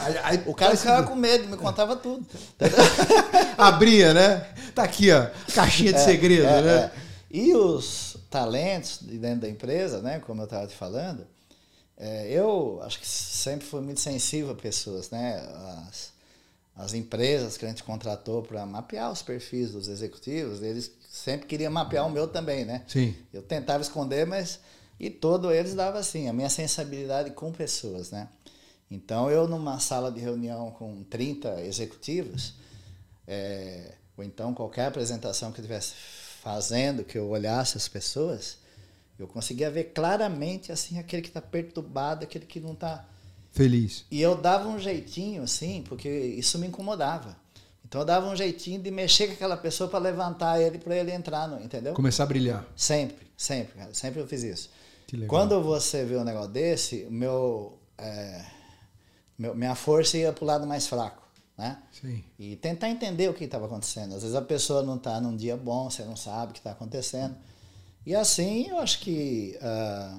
Aí- 0.00 0.18
aí- 0.22 0.42
O 0.46 0.54
cara 0.54 0.76
ficava 0.76 1.06
com 1.06 1.14
medo, 1.14 1.48
me 1.48 1.56
contava 1.56 1.94
tudo. 1.96 2.26
Abria, 3.56 4.14
né? 4.14 4.46
Tá 4.74 4.84
aqui, 4.84 5.10
ó. 5.10 5.26
Caixinha 5.54 5.92
de 5.92 6.00
segredo, 6.00 6.46
É, 6.46 6.62
né? 6.62 6.72
é. 6.84 6.90
E 7.30 7.54
os 7.54 8.16
talentos 8.30 8.98
de 9.02 9.18
dentro 9.18 9.40
da 9.42 9.48
empresa, 9.48 10.00
né, 10.00 10.20
como 10.20 10.40
eu 10.40 10.44
estava 10.44 10.66
te 10.66 10.74
falando, 10.74 11.26
é, 11.96 12.28
eu 12.30 12.80
acho 12.82 12.98
que 12.98 13.06
sempre 13.06 13.66
fui 13.66 13.80
muito 13.80 14.00
sensível 14.00 14.50
a 14.52 14.54
pessoas, 14.54 15.10
né? 15.10 15.36
As, 15.88 16.10
as 16.76 16.94
empresas 16.94 17.56
que 17.58 17.64
a 17.64 17.68
gente 17.68 17.84
contratou 17.84 18.42
para 18.42 18.64
mapear 18.64 19.12
os 19.12 19.20
perfis 19.22 19.70
dos 19.70 19.86
executivos, 19.86 20.62
eles 20.62 20.90
sempre 21.10 21.46
queriam 21.46 21.70
mapear 21.70 22.06
o 22.06 22.10
meu 22.10 22.26
também, 22.26 22.64
né? 22.64 22.82
Sim. 22.88 23.14
Eu 23.32 23.42
tentava 23.42 23.82
esconder, 23.82 24.26
mas 24.26 24.58
e 24.98 25.10
todo 25.10 25.52
eles 25.52 25.74
dava 25.74 25.98
assim, 25.98 26.28
a 26.28 26.32
minha 26.32 26.48
sensibilidade 26.50 27.30
com 27.32 27.52
pessoas, 27.52 28.10
né? 28.10 28.28
Então 28.90 29.30
eu 29.30 29.46
numa 29.46 29.78
sala 29.78 30.10
de 30.10 30.20
reunião 30.20 30.70
com 30.72 31.04
30 31.04 31.62
executivos, 31.62 32.54
é, 33.26 33.94
ou 34.16 34.24
então 34.24 34.52
qualquer 34.52 34.86
apresentação 34.86 35.52
que 35.52 35.60
eu 35.60 35.62
estivesse 35.62 35.94
fazendo, 36.42 37.04
que 37.04 37.16
eu 37.16 37.28
olhasse 37.28 37.76
as 37.76 37.86
pessoas, 37.86 38.58
eu 39.18 39.28
conseguia 39.28 39.70
ver 39.70 39.92
claramente 39.92 40.72
assim 40.72 40.98
aquele 40.98 41.22
que 41.22 41.28
está 41.28 41.40
perturbado, 41.40 42.24
aquele 42.24 42.46
que 42.46 42.58
não 42.58 42.72
está 42.72 43.06
Feliz. 43.52 44.04
e 44.10 44.20
eu 44.20 44.34
dava 44.34 44.68
um 44.68 44.78
jeitinho, 44.78 45.42
assim, 45.42 45.84
porque 45.88 46.08
isso 46.08 46.58
me 46.58 46.66
incomodava. 46.66 47.36
Então 47.84 48.00
eu 48.00 48.04
dava 48.04 48.28
um 48.28 48.36
jeitinho 48.36 48.80
de 48.80 48.90
mexer 48.90 49.26
com 49.26 49.32
aquela 49.34 49.56
pessoa 49.56 49.90
para 49.90 49.98
levantar 49.98 50.60
ele, 50.60 50.78
para 50.78 50.96
ele 50.96 51.10
entrar, 51.10 51.48
no, 51.48 51.60
entendeu? 51.62 51.92
Começar 51.92 52.22
a 52.22 52.26
brilhar. 52.26 52.64
Sempre, 52.76 53.26
sempre, 53.36 53.74
cara. 53.74 53.92
Sempre 53.94 54.20
eu 54.20 54.26
fiz 54.26 54.42
isso. 54.42 54.70
Quando 55.26 55.60
você 55.60 56.04
vê 56.04 56.16
um 56.16 56.22
negócio 56.22 56.52
desse, 56.52 57.08
meu, 57.10 57.80
é, 57.98 58.44
meu- 59.40 59.54
minha 59.54 59.74
força 59.74 60.16
ia 60.18 60.32
para 60.32 60.44
o 60.44 60.46
lado 60.46 60.66
mais 60.66 60.86
fraco, 60.86 61.22
né? 61.56 61.78
Sim. 61.90 62.22
E 62.38 62.56
tentar 62.56 62.88
entender 62.90 63.28
o 63.28 63.34
que 63.34 63.44
estava 63.44 63.66
acontecendo. 63.66 64.14
Às 64.14 64.22
vezes 64.22 64.36
a 64.36 64.42
pessoa 64.42 64.82
não 64.82 64.96
está 64.96 65.20
num 65.20 65.34
dia 65.36 65.56
bom, 65.56 65.88
você 65.90 66.04
não 66.04 66.16
sabe 66.16 66.50
o 66.50 66.52
que 66.52 66.60
está 66.60 66.72
acontecendo. 66.72 67.34
E 68.04 68.14
assim, 68.14 68.68
eu 68.68 68.78
acho 68.78 69.00
que... 69.00 69.58
ah, 69.62 70.18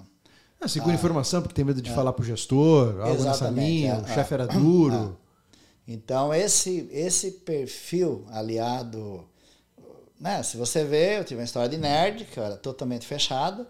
Ah, 0.60 0.68
segura 0.68 0.94
informação 0.96 1.42
porque 1.42 1.56
tem 1.56 1.66
medo 1.66 1.82
de 1.82 1.92
falar 1.92 2.14
pro 2.14 2.24
gestor, 2.24 3.00
algo 3.02 3.24
nessa 3.24 3.50
linha, 3.50 3.94
é, 3.94 4.02
o 4.02 4.06
é. 4.06 4.14
chefe 4.14 4.34
era 4.34 4.48
duro. 4.48 5.18
Então, 5.88 6.34
esse, 6.34 6.88
esse 6.92 7.32
perfil 7.32 8.24
aliado. 8.30 9.26
Né, 10.20 10.42
se 10.44 10.56
você 10.56 10.86
vê, 10.86 11.18
eu 11.18 11.26
tive 11.26 11.40
uma 11.42 11.44
história 11.46 11.68
de 11.68 11.76
nerd, 11.78 12.26
que 12.26 12.38
eu 12.40 12.44
era 12.44 12.56
totalmente 12.56 13.06
fechado. 13.06 13.66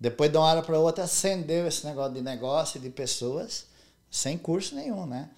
Depois, 0.00 0.30
de 0.30 0.38
uma 0.38 0.46
hora 0.46 0.62
para 0.62 0.78
outra, 0.78 1.04
acendeu 1.04 1.66
esse 1.66 1.84
negócio 1.84 2.14
de 2.14 2.22
negócio 2.22 2.78
e 2.78 2.80
de 2.80 2.88
pessoas, 2.88 3.66
sem 4.10 4.36
curso 4.38 4.74
nenhum, 4.74 5.06
né? 5.06 5.30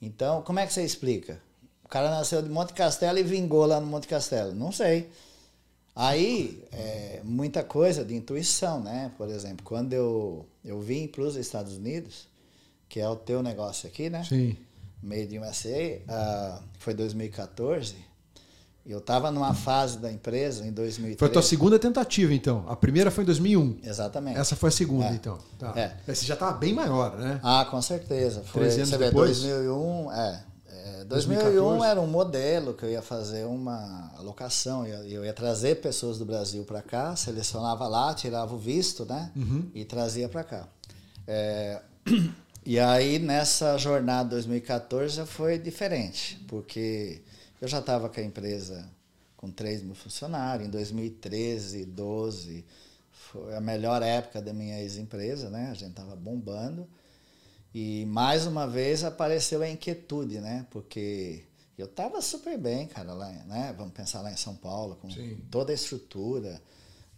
Então, 0.00 0.42
como 0.42 0.58
é 0.58 0.66
que 0.66 0.72
você 0.72 0.84
explica? 0.84 1.40
O 1.84 1.88
cara 1.88 2.10
nasceu 2.10 2.42
de 2.42 2.48
Monte 2.48 2.72
Castelo 2.72 3.18
e 3.18 3.22
vingou 3.22 3.64
lá 3.64 3.80
no 3.80 3.86
Monte 3.86 4.08
Castelo. 4.08 4.54
Não 4.54 4.72
sei. 4.72 5.08
Aí, 5.94 6.62
é, 6.72 7.20
muita 7.24 7.64
coisa 7.64 8.04
de 8.04 8.14
intuição, 8.14 8.82
né? 8.82 9.10
Por 9.16 9.28
exemplo, 9.30 9.64
quando 9.64 9.92
eu, 9.92 10.44
eu 10.64 10.80
vim 10.80 11.06
para 11.06 11.22
os 11.22 11.36
Estados 11.36 11.76
Unidos, 11.76 12.28
que 12.88 13.00
é 13.00 13.08
o 13.08 13.16
teu 13.16 13.42
negócio 13.42 13.88
aqui, 13.88 14.10
né? 14.10 14.22
Sim. 14.24 14.56
Made 15.02 15.34
in 15.34 15.38
USA, 15.38 16.00
ah, 16.08 16.60
foi 16.78 16.92
2014. 16.92 17.94
Eu 18.88 18.98
estava 18.98 19.30
numa 19.32 19.52
fase 19.52 19.98
da 19.98 20.12
empresa 20.12 20.64
em 20.64 20.70
2013. 20.72 21.18
Foi 21.18 21.28
a 21.28 21.30
tua 21.32 21.42
segunda 21.42 21.78
tentativa, 21.78 22.32
então. 22.32 22.64
A 22.68 22.76
primeira 22.76 23.10
foi 23.10 23.24
em 23.24 23.26
2001. 23.26 23.78
Exatamente. 23.82 24.38
Essa 24.38 24.54
foi 24.54 24.68
a 24.68 24.72
segunda, 24.72 25.06
É. 25.06 25.12
então. 25.14 25.38
Tá. 25.58 25.72
É. 25.74 25.96
Você 26.06 26.24
já 26.24 26.34
estava 26.34 26.56
bem 26.56 26.72
maior, 26.72 27.16
né? 27.16 27.40
Ah, 27.42 27.66
com 27.68 27.82
certeza. 27.82 28.42
Foi, 28.44 28.62
Três 28.62 28.76
anos 28.76 28.88
você 28.90 28.96
vê, 28.98 29.06
depois? 29.06 29.40
2001, 29.40 30.12
é, 30.12 30.44
é, 31.00 31.04
2001 31.04 31.42
2014? 31.64 31.90
era 31.90 32.00
um 32.00 32.06
modelo 32.06 32.74
que 32.74 32.84
eu 32.84 32.90
ia 32.90 33.02
fazer 33.02 33.44
uma 33.44 34.12
alocação. 34.16 34.86
Eu, 34.86 35.04
eu 35.04 35.24
ia 35.24 35.32
trazer 35.32 35.80
pessoas 35.80 36.16
do 36.18 36.24
Brasil 36.24 36.62
para 36.62 36.80
cá, 36.80 37.16
selecionava 37.16 37.88
lá, 37.88 38.14
tirava 38.14 38.54
o 38.54 38.58
visto, 38.58 39.04
né? 39.04 39.32
Uhum. 39.34 39.68
E 39.74 39.84
trazia 39.84 40.28
para 40.28 40.44
cá. 40.44 40.68
É, 41.26 41.80
E 42.68 42.80
aí, 42.80 43.20
nessa 43.20 43.78
jornada 43.78 44.30
2014, 44.30 45.14
já 45.14 45.24
foi 45.24 45.56
diferente, 45.56 46.44
porque 46.48 47.22
eu 47.60 47.68
já 47.68 47.78
estava 47.78 48.08
com 48.08 48.20
a 48.20 48.22
empresa 48.22 48.88
com 49.36 49.50
3 49.50 49.82
mil 49.82 49.94
funcionários. 49.94 50.66
Em 50.66 50.70
2013, 50.70 51.84
12, 51.84 52.64
foi 53.10 53.54
a 53.54 53.60
melhor 53.60 54.02
época 54.02 54.40
da 54.40 54.52
minha 54.52 54.80
ex-empresa, 54.80 55.50
né? 55.50 55.70
A 55.70 55.74
gente 55.74 55.90
estava 55.90 56.16
bombando. 56.16 56.88
E 57.74 58.06
mais 58.06 58.46
uma 58.46 58.66
vez 58.66 59.04
apareceu 59.04 59.62
a 59.62 59.68
inquietude, 59.68 60.40
né? 60.40 60.66
Porque 60.70 61.44
eu 61.76 61.86
estava 61.86 62.22
super 62.22 62.56
bem, 62.56 62.86
cara, 62.86 63.12
lá, 63.12 63.30
né? 63.30 63.74
Vamos 63.76 63.92
pensar 63.92 64.22
lá 64.22 64.32
em 64.32 64.36
São 64.36 64.54
Paulo, 64.54 64.96
com 64.96 65.10
Sim. 65.10 65.38
toda 65.50 65.72
a 65.72 65.74
estrutura, 65.74 66.60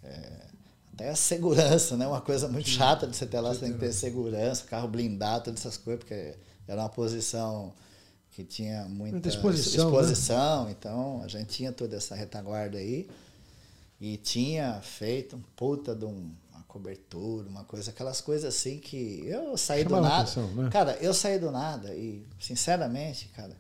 é, 0.03 0.47
até 0.93 1.11
a 1.11 1.17
segurança, 1.17 1.97
né? 1.97 2.07
Uma 2.07 2.21
coisa 2.21 2.49
muito 2.49 2.69
chata 2.69 3.07
de 3.07 3.17
você 3.17 3.27
ter 3.27 3.39
lá, 3.41 3.55
você 3.55 3.61
tem 3.61 3.73
que 3.73 3.79
ter 3.79 3.93
segurança, 3.93 4.65
carro 4.65 4.89
blindado, 4.89 5.45
todas 5.45 5.61
essas 5.61 5.77
coisas, 5.77 6.03
porque 6.03 6.35
era 6.67 6.83
uma 6.83 6.89
posição 6.89 7.73
que 8.39 8.45
tinha 8.45 8.85
muita, 8.85 9.15
muita 9.15 9.29
exposição, 9.29 9.89
exposição 9.89 10.65
né? 10.67 10.77
então 10.79 11.21
a 11.25 11.27
gente 11.27 11.49
tinha 11.49 11.73
toda 11.73 11.97
essa 11.97 12.15
retaguarda 12.15 12.79
aí 12.79 13.09
e 14.01 14.17
tinha 14.17 14.81
feito 14.81 15.35
um 15.35 15.43
puta 15.57 15.93
de 15.93 16.05
um, 16.05 16.31
uma 16.53 16.63
cobertura, 16.69 17.49
uma 17.49 17.65
coisa, 17.65 17.91
aquelas 17.91 18.21
coisas 18.21 18.55
assim 18.55 18.79
que 18.79 19.25
eu 19.27 19.57
saí 19.57 19.83
Chama 19.83 19.97
do 19.97 20.03
nada. 20.03 20.23
Atenção, 20.23 20.47
né? 20.55 20.71
Cara, 20.71 20.97
eu 21.01 21.13
saí 21.13 21.37
do 21.37 21.51
nada 21.51 21.93
e, 21.97 22.25
sinceramente, 22.39 23.29
cara, 23.35 23.57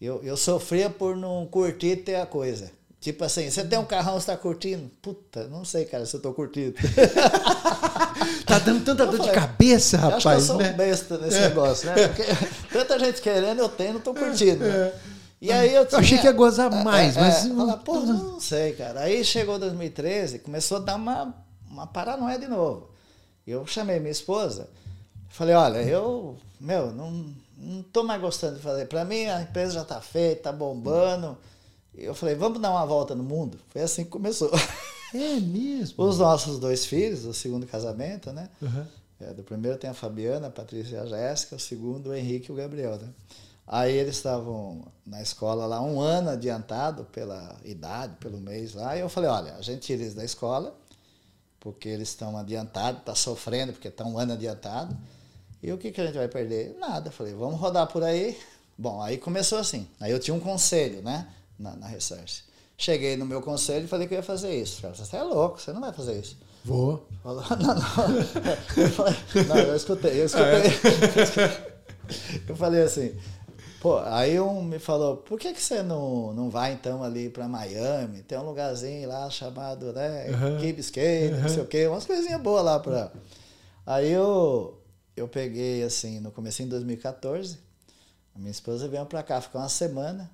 eu, 0.00 0.22
eu 0.22 0.36
sofria 0.36 0.88
por 0.88 1.16
não 1.16 1.44
curtir 1.44 1.96
ter 1.96 2.14
a 2.14 2.24
coisa. 2.24 2.70
Tipo 3.00 3.24
assim, 3.24 3.50
você 3.50 3.64
tem 3.64 3.78
um 3.78 3.84
carrão, 3.84 4.20
você 4.20 4.26
tá 4.26 4.36
curtindo? 4.36 4.90
Puta, 5.00 5.48
não 5.48 5.64
sei, 5.64 5.86
cara, 5.86 6.04
se 6.04 6.14
eu 6.14 6.20
tô 6.20 6.34
curtindo. 6.34 6.74
tá 8.44 8.58
dando 8.58 8.84
tanta 8.84 9.06
dor 9.06 9.20
de 9.20 9.30
cabeça, 9.30 9.96
rapaz. 9.96 10.26
Acho 10.26 10.28
que 10.28 10.34
eu 10.34 10.40
sou 10.46 10.56
né? 10.58 10.70
um 10.70 10.76
besta 10.76 11.16
nesse 11.16 11.38
é. 11.38 11.48
negócio, 11.48 11.86
né? 11.88 12.08
Porque 12.08 12.24
tanta 12.70 12.98
gente 12.98 13.22
querendo, 13.22 13.58
eu 13.58 13.70
tenho, 13.70 13.94
não 13.94 14.00
tô 14.00 14.12
curtindo. 14.12 14.64
Né? 14.64 14.68
É. 14.68 14.94
E 15.40 15.50
aí 15.50 15.74
eu, 15.74 15.86
tinha, 15.86 15.96
eu 15.96 16.00
achei 16.02 16.18
que 16.18 16.26
ia 16.26 16.32
gozar 16.32 16.70
é, 16.70 16.84
mais, 16.84 17.16
é, 17.16 17.20
mas. 17.20 17.46
É, 17.46 17.48
falar, 17.48 17.78
pô, 17.78 18.00
não 18.00 18.38
sei, 18.38 18.74
cara. 18.74 19.00
Aí 19.00 19.24
chegou 19.24 19.58
2013, 19.58 20.40
começou 20.40 20.76
a 20.76 20.80
dar 20.80 20.96
uma, 20.96 21.34
uma 21.70 21.86
paranoia 21.86 22.38
de 22.38 22.48
novo. 22.48 22.90
Eu 23.46 23.66
chamei 23.66 23.98
minha 23.98 24.12
esposa, 24.12 24.68
falei, 25.30 25.54
olha, 25.54 25.78
eu, 25.78 26.36
meu, 26.60 26.92
não, 26.92 27.34
não 27.56 27.82
tô 27.82 28.02
mais 28.02 28.20
gostando 28.20 28.56
de 28.56 28.62
fazer. 28.62 28.84
Para 28.88 29.06
mim, 29.06 29.24
a 29.24 29.40
empresa 29.40 29.72
já 29.72 29.84
tá 29.84 30.02
feita, 30.02 30.42
tá 30.42 30.52
bombando. 30.52 31.38
Eu 31.94 32.14
falei, 32.14 32.34
vamos 32.34 32.60
dar 32.60 32.70
uma 32.70 32.86
volta 32.86 33.14
no 33.14 33.22
mundo? 33.22 33.58
Foi 33.68 33.82
assim 33.82 34.04
que 34.04 34.10
começou. 34.10 34.50
É 35.12 35.40
mesmo? 35.40 36.04
Os 36.04 36.18
nossos 36.18 36.60
dois 36.60 36.86
filhos, 36.86 37.24
o 37.24 37.34
segundo 37.34 37.66
casamento, 37.66 38.32
né? 38.32 38.48
Uhum. 38.62 38.86
É, 39.20 39.34
do 39.34 39.42
primeiro 39.42 39.76
tem 39.76 39.90
a 39.90 39.94
Fabiana, 39.94 40.46
a 40.46 40.50
Patrícia 40.50 40.96
e 40.96 40.98
a 40.98 41.04
Jéssica, 41.04 41.56
o 41.56 41.58
segundo 41.58 42.10
o 42.10 42.14
Henrique 42.14 42.48
e 42.48 42.52
o 42.52 42.56
Gabriel, 42.56 42.96
né? 42.96 43.08
Aí 43.66 43.92
eles 43.92 44.16
estavam 44.16 44.84
na 45.04 45.20
escola 45.20 45.66
lá 45.66 45.80
um 45.82 46.00
ano 46.00 46.30
adiantado 46.30 47.04
pela 47.04 47.56
idade, 47.64 48.16
pelo 48.20 48.38
mês 48.38 48.74
lá, 48.74 48.96
e 48.96 49.00
eu 49.00 49.08
falei, 49.08 49.28
olha, 49.28 49.54
a 49.56 49.62
gente 49.62 49.80
tira 49.80 50.02
eles 50.02 50.14
da 50.14 50.24
escola, 50.24 50.74
porque 51.58 51.88
eles 51.88 52.08
estão 52.08 52.36
adiantados, 52.36 53.00
está 53.00 53.14
sofrendo 53.14 53.72
porque 53.72 53.88
estão 53.88 54.14
um 54.14 54.18
ano 54.18 54.32
adiantado, 54.32 54.96
e 55.62 55.70
o 55.72 55.78
que, 55.78 55.92
que 55.92 56.00
a 56.00 56.06
gente 56.06 56.16
vai 56.16 56.28
perder? 56.28 56.76
Nada. 56.78 57.08
Eu 57.08 57.12
falei, 57.12 57.34
vamos 57.34 57.60
rodar 57.60 57.86
por 57.86 58.02
aí. 58.02 58.38
Bom, 58.78 59.02
aí 59.02 59.18
começou 59.18 59.58
assim. 59.58 59.86
Aí 60.00 60.10
eu 60.10 60.18
tinha 60.18 60.34
um 60.34 60.40
conselho, 60.40 61.02
né? 61.02 61.28
Na, 61.60 61.76
na 61.76 61.86
Research. 61.86 62.44
Cheguei 62.76 63.16
no 63.16 63.26
meu 63.26 63.42
conselho 63.42 63.84
e 63.84 63.88
falei 63.88 64.08
que 64.08 64.14
eu 64.14 64.18
ia 64.18 64.22
fazer 64.22 64.54
isso. 64.54 64.80
Falei, 64.80 64.96
você 64.96 65.16
é 65.16 65.22
louco, 65.22 65.60
você 65.60 65.72
não 65.72 65.80
vai 65.80 65.92
fazer 65.92 66.18
isso. 66.18 66.36
Vou. 66.64 67.06
Falou, 67.22 67.44
não, 67.50 67.74
não. 67.74 67.82
Eu 68.82 68.90
falei, 68.90 69.14
não, 69.46 69.56
eu 69.56 69.76
escutei, 69.76 70.20
eu 70.20 70.26
escutei. 70.26 70.46
Ah, 70.46 71.66
é? 71.66 71.70
Eu 72.48 72.56
falei 72.56 72.82
assim, 72.82 73.14
pô, 73.80 73.98
aí 73.98 74.40
um 74.40 74.62
me 74.62 74.78
falou, 74.78 75.18
por 75.18 75.38
que, 75.38 75.52
que 75.52 75.62
você 75.62 75.82
não, 75.82 76.32
não 76.32 76.50
vai 76.50 76.72
então 76.72 77.04
ali 77.04 77.30
para 77.30 77.46
Miami? 77.46 78.22
Tem 78.22 78.36
um 78.36 78.42
lugarzinho 78.42 79.08
lá 79.08 79.30
chamado, 79.30 79.92
né, 79.92 80.26
uhum. 80.30 80.58
Key 80.58 80.72
Biscayne, 80.72 81.34
uhum. 81.34 81.40
não 81.42 81.48
sei 81.48 81.62
o 81.62 81.66
quê, 81.66 81.86
umas 81.86 82.04
coisinhas 82.04 82.40
boas 82.40 82.64
lá 82.64 82.80
para. 82.80 83.12
Aí 83.86 84.10
eu, 84.10 84.76
eu 85.16 85.28
peguei 85.28 85.84
assim, 85.84 86.18
no 86.18 86.32
começo 86.32 86.62
de 86.62 86.68
2014, 86.68 87.58
a 88.34 88.38
minha 88.38 88.50
esposa 88.50 88.88
veio 88.88 89.06
para 89.06 89.22
cá, 89.22 89.40
ficou 89.40 89.60
uma 89.60 89.68
semana. 89.68 90.30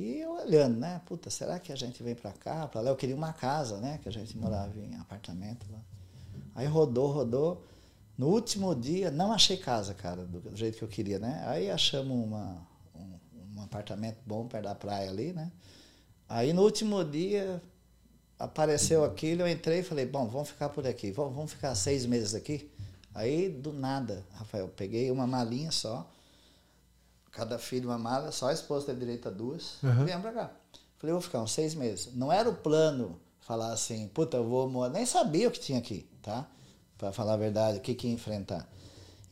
E 0.00 0.20
eu 0.20 0.32
olhando, 0.32 0.78
né? 0.78 0.98
Puta, 1.04 1.28
será 1.28 1.58
que 1.58 1.70
a 1.70 1.76
gente 1.76 2.02
vem 2.02 2.14
para 2.14 2.32
cá, 2.32 2.66
para 2.66 2.80
lá? 2.80 2.88
Eu 2.88 2.96
queria 2.96 3.14
uma 3.14 3.34
casa, 3.34 3.76
né? 3.76 4.00
Que 4.02 4.08
a 4.08 4.12
gente 4.12 4.34
morava 4.38 4.72
em 4.78 4.94
apartamento 4.94 5.66
lá. 5.70 5.78
Aí 6.54 6.66
rodou, 6.66 7.12
rodou. 7.12 7.66
No 8.16 8.28
último 8.28 8.74
dia, 8.74 9.10
não 9.10 9.30
achei 9.30 9.58
casa, 9.58 9.92
cara, 9.92 10.24
do, 10.24 10.56
jeito 10.56 10.78
que 10.78 10.84
eu 10.84 10.88
queria, 10.88 11.18
né? 11.18 11.44
Aí 11.46 11.70
achamos 11.70 12.16
uma, 12.16 12.66
um, 12.94 13.58
um, 13.58 13.62
apartamento 13.62 14.16
bom 14.24 14.46
perto 14.46 14.64
da 14.64 14.74
praia 14.74 15.10
ali, 15.10 15.34
né? 15.34 15.52
Aí 16.26 16.54
no 16.54 16.62
último 16.62 17.04
dia 17.04 17.62
apareceu 18.38 19.04
aquilo, 19.04 19.42
eu 19.42 19.48
entrei 19.48 19.80
e 19.80 19.82
falei, 19.82 20.06
bom, 20.06 20.26
vamos 20.26 20.48
ficar 20.48 20.70
por 20.70 20.86
aqui, 20.86 21.10
vamos, 21.10 21.34
vamos 21.34 21.52
ficar 21.52 21.74
seis 21.74 22.06
meses 22.06 22.34
aqui. 22.34 22.70
Aí 23.14 23.50
do 23.50 23.70
nada, 23.70 24.24
Rafael, 24.32 24.68
peguei 24.68 25.10
uma 25.10 25.26
malinha 25.26 25.70
só 25.70 26.10
cada 27.30 27.58
filho 27.58 27.88
uma 27.88 27.98
mala, 27.98 28.32
só 28.32 28.48
a 28.48 28.52
esposa 28.52 28.86
tem 28.86 28.96
direito 28.96 29.28
a 29.28 29.30
duas, 29.30 29.74
uhum. 29.82 30.04
vem 30.04 30.20
pra 30.20 30.32
cá. 30.32 30.50
Falei, 30.98 31.12
vou 31.12 31.22
ficar 31.22 31.40
uns 31.40 31.52
seis 31.52 31.74
meses. 31.74 32.14
Não 32.14 32.30
era 32.30 32.48
o 32.48 32.54
plano 32.54 33.18
falar 33.40 33.72
assim, 33.72 34.08
puta, 34.08 34.36
eu 34.36 34.44
vou 34.44 34.68
morar. 34.68 34.92
Nem 34.92 35.06
sabia 35.06 35.48
o 35.48 35.50
que 35.50 35.58
tinha 35.58 35.78
aqui, 35.78 36.06
tá? 36.22 36.46
Para 36.98 37.10
falar 37.12 37.34
a 37.34 37.36
verdade, 37.38 37.78
o 37.78 37.80
que, 37.80 37.94
que 37.94 38.06
ia 38.06 38.12
enfrentar. 38.12 38.68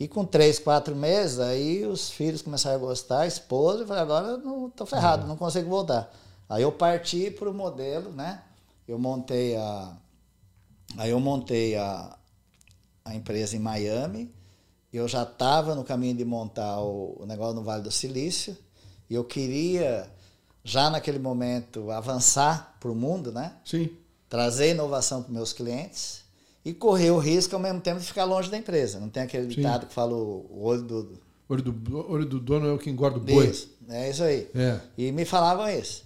E 0.00 0.06
com 0.06 0.24
três, 0.24 0.58
quatro 0.58 0.94
meses, 0.94 1.40
aí 1.40 1.84
os 1.84 2.10
filhos 2.10 2.40
começaram 2.40 2.76
a 2.76 2.78
gostar, 2.78 3.20
a 3.20 3.26
esposa, 3.26 3.82
eu 3.82 3.86
falei, 3.86 4.02
agora 4.02 4.28
eu 4.28 4.38
não 4.38 4.70
tô 4.70 4.86
ferrado, 4.86 5.22
uhum. 5.22 5.28
não 5.28 5.36
consigo 5.36 5.68
voltar. 5.68 6.10
Aí 6.48 6.62
eu 6.62 6.72
parti 6.72 7.30
para 7.30 7.50
o 7.50 7.54
modelo, 7.54 8.10
né? 8.12 8.42
Eu 8.86 8.98
montei 8.98 9.56
a. 9.56 9.96
Aí 10.96 11.10
eu 11.10 11.20
montei 11.20 11.76
a, 11.76 12.16
a 13.04 13.14
empresa 13.14 13.54
em 13.54 13.58
Miami, 13.58 14.32
eu 14.92 15.06
já 15.06 15.22
estava 15.22 15.74
no 15.74 15.84
caminho 15.84 16.16
de 16.16 16.24
montar 16.24 16.80
o, 16.80 17.24
negócio 17.26 17.54
no 17.54 17.62
Vale 17.62 17.82
do 17.82 17.90
Silício 17.90 18.56
e 19.08 19.14
eu 19.14 19.24
queria 19.24 20.08
já 20.64 20.90
naquele 20.90 21.18
momento 21.18 21.90
avançar 21.90 22.76
para 22.80 22.90
o 22.90 22.94
mundo, 22.94 23.30
né? 23.32 23.52
Sim. 23.64 23.90
Trazer 24.28 24.70
inovação 24.70 25.22
para 25.22 25.32
meus 25.32 25.52
clientes 25.52 26.24
e 26.64 26.72
correr 26.74 27.10
o 27.10 27.18
risco 27.18 27.54
ao 27.54 27.60
mesmo 27.60 27.80
tempo 27.80 28.00
de 28.00 28.06
ficar 28.06 28.24
longe 28.24 28.50
da 28.50 28.58
empresa. 28.58 28.98
Não 28.98 29.08
tem 29.08 29.22
aquele 29.22 29.46
ditado 29.46 29.86
que 29.86 29.94
fala 29.94 30.14
o 30.14 30.62
olho 30.62 30.82
do 30.82 31.18
olho 31.48 31.62
do 31.62 32.06
olho 32.10 32.26
do 32.26 32.38
dono 32.38 32.66
é 32.66 32.72
o 32.72 32.78
que 32.78 32.90
engorda 32.90 33.16
o 33.16 33.20
boi. 33.20 33.46
Isso, 33.46 33.70
é 33.88 34.10
isso 34.10 34.22
aí. 34.22 34.48
É. 34.54 34.80
E 34.96 35.12
me 35.12 35.24
falavam 35.24 35.68
isso. 35.68 36.04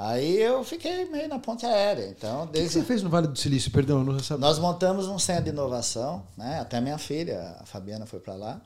Aí 0.00 0.40
eu 0.40 0.62
fiquei 0.62 1.06
meio 1.06 1.28
na 1.28 1.40
ponte 1.40 1.66
aérea. 1.66 2.08
Então, 2.08 2.46
desde... 2.46 2.60
O 2.60 2.80
que 2.82 2.86
você 2.86 2.86
fez 2.86 3.02
no 3.02 3.10
Vale 3.10 3.26
do 3.26 3.36
Silício? 3.36 3.68
Perdão, 3.72 4.04
não 4.04 4.16
sabe. 4.20 4.40
Nós 4.40 4.56
montamos 4.56 5.08
um 5.08 5.18
centro 5.18 5.44
de 5.44 5.50
inovação, 5.50 6.22
né? 6.36 6.60
Até 6.60 6.80
minha 6.80 6.98
filha, 6.98 7.56
a 7.58 7.66
Fabiana, 7.66 8.06
foi 8.06 8.20
para 8.20 8.34
lá. 8.34 8.60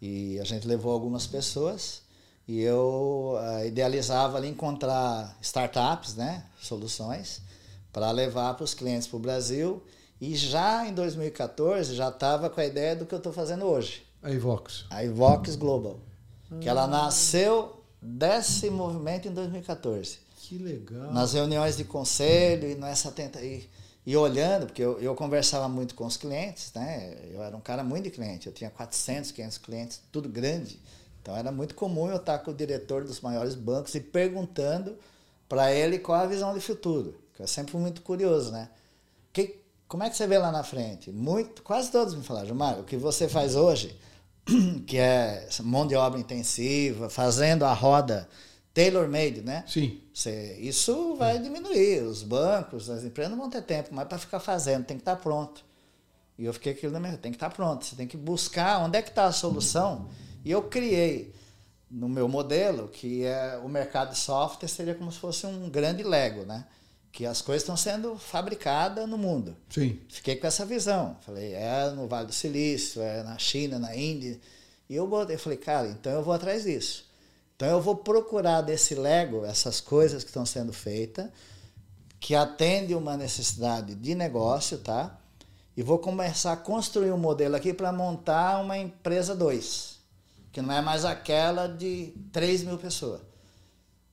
E 0.00 0.38
a 0.38 0.44
gente 0.44 0.68
levou 0.68 0.92
algumas 0.92 1.26
pessoas. 1.26 2.02
E 2.46 2.60
eu 2.60 3.34
uh, 3.34 3.66
idealizava 3.66 4.38
ali 4.38 4.46
encontrar 4.46 5.36
startups, 5.42 6.14
né? 6.14 6.44
Soluções 6.60 7.42
para 7.92 8.12
levar 8.12 8.54
para 8.54 8.62
os 8.62 8.72
clientes 8.72 9.08
para 9.08 9.16
o 9.16 9.20
Brasil. 9.20 9.82
E 10.20 10.36
já 10.36 10.86
em 10.86 10.94
2014 10.94 11.96
já 11.96 12.08
estava 12.08 12.48
com 12.48 12.60
a 12.60 12.64
ideia 12.64 12.94
do 12.94 13.04
que 13.04 13.12
eu 13.12 13.18
estou 13.18 13.32
fazendo 13.32 13.64
hoje. 13.64 14.06
A 14.22 14.30
Ivox. 14.30 14.84
A 14.90 15.02
Ivox 15.02 15.56
Global. 15.56 15.98
Ah. 16.52 16.58
Que 16.60 16.68
ela 16.68 16.86
nasceu 16.86 17.82
desse 18.00 18.70
movimento 18.70 19.26
em 19.26 19.32
2014. 19.32 20.27
Que 20.48 20.56
legal. 20.56 21.12
Nas 21.12 21.34
reuniões 21.34 21.76
de 21.76 21.84
conselho 21.84 22.70
e 22.70 22.74
nessa 22.74 23.12
tenta 23.12 23.38
e, 23.42 23.68
e 24.06 24.16
olhando, 24.16 24.64
porque 24.64 24.82
eu, 24.82 24.98
eu 24.98 25.14
conversava 25.14 25.68
muito 25.68 25.94
com 25.94 26.06
os 26.06 26.16
clientes, 26.16 26.72
né? 26.74 27.18
Eu 27.30 27.42
era 27.42 27.54
um 27.54 27.60
cara 27.60 27.84
muito 27.84 28.04
de 28.04 28.10
cliente, 28.10 28.46
eu 28.46 28.52
tinha 28.54 28.70
400, 28.70 29.30
500 29.30 29.58
clientes, 29.58 30.00
tudo 30.10 30.26
grande. 30.26 30.80
Então 31.20 31.36
era 31.36 31.52
muito 31.52 31.74
comum 31.74 32.08
eu 32.08 32.16
estar 32.16 32.38
com 32.38 32.50
o 32.50 32.54
diretor 32.54 33.04
dos 33.04 33.20
maiores 33.20 33.54
bancos 33.54 33.94
e 33.94 34.00
perguntando 34.00 34.96
para 35.46 35.70
ele 35.70 35.98
qual 35.98 36.18
a 36.18 36.26
visão 36.26 36.54
de 36.54 36.60
futuro. 36.60 37.20
Que 37.36 37.42
eu 37.42 37.46
sempre 37.46 37.72
fui 37.72 37.80
muito 37.82 38.00
curioso, 38.00 38.50
né? 38.50 38.70
Que, 39.34 39.60
como 39.86 40.02
é 40.02 40.08
que 40.08 40.16
você 40.16 40.26
vê 40.26 40.38
lá 40.38 40.50
na 40.50 40.64
frente? 40.64 41.12
Muito, 41.12 41.62
quase 41.62 41.90
todos 41.90 42.14
me 42.14 42.24
falaram, 42.24 42.54
Mário, 42.54 42.80
o 42.80 42.84
que 42.84 42.96
você 42.96 43.28
faz 43.28 43.54
hoje, 43.54 43.94
que 44.86 44.96
é 44.96 45.46
mão 45.62 45.86
de 45.86 45.94
obra 45.94 46.18
intensiva, 46.18 47.10
fazendo 47.10 47.66
a 47.66 47.74
roda 47.74 48.26
tailor-made, 48.78 49.42
né? 49.42 49.64
Sim. 49.66 50.00
Você, 50.14 50.56
isso 50.60 51.16
vai 51.16 51.36
diminuir. 51.40 52.04
Os 52.04 52.22
bancos, 52.22 52.88
as 52.88 53.02
empresas 53.02 53.32
não 53.32 53.38
vão 53.38 53.50
ter 53.50 53.62
tempo 53.62 53.92
mais 53.92 54.06
para 54.06 54.18
ficar 54.18 54.38
fazendo, 54.38 54.84
tem 54.84 54.96
que 54.96 55.00
estar 55.00 55.16
tá 55.16 55.22
pronto. 55.22 55.64
E 56.38 56.44
eu 56.44 56.52
fiquei 56.52 56.72
aquilo 56.72 56.92
na 56.92 57.00
minha 57.00 57.16
tem 57.16 57.32
que 57.32 57.36
estar 57.36 57.50
tá 57.50 57.56
pronto. 57.56 57.84
Você 57.84 57.96
tem 57.96 58.06
que 58.06 58.16
buscar 58.16 58.78
onde 58.78 58.96
é 58.96 59.02
que 59.02 59.08
está 59.08 59.24
a 59.24 59.32
solução. 59.32 60.08
E 60.44 60.52
eu 60.52 60.62
criei 60.62 61.34
no 61.90 62.08
meu 62.08 62.28
modelo 62.28 62.86
que 62.86 63.24
é 63.24 63.58
o 63.64 63.68
mercado 63.68 64.10
de 64.10 64.18
software 64.18 64.68
seria 64.68 64.94
como 64.94 65.10
se 65.10 65.18
fosse 65.18 65.44
um 65.44 65.68
grande 65.68 66.04
Lego, 66.04 66.44
né? 66.44 66.64
Que 67.10 67.26
as 67.26 67.42
coisas 67.42 67.62
estão 67.62 67.76
sendo 67.76 68.16
fabricadas 68.16 69.08
no 69.08 69.18
mundo. 69.18 69.56
Sim. 69.70 69.98
Fiquei 70.08 70.36
com 70.36 70.46
essa 70.46 70.64
visão. 70.64 71.16
Falei, 71.22 71.52
é 71.52 71.90
no 71.90 72.06
Vale 72.06 72.28
do 72.28 72.32
Silício, 72.32 73.02
é 73.02 73.24
na 73.24 73.38
China, 73.38 73.76
na 73.76 73.96
Índia. 73.96 74.38
E 74.88 74.94
eu, 74.94 75.10
eu 75.28 75.38
falei, 75.38 75.58
cara, 75.58 75.88
então 75.88 76.12
eu 76.12 76.22
vou 76.22 76.32
atrás 76.32 76.62
disso. 76.62 77.07
Então 77.58 77.66
eu 77.66 77.80
vou 77.80 77.96
procurar 77.96 78.60
desse 78.60 78.94
Lego 78.94 79.44
essas 79.44 79.80
coisas 79.80 80.22
que 80.22 80.30
estão 80.30 80.46
sendo 80.46 80.72
feitas, 80.72 81.28
que 82.20 82.36
atendem 82.36 82.94
uma 82.94 83.16
necessidade 83.16 83.96
de 83.96 84.14
negócio, 84.14 84.78
tá? 84.78 85.18
E 85.76 85.82
vou 85.82 85.98
começar 85.98 86.52
a 86.52 86.56
construir 86.56 87.10
um 87.10 87.18
modelo 87.18 87.56
aqui 87.56 87.74
para 87.74 87.92
montar 87.92 88.60
uma 88.60 88.78
empresa 88.78 89.34
2, 89.34 89.98
que 90.52 90.62
não 90.62 90.72
é 90.72 90.80
mais 90.80 91.04
aquela 91.04 91.66
de 91.66 92.14
3 92.32 92.62
mil 92.62 92.78
pessoas. 92.78 93.22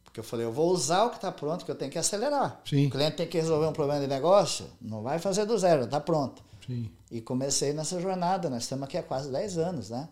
Porque 0.04 0.20
eu 0.20 0.24
falei, 0.24 0.48
eu 0.48 0.52
vou 0.52 0.72
usar 0.72 1.06
o 1.06 1.10
que 1.12 1.18
está 1.18 1.32
pronto, 1.32 1.66
que 1.66 1.70
eu 1.70 1.76
tenho 1.76 1.92
que 1.92 2.00
acelerar. 2.00 2.62
Sim. 2.68 2.88
O 2.88 2.90
cliente 2.90 3.18
tem 3.18 3.28
que 3.28 3.40
resolver 3.40 3.68
um 3.68 3.74
problema 3.74 4.02
de 4.02 4.08
negócio, 4.08 4.66
não 4.82 5.04
vai 5.04 5.20
fazer 5.20 5.46
do 5.46 5.56
zero, 5.56 5.84
está 5.84 6.00
pronto. 6.00 6.42
Sim. 6.66 6.90
E 7.12 7.22
comecei 7.22 7.74
nessa 7.74 8.02
jornada, 8.02 8.50
nós 8.50 8.64
estamos 8.64 8.86
aqui 8.86 8.98
há 8.98 9.04
quase 9.04 9.32
10 9.32 9.60
anos, 9.60 9.92
né? 9.92 10.10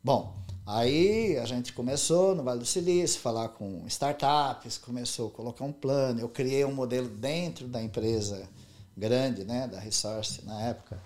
Bom, 0.00 0.32
aí 0.68 1.38
a 1.38 1.46
gente 1.46 1.72
começou 1.72 2.34
no 2.34 2.42
Vale 2.42 2.60
do 2.60 2.66
Silício, 2.66 3.20
falar 3.20 3.48
com 3.48 3.84
startups, 3.86 4.76
começou 4.76 5.28
a 5.28 5.30
colocar 5.30 5.64
um 5.64 5.72
plano, 5.72 6.20
eu 6.20 6.28
criei 6.28 6.62
um 6.64 6.74
modelo 6.74 7.08
dentro 7.08 7.66
da 7.66 7.82
empresa 7.82 8.46
grande, 8.94 9.44
né, 9.44 9.66
da 9.66 9.80
Resource 9.80 10.44
na 10.44 10.60
época, 10.62 10.98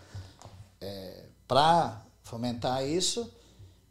é, 0.80 1.24
para 1.46 2.02
fomentar 2.24 2.84
isso 2.84 3.30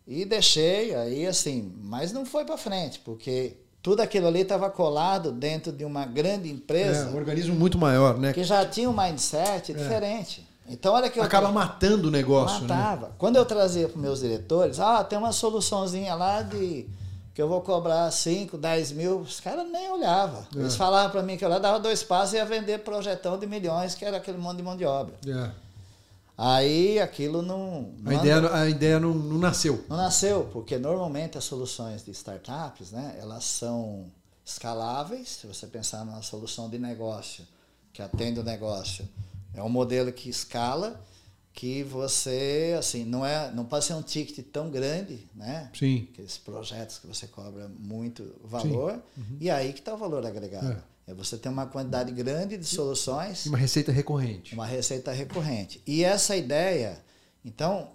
e 0.05 0.26
deixei 0.26 0.93
aí 0.93 1.26
assim, 1.26 1.74
mas 1.82 2.11
não 2.11 2.26
foi 2.26 2.43
para 2.43 2.57
frente, 2.57 2.99
porque 2.99 3.55
tudo 3.82 4.01
aquilo 4.01 4.28
ali 4.28 4.41
estava 4.41 4.69
colado 4.69 5.32
dentro 5.32 5.72
de 5.72 5.86
uma 5.86 6.05
grande 6.05 6.49
empresa 6.49 7.05
É, 7.05 7.11
um 7.11 7.15
organismo 7.15 7.55
muito 7.55 7.78
maior, 7.78 8.17
né? 8.19 8.34
que 8.34 8.43
já 8.43 8.65
tinha 8.65 8.89
um 8.89 8.95
mindset 8.95 9.74
diferente. 9.74 10.45
Então, 10.68 10.93
olha 10.93 11.09
que 11.09 11.20
eu 11.20 11.24
Acaba 11.24 11.51
matando 11.51 12.07
o 12.07 12.12
negócio, 12.12 12.62
né? 12.62 12.74
matava. 12.74 13.12
Quando 13.18 13.36
eu 13.36 13.45
trazia 13.45 13.89
para 13.89 13.99
meus 13.99 14.20
diretores, 14.20 14.80
ah, 14.80 15.03
tem 15.03 15.18
uma 15.18 15.32
soluçãozinha 15.32 16.16
lá 16.16 16.41
de 16.41 16.88
que 17.34 17.41
eu 17.41 17.47
vou 17.47 17.62
cobrar 17.62 18.09
5, 18.12 18.57
10 18.57 18.91
mil, 18.91 19.20
os 19.20 19.39
caras 19.39 19.70
nem 19.70 19.89
olhavam. 19.89 20.45
É. 20.55 20.59
Eles 20.59 20.76
falavam 20.76 21.12
para 21.12 21.24
mim 21.24 21.38
que 21.38 21.45
eu 21.45 21.49
lá 21.49 21.59
dava 21.59 21.80
dois 21.80 22.03
passos 22.03 22.34
e 22.34 22.38
ia 22.38 22.45
vender 22.45 22.80
projetão 22.80 23.38
de 23.38 23.47
milhões, 23.47 23.95
que 23.95 24.03
era 24.03 24.18
aquele 24.18 24.38
monte 24.38 24.57
de 24.57 24.64
mão 24.64 24.76
de 24.76 24.86
obra. 24.86 25.16
É. 25.26 25.49
Aí 26.38 26.99
aquilo 26.99 27.41
não. 27.41 27.93
A 28.05 28.09
não 28.09 28.14
ideia, 28.14 28.53
a 28.53 28.70
ideia 28.70 28.99
não, 28.99 29.14
não 29.14 29.38
nasceu. 29.38 29.86
não 29.88 29.97
nasceu, 29.97 30.49
porque 30.51 30.78
normalmente 30.78 31.38
as 31.38 31.43
soluções 31.43 32.03
de 32.03 32.12
startups, 32.12 32.91
né, 32.91 33.16
elas 33.22 33.43
são 33.43 34.05
escaláveis. 34.43 35.30
Se 35.30 35.47
você 35.47 35.68
pensar 35.68 36.03
numa 36.03 36.22
solução 36.22 36.70
de 36.70 36.80
negócio 36.80 37.45
que 37.93 38.01
atende 38.01 38.39
o 38.39 38.43
negócio, 38.43 39.07
é 39.53 39.61
um 39.61 39.69
modelo 39.69 40.11
que 40.11 40.29
escala, 40.29 41.03
que 41.53 41.83
você, 41.83 42.75
assim, 42.79 43.03
não 43.03 43.25
é, 43.25 43.51
não 43.51 43.65
pode 43.65 43.85
ser 43.85 43.93
um 43.93 44.01
ticket 44.01 44.45
tão 44.51 44.69
grande, 44.69 45.27
né? 45.35 45.69
Sim. 45.77 46.07
Aqueles 46.13 46.37
projetos 46.37 46.97
que 46.97 47.07
você 47.07 47.27
cobra 47.27 47.69
muito 47.77 48.35
valor, 48.43 49.01
e 49.39 49.49
aí 49.49 49.73
que 49.73 49.79
está 49.79 49.93
o 49.93 49.97
valor 49.97 50.25
agregado. 50.25 50.81
É. 51.07 51.13
você 51.13 51.37
ter 51.37 51.49
uma 51.49 51.65
quantidade 51.65 52.11
grande 52.13 52.55
de 52.57 52.65
soluções 52.65 53.45
E 53.45 53.49
uma 53.49 53.57
receita 53.57 53.91
recorrente. 53.91 54.53
uma 54.53 54.65
receita 54.65 55.11
recorrente. 55.11 55.81
E 55.85 56.03
essa 56.05 56.37
ideia, 56.37 57.03
então, 57.43 57.91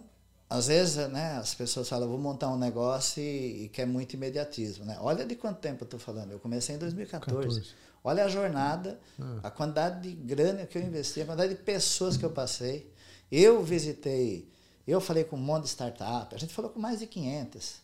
às 0.50 0.66
vezes, 0.66 0.96
né, 1.09 1.32
as 1.38 1.54
pessoas 1.54 1.88
falam, 1.88 2.09
vou 2.09 2.18
montar 2.18 2.50
um 2.50 2.59
negócio 2.59 3.22
e, 3.22 3.64
e 3.64 3.68
quer 3.70 3.86
muito 3.86 4.12
imediatismo, 4.14 4.84
né? 4.84 4.98
Olha 5.00 5.24
de 5.24 5.34
quanto 5.34 5.61
tempo 5.61 5.82
eu 5.82 5.86
estou 5.86 5.98
falando. 5.98 6.30
Eu 6.30 6.38
comecei 6.38 6.76
em 6.76 6.78
2014. 6.78 7.36
14. 7.48 7.74
Olha 8.07 8.24
a 8.24 8.28
jornada, 8.28 8.98
a 9.42 9.50
quantidade 9.50 10.09
de 10.09 10.14
grana 10.14 10.64
que 10.64 10.78
eu 10.78 10.82
investi, 10.82 11.22
a 11.22 11.24
quantidade 11.24 11.57
de 11.57 11.61
pessoas 11.61 12.16
que 12.16 12.24
eu 12.24 12.30
passei. 12.30 12.88
Eu 13.32 13.64
visitei, 13.64 14.48
eu 14.86 15.00
falei 15.00 15.24
com 15.24 15.34
um 15.34 15.40
monte 15.40 15.64
de 15.64 15.70
startup, 15.70 16.32
a 16.32 16.38
gente 16.38 16.54
falou 16.54 16.70
com 16.70 16.78
mais 16.78 17.00
de 17.00 17.09
500. 17.09 17.78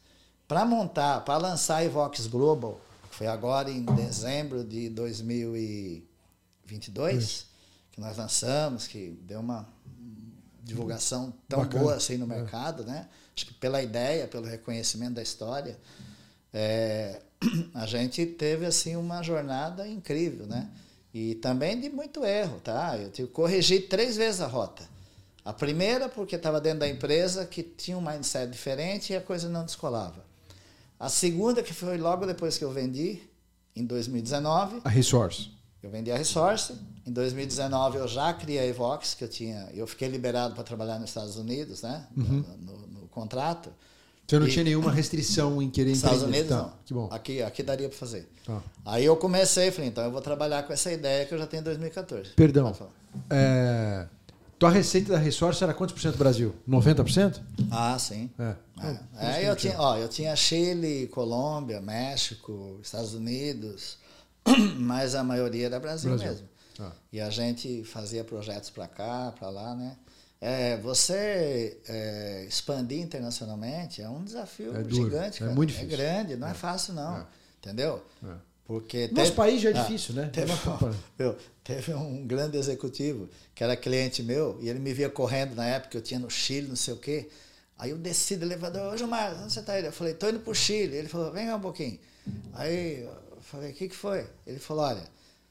Para 0.46 0.64
montar, 0.64 1.24
para 1.24 1.38
lançar 1.38 1.78
a 1.78 1.84
Evox 1.84 2.28
Global, 2.28 2.80
que 3.10 3.16
foi 3.16 3.26
agora 3.26 3.68
em 3.68 3.82
dezembro 3.82 4.62
de 4.62 4.88
2022, 4.90 7.46
que 7.90 8.00
nós 8.00 8.16
lançamos, 8.16 8.86
que 8.86 9.18
deu 9.22 9.40
uma 9.40 9.68
divulgação 10.62 11.34
tão 11.48 11.62
Bacana. 11.62 11.82
boa 11.82 11.96
assim 11.96 12.16
no 12.16 12.28
mercado, 12.28 12.84
né? 12.84 13.08
Acho 13.34 13.46
que 13.46 13.54
pela 13.54 13.82
ideia, 13.82 14.28
pelo 14.28 14.46
reconhecimento 14.46 15.14
da 15.14 15.22
história, 15.22 15.76
é, 16.52 17.20
a 17.74 17.86
gente 17.86 18.24
teve 18.26 18.64
assim 18.66 18.96
uma 18.96 19.22
jornada 19.22 19.86
incrível, 19.86 20.46
né? 20.46 20.68
E 21.14 21.34
também 21.36 21.78
de 21.80 21.90
muito 21.90 22.24
erro, 22.24 22.58
tá? 22.60 22.96
Eu 22.96 23.10
tive 23.10 23.28
que 23.28 23.34
corrigir 23.34 23.88
três 23.88 24.16
vezes 24.16 24.40
a 24.40 24.46
rota. 24.46 24.82
A 25.44 25.52
primeira 25.52 26.08
porque 26.08 26.36
estava 26.36 26.60
dentro 26.60 26.80
da 26.80 26.88
empresa 26.88 27.44
que 27.44 27.62
tinha 27.62 27.98
um 27.98 28.00
mindset 28.00 28.50
diferente 28.50 29.12
e 29.12 29.16
a 29.16 29.20
coisa 29.20 29.48
não 29.48 29.64
descolava. 29.64 30.24
A 30.98 31.08
segunda 31.08 31.62
que 31.62 31.74
foi 31.74 31.98
logo 31.98 32.24
depois 32.26 32.56
que 32.56 32.64
eu 32.64 32.70
vendi, 32.70 33.20
em 33.74 33.84
2019, 33.84 34.80
A 34.84 34.88
resource. 34.88 35.50
eu 35.82 35.90
vendi 35.90 36.12
a 36.12 36.16
Resource. 36.16 36.74
Em 37.04 37.10
2019 37.12 37.98
eu 37.98 38.06
já 38.06 38.32
criei 38.32 38.60
a 38.60 38.66
Evox, 38.66 39.14
que 39.14 39.24
eu 39.24 39.28
tinha, 39.28 39.68
eu 39.74 39.86
fiquei 39.86 40.06
liberado 40.08 40.54
para 40.54 40.62
trabalhar 40.62 41.00
nos 41.00 41.10
Estados 41.10 41.36
Unidos, 41.36 41.82
né? 41.82 42.06
Uhum. 42.16 42.44
No, 42.60 42.76
no- 42.78 42.86
no 43.00 43.08
contrato. 43.08 43.70
Você 44.26 44.38
não 44.38 44.46
E- 44.46 44.50
tinha 44.50 44.64
nenhuma 44.64 44.90
restrição 44.90 45.60
em 45.60 45.68
querer 45.68 45.92
Estados. 45.92 46.22
Unidos 46.22 46.48
Tá, 46.48 46.56
não. 46.56 46.72
Que 46.86 46.94
bom. 46.94 47.08
Aqui, 47.10 47.42
aqui 47.42 47.62
daria 47.62 47.88
para 47.88 47.98
fazer. 47.98 48.28
Tá. 48.46 48.62
Aí 48.86 49.04
eu 49.04 49.16
comecei, 49.16 49.70
falei, 49.70 49.90
então 49.90 50.02
eu 50.04 50.10
vou 50.10 50.20
trabalhar 50.22 50.62
com 50.62 50.72
essa 50.72 50.90
ideia 50.90 51.26
que 51.26 51.34
eu 51.34 51.38
já 51.38 51.46
tenho 51.46 51.60
em 51.60 51.64
2014. 51.64 52.30
Perdão. 52.30 52.72
Falar. 52.72 52.90
É, 53.28 54.06
tua 54.58 54.70
receita 54.70 55.12
da 55.12 55.18
resource 55.18 55.62
era 55.62 55.74
quantos 55.74 55.92
por 55.94 56.00
cento 56.00 56.12
do 56.14 56.18
Brasil? 56.18 56.54
90%? 56.66 57.40
Ah, 57.70 57.98
sim. 57.98 58.30
É. 58.38 58.54
É, 59.18 59.50
eu, 59.50 59.54
tinha, 59.54 59.78
ó, 59.78 59.96
eu 59.98 60.08
tinha 60.08 60.34
Chile, 60.34 61.08
Colômbia, 61.08 61.80
México, 61.80 62.78
Estados 62.82 63.12
Unidos, 63.14 63.98
mas 64.78 65.14
a 65.14 65.22
maioria 65.22 65.66
era 65.66 65.78
Brasil, 65.78 66.10
Brasil. 66.10 66.30
mesmo. 66.32 66.48
Ah. 66.80 66.90
E 67.12 67.20
a 67.20 67.28
gente 67.28 67.84
fazia 67.84 68.24
projetos 68.24 68.70
para 68.70 68.88
cá, 68.88 69.32
para 69.38 69.50
lá, 69.50 69.74
né? 69.74 69.96
É, 70.44 70.76
você 70.78 71.78
é, 71.88 72.44
expandir 72.48 72.98
internacionalmente 73.00 74.02
é 74.02 74.08
um 74.08 74.24
desafio 74.24 74.76
É 74.76 74.82
gigante, 74.82 75.36
é 75.36 75.40
cara. 75.46 75.54
muito 75.54 75.68
difícil. 75.68 75.88
grande, 75.96 76.34
não 76.36 76.48
é, 76.48 76.54
fácil 76.54 76.94
não, 76.94 77.18
É. 77.18 77.26
entendeu? 77.60 78.02
É. 78.24 78.34
Porque 78.64 79.02
Nosso 79.08 79.14
teve- 79.30 79.32
país 79.36 79.60
já 79.60 79.70
é 79.70 79.72
Ah, 79.78 79.82
difícil, 79.82 80.14
né? 80.16 80.30
Teve, 80.32 80.52
pra- 80.56 80.78
meu, 81.16 81.36
teve 81.62 81.94
um 81.94 82.26
grande 82.26 82.56
executivo 82.58 83.28
que 83.54 83.62
era 83.62 83.76
cliente 83.76 84.20
meu 84.22 84.58
e 84.60 84.68
ele 84.68 84.80
me 84.80 84.92
via 84.92 85.08
correndo 85.08 85.54
na 85.54 85.64
época 85.66 85.90
que 85.92 85.96
eu 85.98 86.02
tinha 86.02 86.18
no 86.18 86.28
Chile, 86.28 86.66
não 86.66 86.76
sei 86.76 86.94
o 86.94 86.96
quê. 86.96 87.28
Aí 87.78 87.90
eu 87.90 87.98
desci 87.98 88.34
do 88.36 88.44
elevador, 88.44 88.92
ô 88.92 88.96
Gilmar, 88.96 89.40
onde 89.44 89.52
você 89.52 89.62
tá 89.62 89.78
indo? 89.78 89.86
Eu 89.86 89.92
falei, 89.92 90.14
tô 90.14 90.28
indo 90.28 90.40
pro 90.40 90.54
Chile. 90.54 90.96
Ele 90.96 91.08
falou, 91.08 91.30
vem 91.32 91.46
cá 91.46 91.54
um 91.56 91.60
pouquinho. 91.60 91.98
Aí 92.54 93.02
eu 93.02 93.38
falei, 93.42 93.70
o 93.70 93.74
que, 93.74 93.88
que 93.88 93.94
foi? 93.96 94.26
Ele 94.46 94.58
falou, 94.58 94.84
olha, 94.84 95.04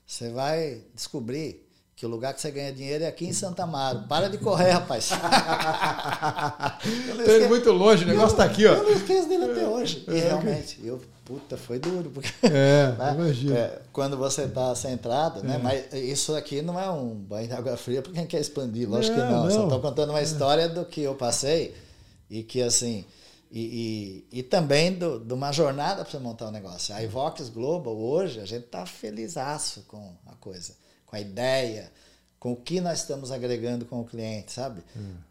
você 0.05 0.29
vai 0.31 0.81
descobrir 0.93 1.65
que 2.01 2.05
o 2.07 2.09
lugar 2.09 2.33
que 2.33 2.41
você 2.41 2.49
ganha 2.49 2.73
dinheiro 2.73 3.03
é 3.03 3.07
aqui 3.07 3.27
em 3.27 3.31
Santa 3.31 3.61
Amaro. 3.61 4.05
Para 4.09 4.27
de 4.27 4.39
correr, 4.39 4.71
rapaz. 4.71 5.11
Não 5.11 5.19
Tá 7.23 7.37
indo 7.37 7.47
muito 7.47 7.71
longe, 7.71 8.05
o 8.05 8.07
negócio 8.07 8.35
tá 8.35 8.43
aqui, 8.43 8.65
ó. 8.65 8.73
Eu 8.73 8.85
não 8.85 8.93
esqueço 8.93 9.29
dele 9.29 9.45
até 9.45 9.67
hoje. 9.67 10.03
E 10.07 10.19
realmente, 10.19 10.79
eu, 10.83 10.99
puta, 11.23 11.57
foi 11.57 11.77
duro. 11.77 12.09
Porque, 12.09 12.27
É, 12.41 12.91
né? 12.97 13.13
imagino. 13.13 13.55
É, 13.55 13.81
quando 13.93 14.17
você 14.17 14.45
está 14.45 14.73
centrado, 14.73 15.43
né? 15.43 15.59
Mas 15.61 15.93
isso 15.93 16.35
aqui 16.35 16.63
não 16.63 16.79
é 16.79 16.89
um 16.89 17.13
banho 17.13 17.47
de 17.47 17.53
água 17.53 17.77
fria 17.77 18.01
para 18.01 18.13
quem 18.13 18.25
quer 18.25 18.41
expandir, 18.41 18.89
lógico 18.89 19.15
que 19.15 19.21
não. 19.21 19.47
Só 19.51 19.57
não. 19.57 19.63
estou 19.65 19.79
contando 19.79 20.09
uma 20.09 20.23
história 20.23 20.67
do 20.67 20.83
que 20.83 21.03
eu 21.03 21.13
passei 21.13 21.75
e 22.27 22.41
que 22.41 22.63
assim. 22.63 23.05
E, 23.51 24.25
e, 24.31 24.39
e 24.39 24.41
também 24.41 24.91
do, 24.91 25.19
de 25.19 25.35
uma 25.35 25.51
jornada 25.51 26.03
para 26.03 26.11
você 26.11 26.17
montar 26.17 26.47
um 26.47 26.51
negócio. 26.51 26.95
A 26.95 27.03
Ivox 27.03 27.47
Global, 27.49 27.95
hoje, 27.95 28.39
a 28.39 28.45
gente 28.45 28.65
está 28.65 28.87
felizaço 28.87 29.83
com 29.87 30.15
a 30.25 30.33
coisa, 30.37 30.73
com 31.11 31.17
a 31.17 31.19
ideia, 31.19 31.91
com 32.39 32.53
o 32.53 32.55
que 32.55 32.79
nós 32.79 33.01
estamos 33.01 33.31
agregando 33.31 33.85
com 33.85 33.99
o 33.99 34.05
cliente, 34.05 34.53
sabe? 34.53 34.81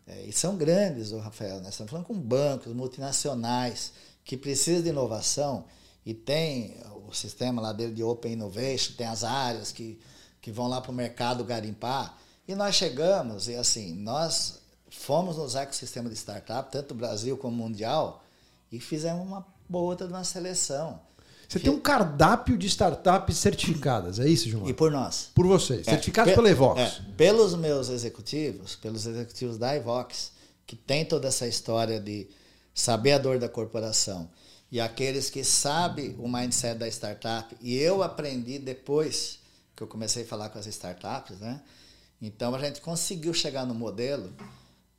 É, 0.06 0.26
e 0.26 0.32
são 0.32 0.56
grandes, 0.56 1.10
o 1.10 1.18
Rafael, 1.18 1.56
nós 1.60 1.70
estamos 1.70 1.90
falando 1.90 2.04
com 2.04 2.14
bancos 2.14 2.74
multinacionais 2.74 3.92
que 4.22 4.36
precisam 4.36 4.82
de 4.82 4.90
inovação 4.90 5.64
e 6.04 6.12
tem 6.12 6.76
o 7.08 7.12
sistema 7.14 7.62
lá 7.62 7.72
dele 7.72 7.94
de 7.94 8.04
Open 8.04 8.34
Innovation, 8.34 8.92
tem 8.92 9.06
as 9.06 9.24
áreas 9.24 9.72
que, 9.72 9.98
que 10.40 10.52
vão 10.52 10.68
lá 10.68 10.82
para 10.82 10.92
o 10.92 10.94
mercado 10.94 11.42
garimpar. 11.44 12.16
E 12.46 12.54
nós 12.54 12.74
chegamos, 12.74 13.48
e 13.48 13.54
assim, 13.54 13.94
nós 13.94 14.60
fomos 14.90 15.38
nos 15.38 15.54
ecossistemas 15.54 16.12
de 16.12 16.18
startup, 16.18 16.70
tanto 16.70 16.94
Brasil 16.94 17.38
como 17.38 17.56
mundial, 17.56 18.22
e 18.70 18.78
fizemos 18.78 19.26
uma 19.26 19.46
boa 19.68 19.96
de 19.96 20.04
uma 20.04 20.24
seleção. 20.24 21.00
Você 21.50 21.58
tem 21.58 21.72
um 21.72 21.80
cardápio 21.80 22.56
de 22.56 22.68
startups 22.68 23.36
certificadas, 23.36 24.20
é 24.20 24.28
isso, 24.28 24.48
Gilmar? 24.48 24.68
E 24.68 24.72
por 24.72 24.90
nós. 24.92 25.30
Por 25.34 25.44
vocês, 25.48 25.80
É, 25.80 25.90
certificados 25.90 26.30
pe- 26.30 26.36
pela 26.36 26.48
Evox. 26.48 26.80
é, 26.80 27.02
pelos 27.16 27.56
meus 27.56 27.88
executivos, 27.88 28.76
pelos 28.76 29.04
executivos 29.04 29.58
da 29.58 29.74
Evox, 29.74 30.30
que 30.64 30.76
tem 30.76 31.04
toda 31.04 31.26
essa 31.26 31.48
história 31.48 31.98
de 31.98 32.28
saber 32.72 33.12
a 33.14 33.18
dor 33.18 33.40
da 33.40 33.48
corporação, 33.48 34.30
e 34.70 34.80
aqueles 34.80 35.28
que 35.28 35.42
sabem 35.42 36.14
o 36.20 36.28
mindset 36.28 36.78
da 36.78 36.86
startup, 36.86 37.52
e 37.60 37.76
eu 37.76 38.00
aprendi 38.00 38.56
depois 38.60 39.40
que 39.74 39.82
eu 39.82 39.88
comecei 39.88 40.22
a 40.22 40.26
falar 40.26 40.50
com 40.50 40.58
as 40.60 40.66
startups, 40.66 41.40
né? 41.40 41.60
Então 42.22 42.54
a 42.54 42.58
gente 42.60 42.80
conseguiu 42.80 43.34
chegar 43.34 43.66
no 43.66 43.74
modelo 43.74 44.32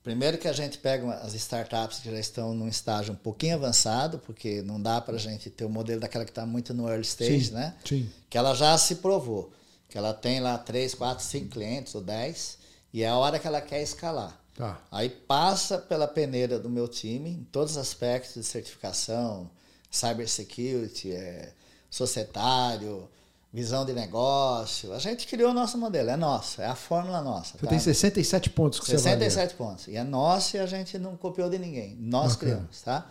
Primeiro 0.03 0.37
que 0.37 0.47
a 0.47 0.53
gente 0.53 0.79
pega 0.79 1.07
as 1.15 1.35
startups 1.35 1.99
que 1.99 2.09
já 2.09 2.19
estão 2.19 2.55
num 2.55 2.67
estágio 2.67 3.13
um 3.13 3.17
pouquinho 3.17 3.55
avançado, 3.55 4.17
porque 4.19 4.61
não 4.63 4.81
dá 4.81 4.99
para 4.99 5.15
a 5.15 5.19
gente 5.19 5.49
ter 5.49 5.63
o 5.63 5.69
modelo 5.69 6.01
daquela 6.01 6.25
que 6.25 6.31
está 6.31 6.45
muito 6.45 6.73
no 6.73 6.89
early 6.89 7.03
stage, 7.05 7.45
Sim, 7.45 7.53
né? 7.53 7.75
sim. 7.85 8.09
Que 8.29 8.37
ela 8.37 8.55
já 8.55 8.75
se 8.79 8.95
provou, 8.95 9.51
que 9.87 9.97
ela 9.97 10.11
tem 10.13 10.39
lá 10.39 10.57
3, 10.57 10.95
4, 10.95 11.23
5 11.23 11.49
clientes 11.49 11.93
ou 11.93 12.01
10, 12.01 12.57
e 12.91 13.03
é 13.03 13.09
a 13.09 13.15
hora 13.15 13.37
que 13.37 13.45
ela 13.45 13.61
quer 13.61 13.83
escalar. 13.83 14.41
Tá. 14.55 14.81
Aí 14.91 15.07
passa 15.09 15.77
pela 15.77 16.07
peneira 16.07 16.57
do 16.59 16.69
meu 16.69 16.87
time, 16.87 17.29
em 17.29 17.43
todos 17.43 17.73
os 17.73 17.77
aspectos 17.77 18.33
de 18.33 18.43
certificação, 18.43 19.49
cybersecurity, 19.89 21.11
é, 21.11 21.53
societário, 21.89 23.07
visão 23.53 23.85
de 23.85 23.93
negócio. 23.93 24.93
A 24.93 24.99
gente 24.99 25.27
criou 25.27 25.51
o 25.51 25.53
nosso 25.53 25.77
modelo, 25.77 26.09
é 26.09 26.15
nosso, 26.15 26.61
é 26.61 26.65
a 26.65 26.75
fórmula 26.75 27.21
nossa. 27.21 27.57
Você 27.57 27.65
tá? 27.65 27.67
tem 27.67 27.79
67 27.79 28.49
pontos 28.51 28.79
que 28.79 28.85
você 28.85 28.97
67 28.97 29.55
pontos. 29.55 29.87
E 29.87 29.95
é 29.95 30.03
nosso 30.03 30.55
e 30.55 30.59
a 30.59 30.65
gente 30.65 30.97
não 30.97 31.17
copiou 31.17 31.49
de 31.49 31.57
ninguém. 31.57 31.95
Nós 31.99 32.33
Bacana. 32.33 32.51
criamos, 32.53 32.81
tá? 32.81 33.09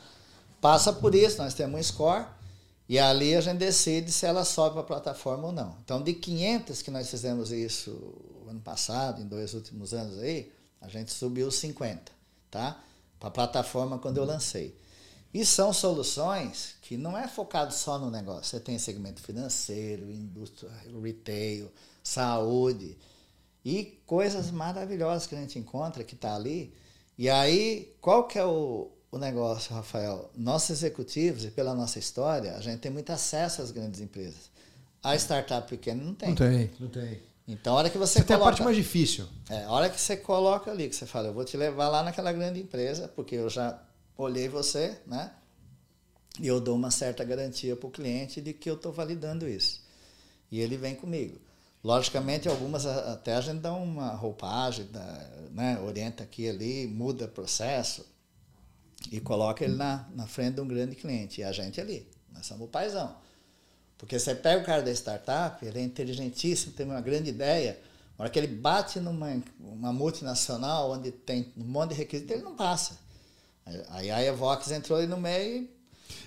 Passa 0.61 0.93
por 0.93 1.15
isso, 1.15 1.39
nós 1.39 1.55
temos 1.55 1.79
um 1.79 1.83
score 1.83 2.27
e 2.89 2.99
ali 2.99 3.37
a 3.37 3.41
gente 3.41 3.59
decide 3.59 4.11
se 4.11 4.27
ela 4.27 4.45
sobe 4.45 4.73
para 4.73 4.81
a 4.81 4.85
plataforma 4.85 5.47
ou 5.47 5.53
não. 5.53 5.77
Então, 5.85 6.03
de 6.03 6.13
500 6.13 6.83
que 6.83 6.91
nós 6.91 7.09
fizemos 7.09 7.53
isso 7.53 8.15
ano 8.49 8.61
passado, 8.61 9.23
em 9.23 9.27
dois 9.27 9.55
últimos 9.55 9.95
anos 9.95 10.19
aí, 10.19 10.53
a 10.81 10.89
gente 10.89 11.13
subiu 11.13 11.51
50, 11.51 12.11
tá? 12.51 12.81
Para 13.19 13.29
a 13.29 13.31
plataforma 13.31 13.99
quando 13.99 14.17
eu 14.17 14.25
lancei. 14.25 14.77
E 15.33 15.47
são 15.47 15.73
soluções 15.73 16.75
que 16.83 16.97
não 16.97 17.17
é 17.17 17.29
focado 17.29 17.73
só 17.73 17.99
no 17.99 18.11
negócio. 18.11 18.45
Você 18.45 18.61
tem 18.61 18.79
segmento 18.79 19.23
financeiro, 19.23 20.11
indústria, 20.11 20.71
retail, 21.01 21.71
saúde 22.03 22.97
e 23.65 24.01
coisas 24.07 24.51
maravilhosas 24.51 25.27
que 25.27 25.35
a 25.35 25.39
gente 25.39 25.59
encontra 25.59 26.03
que 26.03 26.15
está 26.15 26.35
ali. 26.35 26.75
E 27.17 27.31
aí, 27.31 27.95
qual 28.01 28.27
que 28.27 28.39
é 28.39 28.45
o, 28.45 28.91
o 29.13 29.19
negócio, 29.19 29.75
Rafael? 29.75 30.31
Nossos 30.37 30.71
executivos, 30.71 31.45
e 31.45 31.51
pela 31.51 31.75
nossa 31.75 31.99
história, 31.99 32.57
a 32.57 32.61
gente 32.61 32.81
tem 32.81 32.91
muito 32.91 33.11
acesso 33.13 33.63
às 33.63 33.71
grandes 33.71 34.01
empresas. 34.01 34.51
A 35.03 35.15
startup 35.15 35.69
pequena 35.69 36.03
não 36.03 36.15
tem. 36.15 36.31
Não 36.31 36.37
tem, 36.37 36.71
não 36.81 36.89
tem. 36.89 37.21
Então, 37.47 37.75
a 37.75 37.79
hora 37.79 37.91
que 37.91 37.99
você, 37.99 38.21
Você 38.21 38.25
tem 38.25 38.35
a 38.35 38.39
coloca... 38.39 38.57
parte 38.57 38.65
mais 38.65 38.77
difícil. 38.77 39.27
É, 39.49 39.65
a 39.65 39.71
hora 39.71 39.91
que 39.91 40.01
você 40.01 40.17
coloca 40.17 40.71
ali, 40.71 40.89
que 40.89 40.95
você 40.95 41.07
fala, 41.07 41.29
eu 41.29 41.35
vou 41.35 41.45
te 41.45 41.57
levar 41.57 41.89
lá 41.89 42.03
naquela 42.03 42.33
grande 42.33 42.61
empresa, 42.61 43.09
porque 43.09 43.35
eu 43.35 43.49
já 43.49 43.81
olhei 44.21 44.49
você, 44.49 44.99
né? 45.07 45.33
E 46.39 46.47
eu 46.47 46.61
dou 46.61 46.77
uma 46.77 46.91
certa 46.91 47.25
garantia 47.25 47.77
para 47.77 47.87
o 47.87 47.91
cliente 47.91 48.41
de 48.41 48.53
que 48.53 48.71
eu 48.71 48.75
estou 48.75 48.93
validando 48.93 49.49
isso. 49.49 49.83
E 50.51 50.61
ele 50.61 50.77
vem 50.77 50.95
comigo. 50.95 51.39
Logicamente, 51.83 52.49
algumas 52.49 52.85
até 52.87 53.35
a 53.35 53.41
gente 53.41 53.61
dá 53.61 53.73
uma 53.73 54.11
roupagem, 54.15 54.87
dá, 54.93 55.31
né? 55.51 55.81
orienta 55.81 56.23
aqui 56.23 56.49
ali, 56.49 56.87
muda 56.87 57.27
processo 57.27 58.07
e 59.11 59.19
coloca 59.21 59.65
ele 59.65 59.77
na, 59.77 60.07
na 60.15 60.27
frente 60.27 60.57
de 60.57 60.61
um 60.61 60.69
grande 60.69 60.95
cliente. 60.95 61.41
E 61.41 61.45
a 61.45 61.53
gente 61.53 61.81
ali, 61.81 62.07
nós 62.33 62.47
somos 62.47 62.67
o 62.67 62.71
paizão. 62.71 63.17
Porque 63.97 64.19
você 64.19 64.35
pega 64.35 64.63
o 64.63 64.65
cara 64.65 64.83
da 64.83 64.91
startup, 64.93 65.65
ele 65.65 65.79
é 65.79 65.83
inteligentíssimo, 65.83 66.73
tem 66.73 66.87
uma 66.87 67.01
grande 67.01 67.31
ideia. 67.31 67.79
Na 68.17 68.25
hora 68.25 68.31
que 68.31 68.39
ele 68.39 68.47
bate 68.47 69.01
numa 69.01 69.43
uma 69.59 69.93
multinacional 69.93 70.91
onde 70.91 71.11
tem 71.11 71.53
um 71.57 71.65
monte 71.65 71.91
de 71.91 71.97
requisitos, 71.97 72.35
ele 72.35 72.43
não 72.43 72.57
passa. 72.57 72.99
Aí 73.91 74.11
a 74.11 74.23
Evox 74.25 74.71
entrou 74.71 74.99
ali 74.99 75.07
no 75.07 75.17
meio 75.17 75.63
e. 75.63 75.81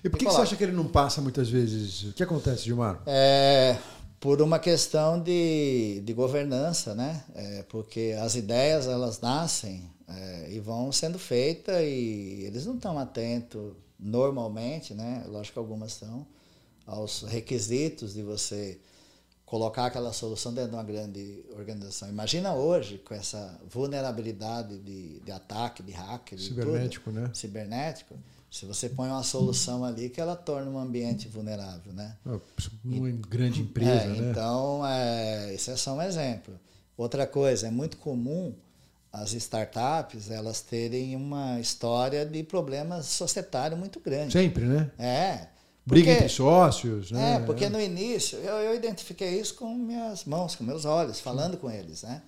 E 0.03 0.09
por 0.09 0.17
que, 0.17 0.25
que 0.25 0.31
você 0.31 0.41
acha 0.41 0.55
que 0.55 0.63
ele 0.63 0.73
não 0.73 0.87
passa 0.87 1.21
muitas 1.21 1.49
vezes? 1.49 2.03
O 2.03 2.13
que 2.13 2.23
acontece, 2.23 2.63
Gilmar? 2.63 3.01
É, 3.05 3.77
por 4.19 4.41
uma 4.41 4.59
questão 4.59 5.21
de, 5.21 6.01
de 6.03 6.13
governança, 6.13 6.93
né? 6.93 7.23
É, 7.35 7.63
porque 7.69 8.15
as 8.21 8.35
ideias 8.35 8.87
elas 8.87 9.19
nascem 9.21 9.89
é, 10.07 10.47
e 10.51 10.59
vão 10.59 10.91
sendo 10.91 11.17
feitas 11.17 11.81
e 11.81 12.43
eles 12.45 12.65
não 12.65 12.75
estão 12.75 12.97
atentos 12.99 13.73
normalmente, 13.99 14.93
né? 14.93 15.23
Lógico 15.27 15.53
que 15.53 15.59
algumas 15.59 15.93
estão 15.93 16.25
aos 16.85 17.23
requisitos 17.23 18.13
de 18.13 18.21
você 18.21 18.79
colocar 19.53 19.85
aquela 19.85 20.11
solução 20.11 20.51
dentro 20.51 20.71
de 20.71 20.75
uma 20.75 20.83
grande 20.83 21.45
organização. 21.55 22.09
Imagina 22.09 22.55
hoje 22.55 22.97
com 22.97 23.13
essa 23.13 23.55
vulnerabilidade 23.69 24.79
de, 24.79 25.19
de 25.19 25.31
ataque, 25.31 25.83
de 25.83 25.91
hacker, 25.91 26.39
Cibernético, 26.39 27.11
tudo, 27.11 27.21
né? 27.21 27.29
Cibernético. 27.35 28.15
Se 28.49 28.65
você 28.65 28.89
põe 28.89 29.09
uma 29.09 29.21
solução 29.21 29.85
ali 29.85 30.09
que 30.09 30.19
ela 30.19 30.35
torna 30.35 30.71
um 30.71 30.79
ambiente 30.79 31.27
vulnerável, 31.27 31.93
né? 31.93 32.17
Uma 32.83 33.11
grande 33.11 33.61
empresa, 33.61 33.91
É, 33.91 34.07
né? 34.07 34.31
Então, 34.31 34.81
é, 34.87 35.53
isso 35.53 35.69
é 35.69 35.75
só 35.75 35.93
um 35.93 36.01
exemplo. 36.01 36.59
Outra 36.97 37.27
coisa, 37.27 37.67
é 37.67 37.69
muito 37.69 37.97
comum 37.97 38.55
as 39.11 39.33
startups 39.33 40.31
elas 40.31 40.61
terem 40.61 41.15
uma 41.15 41.59
história 41.59 42.25
de 42.25 42.41
problemas 42.41 43.05
societários 43.05 43.79
muito 43.79 43.99
grande. 43.99 44.33
Sempre, 44.33 44.65
né? 44.65 44.89
É. 44.97 45.52
Briga 45.85 46.05
porque- 46.11 46.23
entre 46.23 46.29
sócios, 46.33 47.11
né? 47.11 47.35
é, 47.35 47.39
porque 47.39 47.67
no 47.67 47.79
início 47.79 48.37
eu, 48.39 48.55
eu 48.55 48.75
identifiquei 48.75 49.39
isso 49.39 49.55
com 49.55 49.73
minhas 49.73 50.23
mãos, 50.23 50.55
com 50.55 50.63
meus 50.63 50.85
olhos, 50.85 51.19
falando 51.19 51.57
com 51.57 51.69
eles, 51.69 52.03
né? 52.03 52.21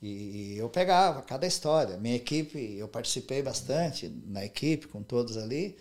E, 0.00 0.54
e 0.54 0.58
eu 0.58 0.68
pegava 0.68 1.22
cada 1.22 1.46
história. 1.46 1.96
Minha 1.98 2.16
equipe, 2.16 2.58
eu 2.78 2.88
participei 2.88 3.42
bastante 3.42 4.08
na 4.26 4.44
equipe, 4.44 4.86
com 4.88 5.02
todos 5.02 5.36
ali, 5.36 5.76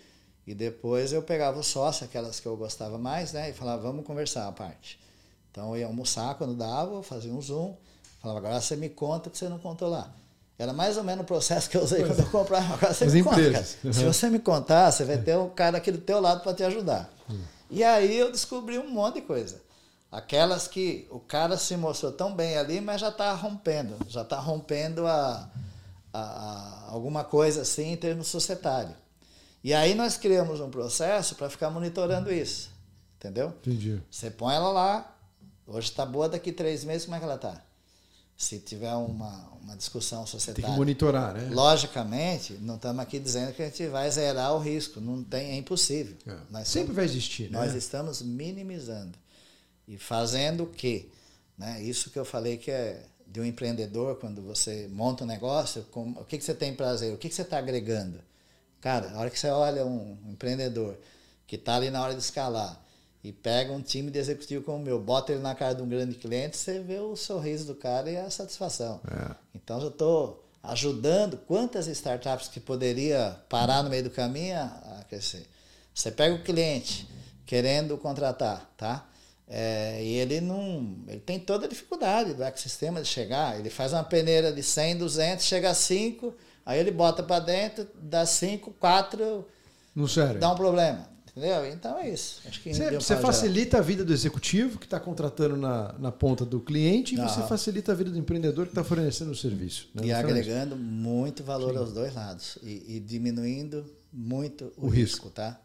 e 0.46 0.54
depois 0.54 1.14
eu 1.14 1.22
pegava 1.22 1.60
o 1.60 1.64
sócio, 1.64 2.06
aquelas 2.06 2.40
que 2.40 2.46
eu 2.46 2.56
gostava 2.58 2.98
mais, 2.98 3.32
né? 3.34 3.50
E 3.50 3.54
falava, 3.54 3.82
vamos 3.82 4.06
conversar 4.06 4.48
a 4.48 4.52
parte. 4.52 5.00
Então 5.52 5.70
eu 5.76 5.82
ia 5.82 5.86
almoçar 5.88 6.36
quando 6.36 6.54
dava, 6.56 7.02
fazia 7.04 7.34
um 7.34 7.42
zoom, 7.42 7.76
falava, 8.22 8.40
agora 8.40 8.62
você 8.62 8.76
me 8.76 8.90
conta 8.90 9.30
o 9.30 9.32
que 9.32 9.38
você 9.38 9.48
não 9.48 9.60
contou 9.60 9.88
lá. 9.90 10.14
Era 10.64 10.74
mais 10.74 10.98
ou 10.98 11.04
menos 11.04 11.24
o 11.24 11.28
processo 11.28 11.70
que 11.70 11.78
eu 11.78 11.84
usei 11.84 12.04
quando 12.06 12.20
eu 12.20 12.26
comprava. 12.30 12.74
Agora 12.74 12.94
você 12.94 13.04
As 13.06 13.14
me 13.14 13.24
conta, 13.24 13.40
empresas. 13.42 13.78
cara. 13.82 13.94
Se 13.94 14.04
você 14.04 14.30
me 14.30 14.40
contar, 14.40 14.92
você 14.92 15.04
vai 15.06 15.18
ter 15.18 15.38
um 15.38 15.50
cara 15.50 15.78
aqui 15.78 15.92
do 15.92 15.98
teu 16.00 16.20
lado 16.20 16.42
para 16.42 16.54
te 16.54 16.64
ajudar. 16.64 17.10
E 17.70 17.84
aí 17.84 18.18
eu 18.18 18.32
descobri 18.32 18.78
um 18.80 18.90
monte 18.90 19.16
de 19.16 19.22
coisa. 19.22 19.62
Aquelas 20.12 20.68
que 20.68 21.08
o 21.10 21.20
cara 21.20 21.58
se 21.58 21.76
mostrou 21.76 22.12
tão 22.12 22.36
bem 22.36 22.56
ali, 22.58 22.80
mas 22.80 23.02
já 23.02 23.10
está 23.10 23.34
rompendo. 23.34 23.96
Já 24.08 24.22
está 24.22 24.40
rompendo 24.40 25.08
a, 25.08 25.50
a- 26.14 26.20
a- 26.20 26.86
alguma 26.92 27.24
coisa 27.24 27.64
assim 27.64 27.94
em 27.94 27.98
termos 27.98 28.28
societários. 28.28 28.94
E 29.64 29.74
aí 29.74 29.96
nós 29.96 30.16
criamos 30.18 30.60
um 30.60 30.70
processo 30.70 31.34
para 31.36 31.50
ficar 31.50 31.70
monitorando 31.72 32.32
isso. 32.32 32.70
Entendeu? 33.18 33.54
Entendi. 33.62 34.02
Você 34.12 34.30
põe 34.30 34.54
ela 34.54 34.70
lá, 34.72 35.16
hoje 35.66 35.90
está 35.90 36.06
boa, 36.06 36.30
daqui 36.30 36.52
três 36.52 36.84
meses, 36.84 37.06
como 37.06 37.16
é 37.16 37.20
que 37.20 37.26
ela 37.26 37.36
está? 37.36 37.60
Se 38.36 38.60
tiver 38.60 38.94
uma, 38.94 39.32
uma 39.62 39.76
discussão 39.78 40.20
Tem 40.20 40.26
que 40.26 40.32
societária. 40.32 40.76
monitorar, 40.76 41.34
né? 41.34 41.50
Logicamente, 41.54 42.54
não 42.62 42.76
estamos 42.76 43.02
aqui 43.02 43.20
dizendo 43.20 43.54
que 43.54 43.62
a 43.62 43.66
gente 43.66 43.88
vai 43.88 44.10
zerar 44.12 44.54
o 44.54 44.60
risco. 44.60 45.00
Não 45.00 45.24
tem, 45.24 45.52
é 45.52 45.56
impossível. 45.56 46.16
É. 46.28 46.32
Nós 46.50 46.68
Sempre 46.68 46.92
estamos- 46.92 46.96
vai 46.96 47.06
existir, 47.06 47.50
né? 47.52 47.60
nós 47.60 47.74
estamos 47.76 48.22
minimizando. 48.22 49.18
E 49.88 49.98
fazendo 49.98 50.64
o 50.64 50.68
quê? 50.68 51.08
Né? 51.58 51.82
Isso 51.84 52.10
que 52.10 52.18
eu 52.20 52.26
falei 52.26 52.58
que 52.58 52.72
é 52.72 53.04
de 53.28 53.40
um 53.40 53.46
empreendedor, 53.46 54.18
quando 54.18 54.42
você 54.42 54.88
monta 54.92 55.24
um 55.24 55.28
negócio, 55.28 55.84
com- 55.92 56.12
o 56.12 56.26
que, 56.26 56.38
que 56.38 56.44
você 56.44 56.54
tem 56.54 56.74
prazer? 56.76 57.14
O 57.14 57.18
que, 57.18 57.30
que 57.30 57.36
você 57.36 57.42
está 57.44 57.58
agregando? 57.58 58.20
Cara, 58.82 59.12
a 59.12 59.20
hora 59.20 59.30
que 59.30 59.40
você 59.40 59.48
olha 59.48 59.86
um 59.86 60.18
empreendedor 60.28 60.98
que 61.48 61.56
está 61.56 61.76
ali 61.76 61.90
na 61.90 62.02
hora 62.02 62.14
de 62.14 62.20
escalar 62.22 62.83
e 63.24 63.32
pega 63.32 63.72
um 63.72 63.82
time 63.82 64.12
de 64.12 64.20
executivo 64.20 64.64
como 64.64 64.78
o 64.78 64.82
meu, 64.82 65.00
bota 65.00 65.32
ele 65.32 65.42
na 65.42 65.56
cara 65.56 65.74
de 65.76 65.82
um 65.82 65.88
grande 65.88 66.16
cliente, 66.16 66.58
você 66.58 66.80
vê 66.80 67.00
o 67.00 67.16
sorriso 67.16 67.66
do 67.66 67.76
cara 67.76 68.10
e 68.12 68.18
a 68.18 68.30
satisfação. 68.30 69.00
É. 69.10 69.36
Então, 69.56 69.80
eu 69.82 69.88
estou 69.88 70.44
ajudando 70.62 71.38
quantas 71.38 71.88
startups 71.88 72.48
que 72.50 72.60
poderia 72.60 73.38
parar 73.50 73.82
no 73.84 73.90
meio 73.90 74.04
do 74.04 74.10
caminho 74.10 74.58
a 74.58 75.06
crescer. 75.08 75.46
Você 75.94 76.12
pega 76.12 76.36
o 76.36 76.44
cliente 76.44 77.08
querendo 77.46 77.98
contratar, 77.98 78.70
tá? 78.78 79.08
É, 79.48 80.02
e 80.04 80.16
ele 80.16 80.42
não, 80.42 80.98
ele 81.08 81.20
tem 81.20 81.40
toda 81.40 81.66
a 81.66 81.70
dificuldade 81.70 82.34
do 82.34 82.44
ecossistema 82.44 83.02
de 83.02 83.08
chegar. 83.08 83.60
Ele 83.60 83.70
faz 83.70 83.94
uma 83.94 84.04
peneira 84.04 84.52
de 84.52 84.64
100, 84.64 84.98
200, 84.98 85.46
chega 85.46 85.70
a 85.70 85.74
5, 85.74 86.34
aí 86.66 86.80
ele 86.80 86.92
bota 86.92 87.22
para 87.22 87.40
dentro, 87.44 87.88
dá 87.96 88.26
5, 88.26 88.72
4, 88.80 89.46
No 89.96 90.08
sério. 90.08 90.40
dá 90.40 90.52
um 90.52 90.56
problema. 90.56 91.13
Entendeu? 91.36 91.66
Então 91.66 91.98
é 91.98 92.10
isso. 92.10 92.42
Você, 93.00 93.18
facilita 93.18 93.80
a 93.80 93.82
vida 93.82 94.06
do 94.06 94.14
executivo 94.14 94.78
que 94.78 94.86
está 94.86 95.00
contratando 95.00 95.58
na, 95.58 95.94
na 95.94 96.12
ponta 96.12 96.46
do 96.46 96.60
cliente 96.60 97.16
e 97.16 97.18
você 97.18 97.42
facilita 97.48 97.92
a 97.92 97.96
vida 97.96 98.12
do 98.12 98.18
empreendedor 98.20 98.66
que 98.66 98.72
está 98.72 98.84
fornecendo 98.84 99.32
o 99.32 99.36
serviço. 99.36 99.90
né? 99.96 100.04
E 100.06 100.12
Não 100.12 100.20
agregando 100.20 100.76
muito 100.76 101.44
valor 101.44 101.76
aos 101.76 101.92
dois 101.92 102.14
lados. 102.14 102.60
E, 102.62 102.98
e 102.98 103.00
diminuindo 103.00 103.84
muito 104.12 104.72
o, 104.78 104.86
O 104.86 104.90
risco, 104.90 105.30
tá? 105.32 105.60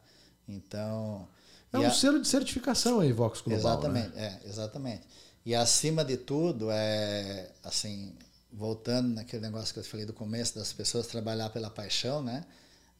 Então. 0.49 1.29
É 1.71 1.79
um 1.79 1.87
a- 1.87 1.91
selo 1.91 2.19
de 2.21 2.27
certificação 2.29 3.01
aí, 3.01 3.13
Vox 3.13 3.43
Global. 3.43 3.59
Exatamente, 3.61 4.17
Né? 4.17 4.41
é, 4.45 4.49
exatamente. 4.49 5.03
E 5.45 5.55
acima 5.55 6.03
de 6.03 6.17
tudo, 6.17 6.69
é 6.71 7.51
assim, 7.63 8.15
voltando 8.51 9.15
naquele 9.15 9.43
negócio 9.43 9.75
que 9.75 9.81
eu 9.81 9.85
falei 9.85 10.07
do 10.07 10.15
começo, 10.15 10.55
das 10.59 10.73
pessoas 10.73 11.07
trabalhar 11.07 11.51
pela 11.51 11.69
paixão, 11.69 12.23
né? 12.23 12.45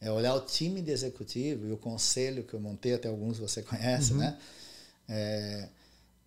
É 0.01 0.11
olhar 0.11 0.33
o 0.33 0.41
time 0.41 0.81
de 0.81 0.91
executivo 0.91 1.67
e 1.67 1.71
o 1.71 1.77
conselho 1.77 2.43
que 2.43 2.53
eu 2.53 2.59
montei, 2.59 2.93
até 2.93 3.07
alguns 3.07 3.37
você 3.37 3.61
conhece, 3.61 4.13
né? 4.13 4.37
É, 5.07 5.67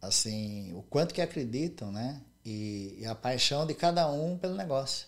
assim, 0.00 0.72
o 0.74 0.82
quanto 0.82 1.14
que 1.14 1.22
acreditam, 1.22 1.92
né? 1.92 2.20
E, 2.44 2.96
e 2.98 3.06
a 3.06 3.14
paixão 3.14 3.64
de 3.66 3.72
cada 3.72 4.10
um 4.10 4.36
pelo 4.36 4.56
negócio. 4.56 5.06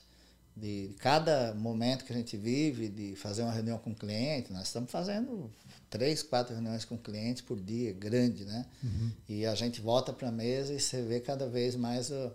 de 0.57 0.95
cada 1.01 1.53
momento 1.55 2.05
que 2.05 2.12
a 2.12 2.17
gente 2.17 2.37
vive, 2.37 2.89
de 2.89 3.17
fazer 3.17 3.43
uma 3.43 3.53
reunião 3.53 3.77
com 3.77 3.91
o 3.91 3.95
cliente, 3.95 4.53
nós 4.53 4.69
estamos 4.69 4.91
fazendo 4.91 5.51
três, 5.91 6.23
quatro 6.23 6.55
reuniões 6.55 6.85
com 6.85 6.97
clientes 6.99 7.43
por 7.43 7.61
dia, 7.61 7.93
grande, 7.93 8.45
né? 8.45 8.67
Uhum. 8.83 9.11
E 9.29 9.47
a 9.47 9.55
gente 9.55 9.81
volta 9.81 10.12
para 10.12 10.29
a 10.29 10.33
mesa 10.33 10.73
e 10.73 10.81
você 10.81 11.03
vê 11.03 11.21
cada 11.21 11.49
vez 11.49 11.77
mais 11.77 12.11
a, 12.11 12.33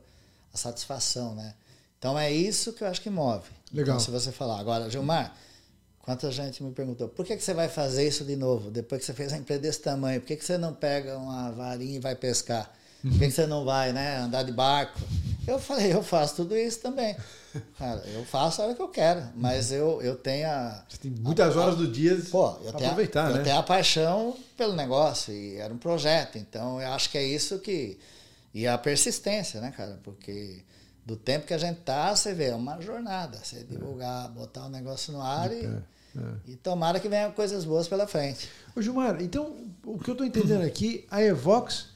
a, 0.53 0.57
satisfação, 0.57 1.35
né? 1.35 1.53
Então 1.97 2.17
é 2.17 2.31
isso 2.31 2.71
que 2.71 2.83
eu 2.83 2.87
acho 2.87 3.01
que 3.01 3.09
move. 3.09 3.49
Legal. 3.73 3.95
Então, 3.95 3.99
se 3.99 4.11
você 4.11 4.31
falar, 4.31 4.59
agora, 4.59 4.89
Gilmar, 4.89 5.35
quanta 6.09 6.31
gente 6.31 6.63
me 6.63 6.71
perguntou, 6.71 7.07
por 7.07 7.23
que, 7.23 7.37
que 7.37 7.43
você 7.43 7.53
vai 7.53 7.69
fazer 7.69 8.07
isso 8.07 8.25
de 8.25 8.35
novo? 8.35 8.71
Depois 8.71 8.99
que 8.99 9.05
você 9.05 9.13
fez 9.13 9.31
a 9.31 9.37
empresa 9.37 9.61
desse 9.61 9.79
tamanho, 9.79 10.19
por 10.19 10.25
que, 10.25 10.37
que 10.37 10.43
você 10.43 10.57
não 10.57 10.73
pega 10.73 11.15
uma 11.15 11.51
varinha 11.51 11.97
e 11.97 11.99
vai 11.99 12.15
pescar? 12.15 12.73
Por 12.99 13.11
que, 13.11 13.27
que 13.27 13.31
você 13.31 13.45
não 13.45 13.63
vai, 13.63 13.93
né, 13.93 14.17
andar 14.17 14.41
de 14.41 14.51
barco? 14.51 14.99
Eu 15.45 15.59
falei, 15.59 15.93
eu 15.93 16.01
faço 16.01 16.37
tudo 16.37 16.57
isso 16.57 16.79
também. 16.79 17.15
Cara, 17.77 18.03
eu 18.07 18.25
faço 18.25 18.59
a 18.59 18.65
hora 18.65 18.73
que 18.73 18.81
eu 18.81 18.87
quero, 18.87 19.21
mas 19.35 19.71
eu, 19.71 20.01
eu 20.01 20.15
tenho 20.15 20.47
a. 20.47 20.83
Você 20.89 20.97
tem 20.97 21.11
muitas 21.11 21.55
a, 21.55 21.61
horas 21.61 21.75
do 21.75 21.87
dia 21.87 22.19
pô, 22.31 22.57
eu 22.63 22.73
tenho 22.73 22.85
aproveitar, 22.85 23.27
a, 23.27 23.29
né? 23.29 23.39
Eu 23.39 23.43
tenho 23.43 23.57
a 23.57 23.63
paixão 23.63 24.35
pelo 24.57 24.73
negócio 24.73 25.31
e 25.31 25.57
era 25.57 25.71
um 25.71 25.77
projeto, 25.77 26.39
então 26.39 26.81
eu 26.81 26.91
acho 26.91 27.11
que 27.11 27.19
é 27.19 27.23
isso 27.23 27.59
que. 27.59 27.99
E 28.51 28.65
a 28.65 28.79
persistência, 28.79 29.61
né, 29.61 29.71
cara? 29.77 29.99
Porque 30.03 30.63
do 31.05 31.15
tempo 31.15 31.45
que 31.45 31.53
a 31.53 31.57
gente 31.59 31.81
tá, 31.81 32.15
você 32.15 32.33
vê, 32.33 32.45
é 32.45 32.55
uma 32.55 32.81
jornada. 32.81 33.39
Você 33.43 33.63
divulgar, 33.63 34.27
botar 34.29 34.65
o 34.65 34.69
negócio 34.69 35.13
no 35.13 35.21
ar 35.21 35.51
e, 35.51 35.67
é, 36.17 36.51
e 36.51 36.55
tomara 36.55 36.99
que 36.99 37.09
venham 37.09 37.31
coisas 37.31 37.65
boas 37.65 37.87
pela 37.87 38.07
frente. 38.07 38.49
Ô 38.75 38.81
Gilmar, 38.81 39.21
então 39.21 39.55
o 39.83 39.97
que 39.97 40.09
eu 40.09 40.13
estou 40.13 40.25
entendendo 40.25 40.63
aqui, 40.63 41.05
a 41.09 41.21
Evox 41.21 41.87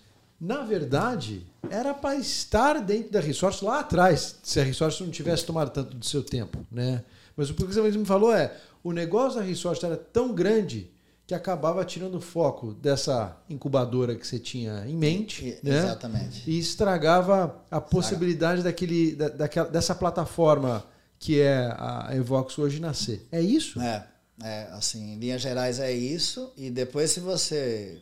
na 0.44 0.62
verdade, 0.62 1.48
era 1.70 1.94
para 1.94 2.18
estar 2.18 2.82
dentro 2.82 3.14
da 3.14 3.22
Resource 3.22 3.64
lá 3.64 3.80
atrás, 3.80 4.36
se 4.44 4.60
a 4.60 4.64
Resource 4.64 5.02
não 5.02 5.10
tivesse 5.10 5.46
tomado 5.46 5.70
tanto 5.70 5.96
do 5.96 6.06
seu 6.06 6.22
tempo. 6.22 6.66
Né? 6.70 7.02
Mas 7.34 7.50
o 7.50 7.54
que 7.54 7.64
você 7.64 7.82
me 7.82 8.04
falou 8.04 8.34
é, 8.34 8.54
o 8.84 8.92
negócio 8.92 9.40
da 9.40 9.46
Resource 9.46 9.86
era 9.86 9.96
tão 9.96 10.34
grande 10.34 10.92
que 11.26 11.34
acabava 11.34 11.86
tirando 11.86 12.16
o 12.16 12.22
foco 12.22 12.74
dessa 12.74 13.38
incubadora 13.50 14.16
que 14.16 14.28
você 14.28 14.38
tinha 14.38 14.84
em 14.86 14.98
mente. 14.98 15.58
E, 15.64 15.70
né? 15.70 15.78
Exatamente. 15.78 16.44
E 16.46 16.60
estragava 16.60 17.64
a 17.72 17.80
possibilidade 17.80 18.62
daquele, 18.62 19.16
da, 19.16 19.30
daquela, 19.30 19.70
dessa 19.70 19.96
plataforma 19.96 20.84
que 21.24 21.40
é 21.40 21.74
a 21.78 22.10
Evox 22.14 22.60
hoje 22.60 22.82
nascer. 22.82 23.26
É 23.32 23.40
isso? 23.40 23.80
É, 23.80 24.06
é, 24.44 24.68
assim, 24.72 25.14
em 25.14 25.20
linhas 25.20 25.42
gerais 25.42 25.80
é 25.80 25.90
isso. 25.90 26.52
E 26.58 26.70
depois 26.70 27.12
se 27.12 27.22
você 27.22 28.02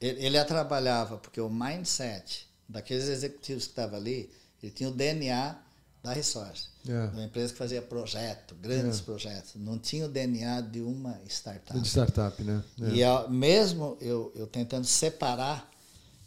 ele, 0.00 0.24
ele 0.26 0.44
trabalhava, 0.44 1.16
porque 1.16 1.40
o 1.40 1.50
mindset 1.50 2.46
daqueles 2.68 3.08
executivos 3.08 3.64
que 3.64 3.70
estavam 3.70 3.98
ali, 3.98 4.30
ele 4.62 4.70
tinha 4.70 4.88
o 4.88 4.92
DNA 4.92 5.58
da 6.04 6.12
Resource. 6.12 6.68
É. 6.88 7.04
Uma 7.12 7.24
empresa 7.24 7.52
que 7.52 7.58
fazia 7.58 7.82
projeto, 7.82 8.54
grandes 8.60 9.00
é. 9.00 9.02
projetos. 9.02 9.54
Não 9.56 9.76
tinha 9.76 10.06
o 10.06 10.08
DNA 10.08 10.60
de 10.60 10.80
uma 10.80 11.20
startup. 11.28 11.80
De 11.80 11.88
startup, 11.88 12.42
né? 12.44 12.62
É. 12.80 12.84
E 12.94 13.28
mesmo 13.28 13.96
eu, 14.00 14.32
eu 14.36 14.46
tentando 14.46 14.84
separar 14.84 15.68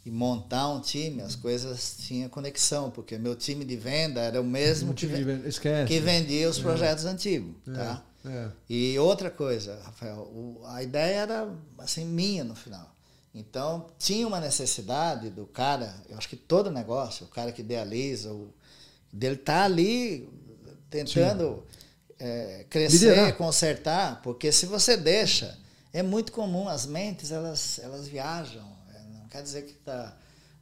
e 0.06 0.10
montar 0.10 0.68
um 0.68 0.80
time, 0.80 1.20
as 1.20 1.34
coisas 1.34 1.96
tinham 1.98 2.28
conexão, 2.28 2.92
porque 2.92 3.18
meu 3.18 3.34
time 3.34 3.64
de 3.64 3.76
venda 3.76 4.20
era 4.20 4.40
o 4.40 4.44
mesmo 4.44 4.94
que, 4.94 5.04
que, 5.04 5.98
vendia 5.98 6.48
os 6.48 6.60
é. 6.60 6.62
projetos 6.62 7.04
antigos. 7.04 7.56
É. 7.66 7.72
Tá? 7.72 8.04
E 8.70 8.96
outra 9.00 9.32
coisa, 9.32 9.80
Rafael, 9.84 10.18
o, 10.18 10.62
a 10.66 10.80
ideia 10.80 11.22
era 11.22 11.52
assim 11.78 12.04
minha 12.04 12.44
no 12.44 12.54
final. 12.54 12.94
Então, 13.34 13.88
tinha 13.98 14.24
uma 14.28 14.38
necessidade 14.38 15.28
do 15.28 15.44
cara, 15.44 15.92
eu 16.08 16.16
acho 16.16 16.28
que 16.28 16.36
todo 16.36 16.70
negócio, 16.70 17.26
o 17.26 17.28
cara 17.28 17.50
que 17.50 17.62
idealiza, 17.62 18.32
o, 18.32 18.54
dele 19.12 19.34
estar 19.34 19.58
tá 19.58 19.64
ali 19.64 20.28
tentando 20.88 21.64
é, 22.16 22.64
crescer, 22.70 23.08
Liderar. 23.08 23.36
consertar, 23.36 24.22
porque 24.22 24.52
se 24.52 24.66
você 24.66 24.96
deixa, 24.96 25.58
é 25.92 26.00
muito 26.00 26.30
comum, 26.30 26.68
as 26.68 26.86
mentes 26.86 27.32
elas, 27.32 27.80
elas 27.80 28.06
viajam. 28.06 28.75
Quer 29.36 29.42
dizer 29.42 29.62
que 29.62 29.74
tá, 29.74 30.16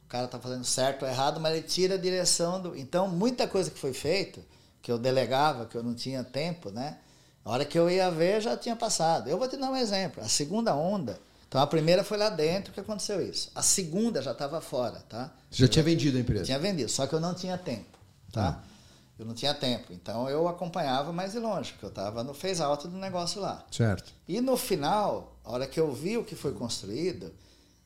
o 0.05 0.07
cara 0.07 0.25
está 0.25 0.39
fazendo 0.39 0.63
certo 0.63 1.03
ou 1.03 1.09
errado, 1.09 1.39
mas 1.39 1.53
ele 1.53 1.63
tira 1.63 1.95
a 1.95 1.97
direção 1.97 2.61
do. 2.61 2.75
Então, 2.75 3.07
muita 3.07 3.47
coisa 3.47 3.71
que 3.71 3.79
foi 3.79 3.93
feita, 3.93 4.41
que 4.81 4.91
eu 4.91 4.97
delegava, 4.97 5.65
que 5.65 5.75
eu 5.75 5.83
não 5.83 5.93
tinha 5.93 6.23
tempo, 6.23 6.69
né? 6.69 6.97
A 7.43 7.51
hora 7.51 7.65
que 7.65 7.77
eu 7.77 7.89
ia 7.89 8.09
ver, 8.09 8.41
já 8.41 8.57
tinha 8.57 8.75
passado. 8.75 9.29
Eu 9.29 9.37
vou 9.37 9.47
te 9.47 9.57
dar 9.57 9.69
um 9.69 9.75
exemplo. 9.75 10.23
A 10.23 10.27
segunda 10.27 10.75
onda 10.75 11.19
então 11.55 11.63
a 11.63 11.67
primeira 11.67 12.03
foi 12.03 12.17
lá 12.17 12.29
dentro 12.29 12.73
que 12.73 12.81
aconteceu 12.81 13.21
isso. 13.21 13.49
A 13.55 13.61
segunda 13.61 14.21
já 14.21 14.33
estava 14.33 14.59
fora, 14.59 14.99
tá? 15.07 15.31
Você 15.49 15.63
já 15.63 15.69
tinha 15.69 15.83
vendido 15.83 16.17
a 16.17 16.19
empresa? 16.19 16.43
Tinha 16.43 16.59
vendido, 16.59 16.91
só 16.91 17.07
que 17.07 17.13
eu 17.13 17.19
não 17.21 17.33
tinha 17.33 17.57
tempo, 17.57 17.97
tá? 18.29 18.61
Ah. 18.61 18.75
Eu 19.17 19.25
não 19.25 19.33
tinha 19.33 19.53
tempo. 19.53 19.93
Então 19.93 20.29
eu 20.29 20.49
acompanhava 20.49 21.13
mais 21.13 21.31
de 21.31 21.39
longe, 21.39 21.71
porque 21.71 21.85
eu 21.85 21.89
estava 21.89 22.25
no 22.25 22.33
phase 22.33 22.61
out 22.61 22.85
do 22.89 22.97
negócio 22.97 23.39
lá. 23.39 23.63
Certo. 23.71 24.11
E 24.27 24.41
no 24.41 24.57
final, 24.57 25.37
a 25.45 25.51
hora 25.53 25.65
que 25.65 25.79
eu 25.79 25.93
vi 25.93 26.17
o 26.17 26.25
que 26.25 26.35
foi 26.35 26.51
construído, 26.51 27.31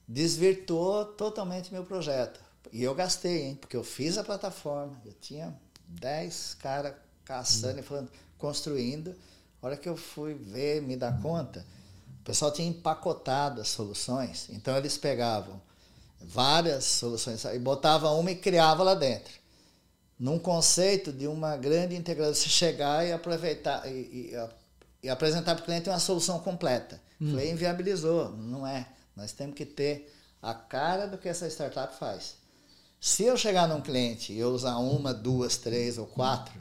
desvirtuou 0.10 1.06
totalmente 1.06 1.72
meu 1.72 1.86
projeto. 1.86 2.42
E 2.74 2.84
eu 2.84 2.94
gastei, 2.94 3.44
hein? 3.44 3.56
Porque 3.56 3.78
eu 3.78 3.84
fiz 3.84 4.18
a 4.18 4.24
plataforma, 4.24 5.00
eu 5.06 5.14
tinha 5.14 5.58
10 5.88 6.56
caras 6.56 6.94
caçando 7.24 7.80
e 7.80 7.84
falando, 7.84 8.12
construindo. 8.38 9.16
A 9.62 9.68
hora 9.68 9.78
que 9.78 9.88
eu 9.88 9.96
fui 9.96 10.34
ver, 10.34 10.82
me 10.82 10.98
dar 10.98 11.22
conta 11.22 11.66
pessoal 12.30 12.52
tinha 12.52 12.68
empacotado 12.68 13.60
as 13.60 13.70
soluções, 13.70 14.50
então 14.52 14.78
eles 14.78 14.96
pegavam 15.00 15.60
várias 16.22 16.84
soluções 16.84 17.44
e 17.44 17.58
botavam 17.58 18.20
uma 18.20 18.30
e 18.30 18.36
criava 18.36 18.84
lá 18.84 18.94
dentro. 18.94 19.34
Num 20.20 20.38
conceito 20.38 21.12
de 21.12 21.26
uma 21.26 21.58
grande 21.58 21.96
integração, 21.96 22.36
você 22.36 22.48
chegar 22.48 23.04
e 23.04 23.12
aproveitar 23.12 23.88
e, 23.88 24.32
e, 24.32 24.50
e 25.02 25.10
apresentar 25.10 25.56
para 25.56 25.64
o 25.64 25.66
cliente 25.66 25.90
uma 25.90 25.98
solução 25.98 26.38
completa. 26.40 27.02
Hum. 27.20 27.32
Falei, 27.32 27.50
inviabilizou, 27.50 28.30
não 28.30 28.68
é. 28.68 28.86
Nós 29.20 29.34
temos 29.34 29.54
que 29.54 29.66
ter 29.66 30.10
a 30.42 30.54
cara 30.54 31.06
do 31.06 31.18
que 31.18 31.28
essa 31.28 31.46
startup 31.50 31.94
faz. 32.00 32.36
Se 33.02 33.24
eu 33.24 33.36
chegar 33.36 33.68
num 33.68 33.82
cliente 33.82 34.32
e 34.32 34.40
eu 34.40 34.50
usar 34.50 34.78
uma, 34.78 35.14
duas, 35.14 35.58
três 35.58 35.98
ou 35.98 36.06
quatro 36.06 36.54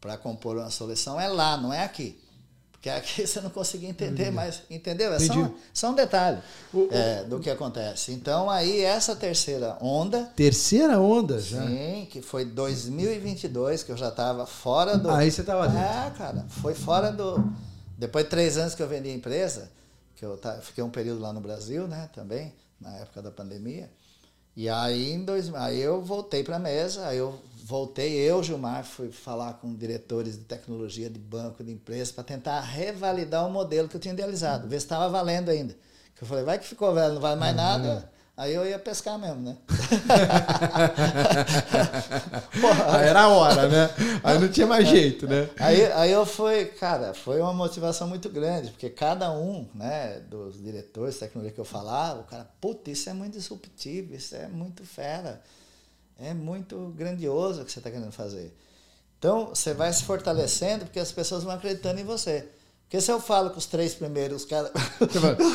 para 0.00 0.16
compor 0.16 0.56
uma 0.56 0.70
solução, 0.70 1.20
é 1.20 1.28
lá, 1.28 1.56
não 1.56 1.72
é 1.72 1.84
aqui. 1.84 2.20
Que 2.80 2.90
aqui 2.90 3.22
você 3.26 3.40
não 3.40 3.50
conseguia 3.50 3.88
entender, 3.88 4.32
mas 4.32 4.62
entendeu? 4.68 5.12
É 5.12 5.20
só, 5.20 5.50
só 5.72 5.90
um 5.90 5.94
detalhe 5.94 6.40
o, 6.74 6.88
é, 6.90 7.22
do 7.22 7.38
que 7.38 7.50
acontece. 7.50 8.12
Então, 8.12 8.50
aí, 8.50 8.80
essa 8.80 9.14
terceira 9.14 9.78
onda. 9.80 10.24
Terceira 10.34 11.00
onda 11.00 11.40
já? 11.40 11.64
Sim, 11.66 12.08
que 12.10 12.20
foi 12.20 12.44
2022, 12.44 13.84
que 13.84 13.92
eu 13.92 13.96
já 13.96 14.08
estava 14.08 14.44
fora 14.44 14.98
do. 14.98 15.08
Aí 15.08 15.30
você 15.30 15.40
estava 15.40 15.68
dentro. 15.68 15.84
É, 15.84 16.10
cara, 16.18 16.46
foi 16.48 16.74
fora 16.74 17.12
do. 17.12 17.44
Depois 17.96 18.24
de 18.24 18.30
três 18.30 18.58
anos 18.58 18.74
que 18.74 18.82
eu 18.82 18.88
vendi 18.88 19.08
a 19.08 19.14
empresa, 19.14 19.70
que 20.16 20.24
eu 20.24 20.40
fiquei 20.62 20.82
um 20.82 20.90
período 20.90 21.20
lá 21.20 21.32
no 21.32 21.40
Brasil, 21.40 21.86
né, 21.86 22.08
também, 22.12 22.52
na 22.80 22.96
época 22.96 23.22
da 23.22 23.30
pandemia. 23.30 23.90
E 24.56 24.68
aí, 24.70 25.12
em 25.12 25.22
dois, 25.22 25.54
aí 25.54 25.78
eu 25.78 26.02
voltei 26.02 26.42
para 26.42 26.56
a 26.56 26.58
mesa, 26.58 27.06
aí 27.06 27.18
eu 27.18 27.38
voltei, 27.64 28.14
eu, 28.14 28.42
Gilmar, 28.42 28.84
fui 28.84 29.12
falar 29.12 29.52
com 29.54 29.74
diretores 29.74 30.38
de 30.38 30.44
tecnologia 30.44 31.10
de 31.10 31.18
banco, 31.18 31.62
de 31.62 31.70
empresa, 31.70 32.14
para 32.14 32.24
tentar 32.24 32.60
revalidar 32.60 33.46
o 33.46 33.50
modelo 33.50 33.86
que 33.86 33.96
eu 33.96 34.00
tinha 34.00 34.14
idealizado, 34.14 34.66
ver 34.66 34.80
se 34.80 34.86
estava 34.86 35.10
valendo 35.10 35.50
ainda. 35.50 35.76
Que 36.14 36.22
eu 36.22 36.26
falei, 36.26 36.44
vai 36.44 36.58
que 36.58 36.66
ficou 36.66 36.94
velho, 36.94 37.14
não 37.14 37.20
vale 37.20 37.38
mais 37.38 37.54
uhum. 37.54 37.62
nada. 37.62 38.10
Aí 38.36 38.52
eu 38.52 38.66
ia 38.66 38.78
pescar 38.78 39.18
mesmo, 39.18 39.40
né? 39.40 39.56
Porra, 42.60 42.98
aí 42.98 43.08
era 43.08 43.22
a 43.22 43.28
hora, 43.28 43.66
né? 43.66 43.88
Aí 44.22 44.38
não 44.38 44.50
tinha 44.50 44.66
mais 44.66 44.86
jeito, 44.86 45.26
né? 45.26 45.48
Aí, 45.58 45.90
aí 45.92 46.12
eu 46.12 46.26
fui, 46.26 46.66
cara, 46.66 47.14
foi 47.14 47.40
uma 47.40 47.54
motivação 47.54 48.06
muito 48.06 48.28
grande, 48.28 48.72
porque 48.72 48.90
cada 48.90 49.32
um, 49.32 49.66
né, 49.74 50.20
dos 50.28 50.62
diretores 50.62 51.14
de 51.14 51.20
tecnologia 51.20 51.54
que 51.54 51.60
eu 51.60 51.64
falava, 51.64 52.20
o 52.20 52.24
cara, 52.24 52.46
puta, 52.60 52.90
isso 52.90 53.08
é 53.08 53.14
muito 53.14 53.38
disruptivo, 53.38 54.14
isso 54.14 54.36
é 54.36 54.48
muito 54.48 54.84
fera, 54.84 55.40
é 56.18 56.34
muito 56.34 56.92
grandioso 56.94 57.62
o 57.62 57.64
que 57.64 57.72
você 57.72 57.78
está 57.78 57.90
querendo 57.90 58.12
fazer. 58.12 58.54
Então, 59.18 59.46
você 59.46 59.72
vai 59.72 59.90
se 59.94 60.04
fortalecendo 60.04 60.84
porque 60.84 61.00
as 61.00 61.10
pessoas 61.10 61.42
vão 61.42 61.54
acreditando 61.54 62.00
em 62.00 62.04
você. 62.04 62.50
Porque 62.86 63.00
se 63.00 63.10
eu 63.10 63.20
falo 63.20 63.50
com 63.50 63.58
os 63.58 63.66
três 63.66 63.94
primeiros, 63.94 64.42
os 64.42 64.48
caras. 64.48 64.70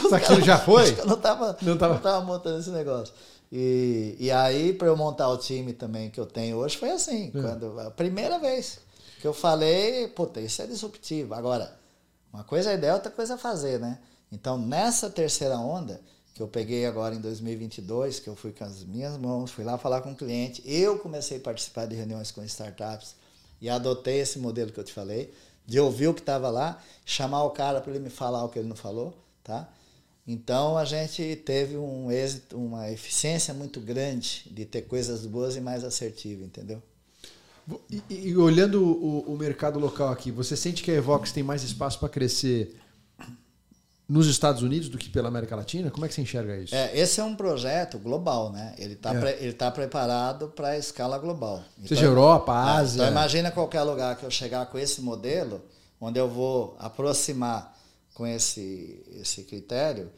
Isso 0.05 0.13
aquilo 0.13 0.41
já 0.41 0.59
foi? 0.59 0.99
eu 0.99 1.05
não 1.05 1.15
estava 1.15 1.57
não 1.61 1.77
tava... 1.77 1.93
não 1.93 2.01
tava 2.01 2.25
montando 2.25 2.59
esse 2.59 2.69
negócio. 2.69 3.13
E, 3.49 4.15
e 4.19 4.31
aí, 4.31 4.73
para 4.73 4.87
eu 4.87 4.97
montar 4.97 5.29
o 5.29 5.37
time 5.37 5.73
também 5.73 6.09
que 6.09 6.19
eu 6.19 6.25
tenho 6.25 6.57
hoje, 6.57 6.77
foi 6.77 6.91
assim. 6.91 7.31
É. 7.33 7.41
Quando, 7.41 7.79
a 7.79 7.91
primeira 7.91 8.37
vez 8.37 8.79
que 9.19 9.27
eu 9.27 9.33
falei, 9.33 10.07
puta, 10.09 10.41
isso 10.41 10.61
é 10.61 10.67
disruptivo. 10.67 11.33
Agora, 11.33 11.73
uma 12.33 12.43
coisa 12.43 12.71
é 12.71 12.75
ideia, 12.75 12.93
outra 12.93 13.11
coisa 13.11 13.35
é 13.35 13.37
fazer, 13.37 13.79
né? 13.79 13.99
Então, 14.31 14.57
nessa 14.57 15.09
terceira 15.09 15.57
onda, 15.57 16.01
que 16.33 16.41
eu 16.41 16.47
peguei 16.47 16.85
agora 16.85 17.13
em 17.13 17.19
2022, 17.19 18.19
que 18.19 18.29
eu 18.29 18.35
fui 18.35 18.51
com 18.51 18.63
as 18.63 18.83
minhas 18.83 19.17
mãos, 19.17 19.51
fui 19.51 19.63
lá 19.63 19.77
falar 19.77 20.01
com 20.01 20.11
o 20.11 20.15
cliente, 20.15 20.61
eu 20.65 20.97
comecei 20.99 21.37
a 21.37 21.41
participar 21.41 21.85
de 21.85 21.95
reuniões 21.95 22.31
com 22.31 22.43
startups 22.43 23.15
e 23.61 23.69
adotei 23.69 24.19
esse 24.21 24.39
modelo 24.39 24.71
que 24.71 24.79
eu 24.79 24.83
te 24.83 24.93
falei 24.93 25.33
de 25.71 25.79
ouvir 25.79 26.09
o 26.09 26.13
que 26.13 26.19
estava 26.19 26.49
lá, 26.49 26.83
chamar 27.05 27.45
o 27.45 27.51
cara 27.51 27.79
para 27.79 27.93
ele 27.93 28.03
me 28.03 28.09
falar 28.09 28.43
o 28.43 28.49
que 28.49 28.59
ele 28.59 28.67
não 28.67 28.75
falou, 28.75 29.17
tá? 29.41 29.69
Então 30.27 30.77
a 30.77 30.83
gente 30.83 31.33
teve 31.45 31.77
um 31.77 32.11
êxito, 32.11 32.57
uma 32.57 32.91
eficiência 32.91 33.53
muito 33.53 33.79
grande 33.79 34.43
de 34.51 34.65
ter 34.65 34.81
coisas 34.81 35.25
boas 35.25 35.55
e 35.55 35.61
mais 35.61 35.85
assertivas, 35.85 36.45
entendeu? 36.45 36.83
E, 37.89 38.03
e 38.09 38.35
olhando 38.35 38.83
o, 38.83 39.31
o, 39.31 39.37
mercado 39.37 39.79
local 39.79 40.09
aqui, 40.09 40.29
você 40.29 40.57
sente 40.57 40.83
que 40.83 40.91
a 40.91 40.95
Evox 40.95 41.31
tem 41.31 41.41
mais 41.41 41.63
espaço 41.63 41.97
para 41.99 42.09
crescer 42.09 42.75
nos 44.11 44.27
Estados 44.27 44.61
Unidos 44.61 44.89
do 44.89 44.97
que 44.97 45.09
pela 45.09 45.29
América 45.29 45.55
Latina? 45.55 45.89
Como 45.89 46.05
é 46.05 46.09
que 46.09 46.13
você 46.13 46.21
enxerga 46.21 46.57
isso? 46.57 46.75
É, 46.75 46.97
esse 46.97 47.21
é 47.21 47.23
um 47.23 47.33
projeto 47.33 47.97
global, 47.97 48.51
né? 48.51 48.75
Ele 48.77 48.93
está 48.93 49.15
é. 49.15 49.37
ele 49.41 49.53
tá 49.53 49.71
preparado 49.71 50.49
para 50.49 50.69
a 50.69 50.77
escala 50.77 51.17
global. 51.17 51.63
Seja 51.79 52.01
então, 52.01 52.09
Europa, 52.09 52.51
é, 52.51 52.81
Ásia. 52.81 52.97
Então 52.97 53.11
imagina 53.11 53.51
qualquer 53.51 53.83
lugar 53.83 54.17
que 54.17 54.25
eu 54.25 54.29
chegar 54.29 54.65
com 54.65 54.77
esse 54.77 55.01
modelo, 55.01 55.61
onde 55.99 56.19
eu 56.19 56.27
vou 56.27 56.75
aproximar 56.77 57.73
com 58.13 58.27
esse, 58.27 59.01
esse 59.13 59.43
critério 59.43 60.11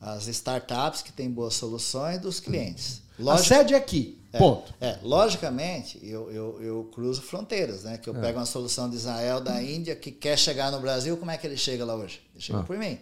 as 0.00 0.26
startups 0.26 1.00
que 1.00 1.12
têm 1.12 1.30
boas 1.30 1.54
soluções 1.54 2.20
dos 2.20 2.40
clientes. 2.40 3.00
Lógico, 3.18 3.54
a 3.54 3.58
sede 3.58 3.74
é 3.74 3.76
aqui, 3.76 4.20
é, 4.32 4.38
ponto. 4.38 4.74
É, 4.80 4.98
logicamente, 5.02 5.98
eu, 6.02 6.30
eu, 6.32 6.62
eu 6.62 6.90
cruzo 6.92 7.22
fronteiras, 7.22 7.84
né? 7.84 7.96
Que 7.96 8.10
eu 8.10 8.16
é. 8.16 8.20
pego 8.20 8.40
uma 8.40 8.44
solução 8.44 8.90
de 8.90 8.96
Israel, 8.96 9.40
da 9.40 9.62
Índia, 9.62 9.94
que 9.94 10.10
quer 10.10 10.36
chegar 10.36 10.70
no 10.72 10.80
Brasil, 10.80 11.16
como 11.16 11.30
é 11.30 11.38
que 11.38 11.46
ele 11.46 11.56
chega 11.56 11.84
lá 11.84 11.94
hoje? 11.94 12.20
Ele 12.34 12.42
chega 12.42 12.58
ah. 12.58 12.64
por 12.64 12.76
mim 12.76 12.98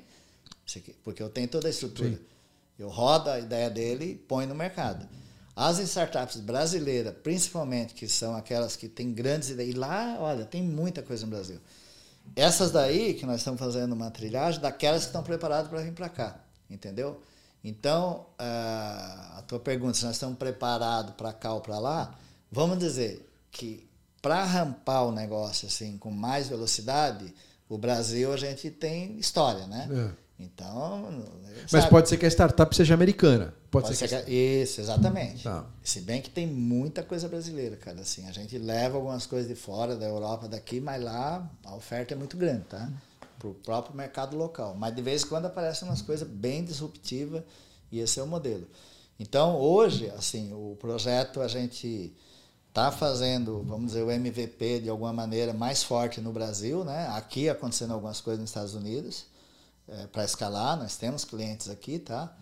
porque 1.02 1.22
eu 1.22 1.28
tenho 1.28 1.48
toda 1.48 1.68
a 1.68 1.70
estrutura. 1.70 2.10
Sim. 2.10 2.18
Eu 2.78 2.88
rodo 2.88 3.30
a 3.30 3.38
ideia 3.38 3.70
dele 3.70 4.12
e 4.12 4.14
põe 4.14 4.46
no 4.46 4.54
mercado. 4.54 5.06
As 5.54 5.78
startups 5.78 6.40
brasileiras, 6.40 7.14
principalmente, 7.22 7.94
que 7.94 8.08
são 8.08 8.34
aquelas 8.34 8.74
que 8.74 8.88
têm 8.88 9.12
grandes 9.12 9.50
ideias, 9.50 9.74
e 9.74 9.78
lá, 9.78 10.16
olha, 10.18 10.44
tem 10.44 10.62
muita 10.62 11.00
coisa 11.00 11.24
no 11.24 11.30
Brasil. 11.30 11.60
Essas 12.34 12.72
daí, 12.72 13.14
que 13.14 13.24
nós 13.24 13.36
estamos 13.36 13.60
fazendo 13.60 13.92
uma 13.92 14.10
trilhagem, 14.10 14.60
daquelas 14.60 15.02
que 15.02 15.08
estão 15.08 15.22
preparadas 15.22 15.68
para 15.68 15.80
vir 15.82 15.92
para 15.92 16.08
cá, 16.08 16.40
entendeu? 16.68 17.20
Então, 17.62 18.26
ah, 18.38 19.36
a 19.38 19.42
tua 19.42 19.60
pergunta, 19.60 19.94
se 19.94 20.04
nós 20.04 20.16
estamos 20.16 20.36
preparados 20.36 21.14
para 21.14 21.32
cá 21.32 21.54
ou 21.54 21.60
para 21.60 21.78
lá, 21.78 22.18
vamos 22.50 22.78
dizer 22.78 23.30
que 23.50 23.88
para 24.20 24.42
rampar 24.42 25.06
o 25.06 25.12
negócio 25.12 25.68
assim 25.68 25.96
com 25.96 26.10
mais 26.10 26.48
velocidade, 26.48 27.32
o 27.68 27.78
Brasil 27.78 28.32
a 28.32 28.36
gente 28.36 28.70
tem 28.70 29.18
história, 29.18 29.66
né? 29.66 29.88
É. 29.90 30.23
Então. 30.38 31.24
Mas 31.62 31.70
sabe? 31.70 31.90
pode 31.90 32.08
ser 32.08 32.16
que 32.16 32.26
a 32.26 32.30
startup 32.30 32.74
seja 32.74 32.94
americana. 32.94 33.54
Pode, 33.70 33.86
pode 33.86 33.96
ser, 33.96 34.08
ser 34.08 34.24
que... 34.24 34.32
Isso, 34.32 34.80
exatamente. 34.80 35.44
Tá. 35.44 35.64
Se 35.82 36.00
bem 36.00 36.20
que 36.20 36.30
tem 36.30 36.46
muita 36.46 37.02
coisa 37.02 37.28
brasileira, 37.28 37.76
cara. 37.76 38.00
Assim, 38.00 38.26
a 38.26 38.32
gente 38.32 38.58
leva 38.58 38.96
algumas 38.96 39.26
coisas 39.26 39.48
de 39.48 39.54
fora, 39.54 39.96
da 39.96 40.06
Europa, 40.06 40.48
daqui, 40.48 40.80
mas 40.80 41.02
lá 41.02 41.48
a 41.64 41.74
oferta 41.74 42.14
é 42.14 42.16
muito 42.16 42.36
grande, 42.36 42.64
tá? 42.64 42.90
Para 43.38 43.48
o 43.48 43.54
próprio 43.54 43.96
mercado 43.96 44.36
local. 44.36 44.74
Mas 44.76 44.94
de 44.94 45.02
vez 45.02 45.22
em 45.22 45.26
quando 45.28 45.46
aparecem 45.46 45.88
umas 45.88 46.02
coisas 46.02 46.26
bem 46.26 46.64
disruptivas 46.64 47.42
e 47.92 48.00
esse 48.00 48.18
é 48.18 48.22
o 48.22 48.26
modelo. 48.26 48.66
Então, 49.18 49.56
hoje, 49.56 50.10
assim, 50.16 50.52
o 50.52 50.76
projeto 50.80 51.40
a 51.40 51.46
gente 51.46 52.12
está 52.68 52.90
fazendo, 52.90 53.62
vamos 53.62 53.92
dizer, 53.92 54.02
o 54.02 54.10
MVP 54.10 54.80
de 54.80 54.88
alguma 54.88 55.12
maneira 55.12 55.52
mais 55.52 55.84
forte 55.84 56.20
no 56.20 56.32
Brasil, 56.32 56.84
né? 56.84 57.06
Aqui 57.12 57.48
acontecendo 57.48 57.94
algumas 57.94 58.20
coisas 58.20 58.40
nos 58.40 58.50
Estados 58.50 58.74
Unidos 58.74 59.32
é, 59.88 60.06
para 60.06 60.24
escalar, 60.24 60.76
nós 60.76 60.96
temos 60.96 61.24
clientes 61.24 61.68
aqui, 61.68 61.98
tá? 61.98 62.34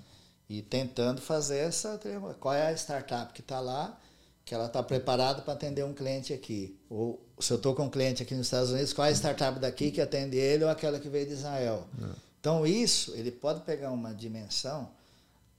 E 0.49 0.63
tentando 0.63 1.21
fazer 1.21 1.59
essa. 1.59 1.99
Qual 2.39 2.55
é 2.55 2.69
a 2.69 2.73
startup 2.73 3.33
que 3.33 3.41
está 3.41 3.59
lá, 3.61 3.99
que 4.45 4.55
ela 4.55 4.67
está 4.67 4.83
preparada 4.83 5.43
para 5.43 5.55
atender 5.55 5.85
um 5.85 5.95
cliente 5.95 6.33
aqui? 6.33 6.79
Ou 6.91 7.25
se 7.41 7.53
eu 7.53 7.57
estou 7.57 7.75
com 7.75 7.85
um 7.85 7.91
cliente 7.91 8.23
aqui 8.23 8.35
nos 8.35 8.47
Estados 8.47 8.71
Unidos, 8.71 8.93
qual 8.93 9.07
é 9.07 9.11
a 9.11 9.15
startup 9.15 9.59
daqui 9.59 9.91
que 9.91 10.01
atende 10.01 10.37
ele 10.37 10.65
ou 10.65 10.71
aquela 10.71 10.99
que 10.99 11.09
veio 11.09 11.27
de 11.27 11.33
Israel? 11.33 11.87
É. 12.03 12.33
Então, 12.41 12.67
isso, 12.67 13.13
ele 13.15 13.31
pode 13.31 13.61
pegar 13.61 13.93
uma 13.93 14.13
dimensão, 14.13 14.91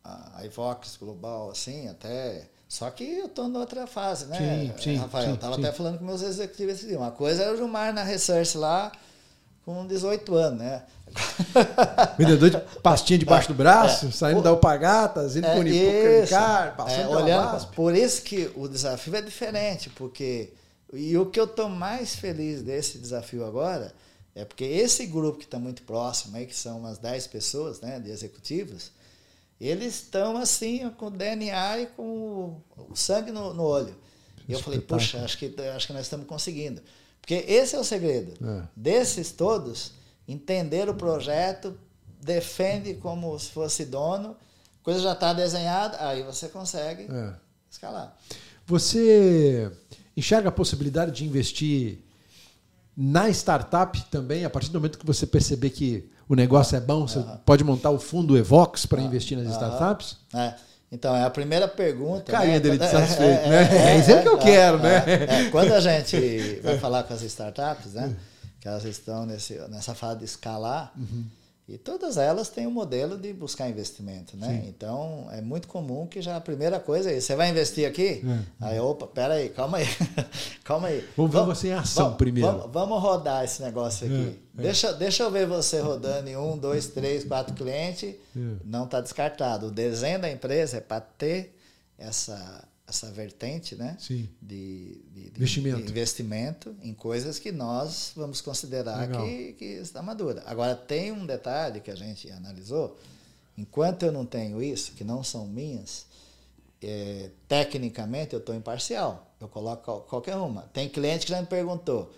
a 0.04 0.42
Ivox 0.44 0.98
Global, 0.98 1.50
assim, 1.50 1.88
até. 1.88 2.50
Só 2.68 2.90
que 2.90 3.04
eu 3.04 3.28
estou 3.28 3.48
em 3.48 3.56
outra 3.56 3.88
fase, 3.88 4.26
né? 4.26 4.38
Sim, 4.38 4.84
sim, 4.84 4.96
Rafael, 4.98 5.28
sim, 5.28 5.34
estava 5.36 5.56
até 5.56 5.72
falando 5.72 6.00
com 6.00 6.06
meus 6.06 6.22
executivos 6.22 6.76
esse 6.76 6.88
dia. 6.88 6.98
Uma 6.98 7.12
coisa 7.12 7.44
era 7.44 7.54
o 7.54 7.56
Gilmar 7.56 7.94
na 7.94 8.04
Research 8.04 8.58
lá, 8.58 8.92
com 9.66 9.86
18 9.88 10.36
anos, 10.36 10.60
né? 10.60 10.84
Vendedor 12.18 12.50
de 12.50 12.58
pastinha 12.82 13.20
debaixo 13.20 13.48
do 13.48 13.54
braço, 13.54 14.08
é, 14.08 14.12
saindo 14.12 14.40
o, 14.40 14.44
da 14.44 14.50
alpagatas, 14.50 15.36
indo 15.36 15.46
é, 15.46 15.54
com 15.54 15.60
Unicar, 15.60 16.76
passando 16.76 17.14
é, 17.14 17.16
olhando, 17.16 17.68
Por 17.68 17.96
isso 17.96 18.22
que 18.24 18.52
o 18.56 18.68
desafio 18.68 19.16
é 19.16 19.22
diferente, 19.22 19.90
porque 19.92 20.52
e 20.94 21.18
o 21.18 21.26
que 21.26 21.40
eu 21.40 21.46
estou 21.46 21.70
mais 21.70 22.16
feliz 22.16 22.62
desse 22.62 23.00
desafio 23.00 23.44
agora 23.46 23.94
é 24.36 24.46
porque 24.46 24.64
esse 24.64 25.06
grupo 25.06 25.40
que 25.40 25.46
está 25.46 25.58
muito 25.58 25.84
próximo 25.84 26.36
aí, 26.38 26.46
que 26.46 26.56
são 26.56 26.80
umas 26.80 26.98
10 26.98 27.28
pessoas, 27.28 27.82
né, 27.82 28.00
de 28.00 28.10
executivos, 28.10 28.92
eles 29.60 29.96
estão 29.96 30.38
assim 30.38 30.90
com 30.92 31.08
o 31.08 31.12
DNA 31.12 31.80
e 31.80 31.86
com 31.88 32.62
o 32.90 32.96
sangue 32.96 33.32
no, 33.32 33.54
no 33.54 33.64
olho. 33.64 33.96
E 34.48 34.54
eu 34.54 34.60
falei, 34.60 34.80
puxa, 34.82 35.24
acho 35.24 35.38
que, 35.38 35.56
acho 35.76 35.88
que 35.88 35.94
nós 35.94 36.04
estamos 36.04 36.28
conseguindo. 36.28 36.82
Porque 37.24 37.36
esse 37.48 37.74
é 37.74 37.80
o 37.80 37.86
segredo. 37.86 38.34
É. 38.46 38.64
Desses 38.76 39.32
todos, 39.32 39.94
entender 40.28 40.90
o 40.90 40.94
projeto, 40.94 41.74
defende 42.22 42.96
como 42.96 43.40
se 43.40 43.50
fosse 43.50 43.86
dono, 43.86 44.36
coisa 44.84 45.00
já 45.00 45.14
está 45.14 45.32
desenhada, 45.32 46.06
aí 46.06 46.22
você 46.22 46.50
consegue 46.50 47.04
é. 47.10 47.34
escalar. 47.72 48.14
Você 48.68 49.72
enxerga 50.18 50.50
a 50.50 50.52
possibilidade 50.52 51.14
de 51.14 51.26
investir 51.26 52.00
na 52.96 53.30
startup 53.30 54.00
também, 54.12 54.44
a 54.44 54.50
partir 54.50 54.70
do 54.70 54.80
momento 54.80 55.00
que 55.00 55.06
você 55.06 55.26
perceber 55.26 55.70
que 55.70 56.12
o 56.28 56.36
negócio 56.36 56.76
é 56.76 56.82
bom, 56.82 57.08
você 57.08 57.24
pode 57.46 57.64
montar 57.64 57.90
o 57.90 58.00
fundo 58.00 58.38
Evox 58.38 58.86
para 58.86 59.02
investir 59.02 59.38
nas 59.38 59.50
startups? 59.54 60.18
É. 60.34 60.56
Então, 60.94 61.16
é 61.16 61.24
a 61.24 61.30
primeira 61.30 61.68
pergunta. 61.68 62.32
Carinha 62.32 62.54
né? 62.54 62.60
dele 62.60 62.78
de 62.78 62.88
satisfeito, 62.88 63.42
é, 63.46 63.50
né? 63.50 63.70
É, 63.72 63.96
é, 63.96 64.00
isso 64.00 64.12
é, 64.12 64.22
que 64.22 64.28
eu 64.28 64.38
quero, 64.38 64.78
né? 64.78 65.50
quando 65.52 65.74
a 65.74 65.80
gente 65.80 66.60
vai 66.64 66.78
falar 66.78 67.02
com 67.02 67.16
as 67.16 67.24
startups, 67.24 67.94
né? 67.94 68.16
que 68.62 68.68
elas 68.68 68.86
estão 68.86 69.26
nesse, 69.26 69.56
nessa 69.70 69.96
fase 69.96 70.20
de 70.20 70.26
escalar, 70.26 70.94
uhum. 70.96 71.26
E 71.68 71.78
todas 71.78 72.18
elas 72.18 72.50
têm 72.50 72.68
um 72.68 72.72
modelo 72.72 73.18
de 73.18 73.32
buscar 73.32 73.70
investimento, 73.70 74.36
né? 74.36 74.62
Sim. 74.62 74.68
Então, 74.68 75.30
é 75.32 75.40
muito 75.40 75.66
comum 75.66 76.06
que 76.06 76.22
já 76.22 76.36
a 76.36 76.42
primeira 76.42 76.78
coisa 76.78 77.10
é, 77.10 77.20
você 77.20 77.38
vai 77.38 77.50
investir 77.50 77.88
aqui? 77.88 78.22
É. 78.62 78.68
Aí, 78.68 78.80
opa, 78.82 79.08
pera 79.08 79.36
aí, 79.36 79.48
calma 79.48 79.78
aí, 79.78 79.86
calma 80.66 80.90
aí. 80.90 81.08
Vamos 81.16 81.32
ver 81.32 81.46
você 81.46 81.70
em 81.70 81.74
ação 81.74 82.04
vamos, 82.04 82.18
primeiro. 82.18 82.52
Vamos, 82.52 82.72
vamos, 82.72 83.02
rodar 83.02 83.46
esse 83.46 83.62
negócio 83.62 84.06
aqui. 84.06 84.40
É, 84.58 84.60
é. 84.60 84.64
Deixa, 84.64 84.92
deixa 84.92 85.24
eu 85.24 85.32
ver 85.32 85.48
você 85.48 85.80
rodando 85.80 86.30
em 86.30 86.36
um, 86.36 86.58
dois, 86.58 86.88
três, 86.88 87.24
quatro 87.24 87.56
clientes, 87.56 88.14
é. 88.36 88.40
não 88.66 88.84
está 88.84 89.00
descartado. 89.00 89.68
O 89.68 89.72
desenho 89.72 90.20
da 90.20 90.30
empresa 90.30 90.78
é 90.78 90.82
para 90.82 91.00
ter 91.00 91.56
essa 91.98 92.68
essa 92.94 93.12
vertente 93.12 93.76
né, 93.76 93.98
de, 94.00 94.30
de, 94.42 95.02
de, 95.12 95.28
investimento. 95.36 95.82
de, 95.82 95.92
investimento. 95.92 96.76
em 96.82 96.94
coisas 96.94 97.40
que 97.40 97.52
nós 97.52 98.14
vamos 98.16 98.40
considerar 98.40 99.10
que, 99.10 99.54
que 99.54 99.66
está 99.66 100.02
madura. 100.02 100.44
Agora, 100.46 100.76
tem 100.76 101.12
um 101.12 101.26
detalhe 101.26 101.82
que 101.82 101.90
a 101.90 101.96
gente 101.96 102.32
analisou. 102.32 102.98
Enquanto 103.58 104.04
eu 104.04 104.12
não 104.12 104.26
tenho 104.26 104.62
isso, 104.62 104.94
que 104.94 105.04
não 105.04 105.24
são 105.24 105.48
minhas, 105.48 106.06
é, 106.82 107.30
tecnicamente 107.48 108.34
eu 108.34 108.40
estou 108.40 108.56
imparcial. 108.56 109.36
Eu 109.42 109.48
coloco 109.48 110.02
qualquer 110.02 110.36
uma. 110.36 110.62
Tem 110.74 110.88
cliente 110.88 111.26
que 111.26 111.32
já 111.32 111.42
me 111.42 111.48
perguntou, 111.48 112.14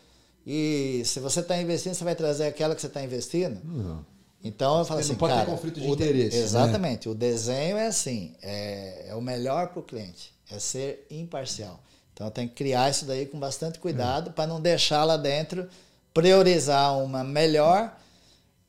e 0.45 1.01
se 1.05 1.19
você 1.19 1.39
está 1.39 1.59
investindo, 1.59 1.93
você 1.93 2.03
vai 2.03 2.15
trazer 2.15 2.45
aquela 2.45 2.76
que 2.76 2.82
você 2.82 2.88
está 2.88 3.03
investindo? 3.03 3.59
Não. 3.63 4.05
Então 4.43 4.78
eu 4.78 4.86
falo 4.86 4.99
assim, 4.99 5.13
não 5.13 5.17
pode 5.17 5.34
cara, 5.34 5.45
ter 5.45 5.51
conflito 5.51 5.80
de 5.80 5.88
interesse. 5.88 6.38
Né? 6.38 6.43
Exatamente. 6.43 7.07
Né? 7.07 7.11
O 7.11 7.17
desenho 7.17 7.78
é 7.78 7.88
assim, 7.88 8.36
é, 8.43 9.09
é 9.09 9.15
o 9.15 9.21
melhor 9.21 9.69
para 9.69 9.80
o 9.80 9.84
cliente 9.84 10.34
é 10.51 10.59
ser 10.59 11.05
imparcial. 11.09 11.79
Então 12.13 12.29
tem 12.29 12.47
que 12.47 12.55
criar 12.55 12.89
isso 12.89 13.05
daí 13.05 13.25
com 13.25 13.39
bastante 13.39 13.79
cuidado 13.79 14.29
é. 14.29 14.33
para 14.33 14.47
não 14.47 14.61
deixar 14.61 15.03
lá 15.03 15.17
dentro 15.17 15.67
priorizar 16.13 16.97
uma 16.97 17.23
melhor 17.23 17.93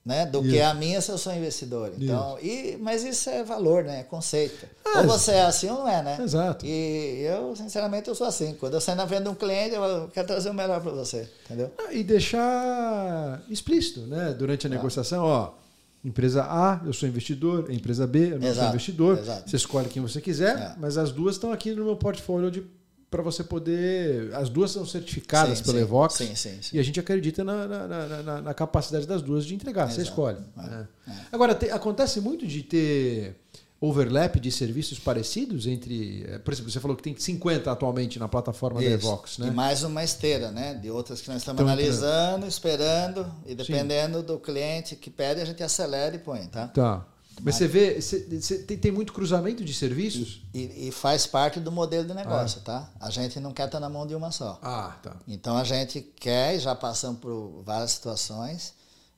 né, 0.04 0.24
do 0.24 0.40
isso. 0.40 0.50
que 0.50 0.60
a 0.60 0.72
minha 0.74 1.00
se 1.00 1.10
eu 1.10 1.18
sou 1.18 1.32
investidor. 1.32 1.92
Então, 1.98 2.38
e, 2.40 2.76
mas 2.80 3.04
isso 3.04 3.28
é 3.28 3.42
valor, 3.42 3.82
né? 3.82 4.00
É 4.00 4.02
conceito. 4.04 4.66
ou 4.84 5.04
você 5.04 5.32
é 5.32 5.42
assim 5.42 5.68
ou 5.68 5.78
não 5.78 5.88
é, 5.88 6.02
né? 6.02 6.18
Exato. 6.20 6.64
E 6.64 7.22
eu, 7.22 7.54
sinceramente, 7.56 8.08
eu 8.08 8.14
sou 8.14 8.26
assim. 8.26 8.54
Quando 8.54 8.74
eu 8.74 8.80
saio 8.80 8.96
na 8.96 9.06
frente 9.06 9.24
de 9.24 9.28
um 9.28 9.34
cliente, 9.34 9.74
eu 9.74 10.08
quero 10.12 10.26
trazer 10.26 10.50
o 10.50 10.54
melhor 10.54 10.80
para 10.80 10.92
você, 10.92 11.28
entendeu? 11.44 11.72
Ah, 11.78 11.92
e 11.92 12.04
deixar 12.04 13.42
explícito, 13.48 14.02
né? 14.02 14.32
Durante 14.36 14.66
a 14.66 14.70
ah. 14.70 14.74
negociação, 14.74 15.24
ó 15.24 15.65
Empresa 16.06 16.44
A, 16.44 16.80
eu 16.86 16.92
sou 16.92 17.08
investidor, 17.08 17.68
empresa 17.68 18.06
B, 18.06 18.34
eu 18.34 18.38
não 18.38 18.46
exato, 18.46 18.58
sou 18.60 18.68
investidor. 18.68 19.18
Exato. 19.18 19.50
Você 19.50 19.56
escolhe 19.56 19.88
quem 19.88 20.00
você 20.00 20.20
quiser, 20.20 20.56
é. 20.56 20.76
mas 20.78 20.96
as 20.96 21.10
duas 21.10 21.34
estão 21.34 21.50
aqui 21.50 21.72
no 21.72 21.84
meu 21.84 21.96
portfólio 21.96 22.48
de 22.48 22.64
para 23.10 23.22
você 23.22 23.42
poder. 23.42 24.32
As 24.34 24.48
duas 24.48 24.70
são 24.70 24.86
certificadas 24.86 25.58
sim, 25.58 25.64
pela 25.64 25.80
Evox. 25.80 26.14
Sim, 26.14 26.34
sim, 26.36 26.60
e 26.72 26.78
a 26.78 26.82
gente 26.82 27.00
acredita 27.00 27.42
na, 27.42 27.66
na, 27.66 28.22
na, 28.22 28.42
na, 28.42 28.54
capacidade 28.54 29.04
das 29.04 29.20
duas 29.20 29.44
de 29.44 29.54
entregar. 29.54 29.84
Exato. 29.86 29.96
Você 29.96 30.02
escolhe. 30.02 30.38
É. 30.58 30.86
É. 31.08 31.12
Agora, 31.32 31.54
te, 31.54 31.70
acontece 31.70 32.20
muito 32.20 32.46
de 32.46 32.62
ter 32.62 33.40
overlap 33.80 34.40
de 34.40 34.50
serviços 34.50 34.98
parecidos 34.98 35.66
entre. 35.66 36.24
Eh, 36.28 36.38
por 36.38 36.52
exemplo, 36.52 36.70
você 36.70 36.80
falou 36.80 36.96
que 36.96 37.02
tem 37.02 37.16
50 37.16 37.70
atualmente 37.70 38.18
na 38.18 38.28
plataforma 38.28 38.82
Isso. 38.82 38.90
da 38.90 38.94
Evox, 38.94 39.38
né? 39.38 39.48
E 39.48 39.50
mais 39.50 39.82
uma 39.82 40.02
esteira, 40.02 40.50
né? 40.50 40.74
De 40.74 40.90
outras 40.90 41.20
que 41.20 41.28
nós 41.28 41.38
estamos 41.38 41.60
então, 41.60 41.72
analisando, 41.72 42.46
esperando, 42.46 43.30
e 43.44 43.54
dependendo 43.54 44.20
Sim. 44.20 44.24
do 44.24 44.38
cliente 44.38 44.96
que 44.96 45.10
pede, 45.10 45.40
a 45.40 45.44
gente 45.44 45.62
acelera 45.62 46.14
e 46.14 46.18
põe, 46.18 46.46
tá? 46.46 46.68
Tá. 46.68 47.06
Mas 47.42 47.56
você 47.56 47.68
vê, 47.68 48.00
você, 48.00 48.20
você 48.20 48.58
tem, 48.60 48.78
tem 48.78 48.90
muito 48.90 49.12
cruzamento 49.12 49.62
de 49.62 49.74
serviços? 49.74 50.42
E, 50.54 50.88
e, 50.88 50.90
faz 50.90 51.26
parte 51.26 51.60
do 51.60 51.70
modelo 51.70 52.08
de 52.08 52.14
negócio, 52.14 52.60
ah. 52.62 52.64
tá? 52.64 52.90
A 52.98 53.10
gente 53.10 53.38
não 53.38 53.52
quer 53.52 53.66
estar 53.66 53.78
na 53.78 53.90
mão 53.90 54.06
de 54.06 54.14
uma 54.14 54.30
só. 54.30 54.58
Ah, 54.62 54.96
tá. 55.02 55.16
Então 55.28 55.56
a 55.56 55.64
gente 55.64 56.00
quer, 56.00 56.58
já 56.58 56.74
passamos 56.74 57.20
por 57.20 57.62
várias 57.64 57.90
situações, 57.90 58.72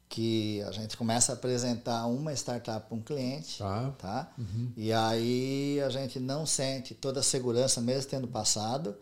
que 0.09 0.63
a 0.63 0.73
gente 0.73 0.97
começa 0.97 1.33
a 1.33 1.35
apresentar 1.35 2.07
uma 2.07 2.33
startup 2.33 2.87
para 2.89 2.97
um 2.97 3.01
cliente, 3.01 3.59
tá? 3.59 3.93
tá? 3.99 4.33
Uhum. 4.39 4.73
E 4.77 4.93
aí 4.93 5.81
a 5.85 5.91
gente 5.91 6.19
não 6.19 6.47
sente 6.47 6.95
toda 6.95 7.21
a 7.21 7.23
segurança, 7.23 7.81
mesmo 7.81 8.11
tendo 8.11 8.27
passado, 8.27 8.97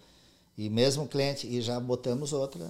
e 0.59 0.69
mesmo 0.69 1.05
o 1.05 1.09
cliente, 1.09 1.47
e 1.47 1.61
já 1.63 1.79
botamos 1.79 2.33
outra, 2.33 2.69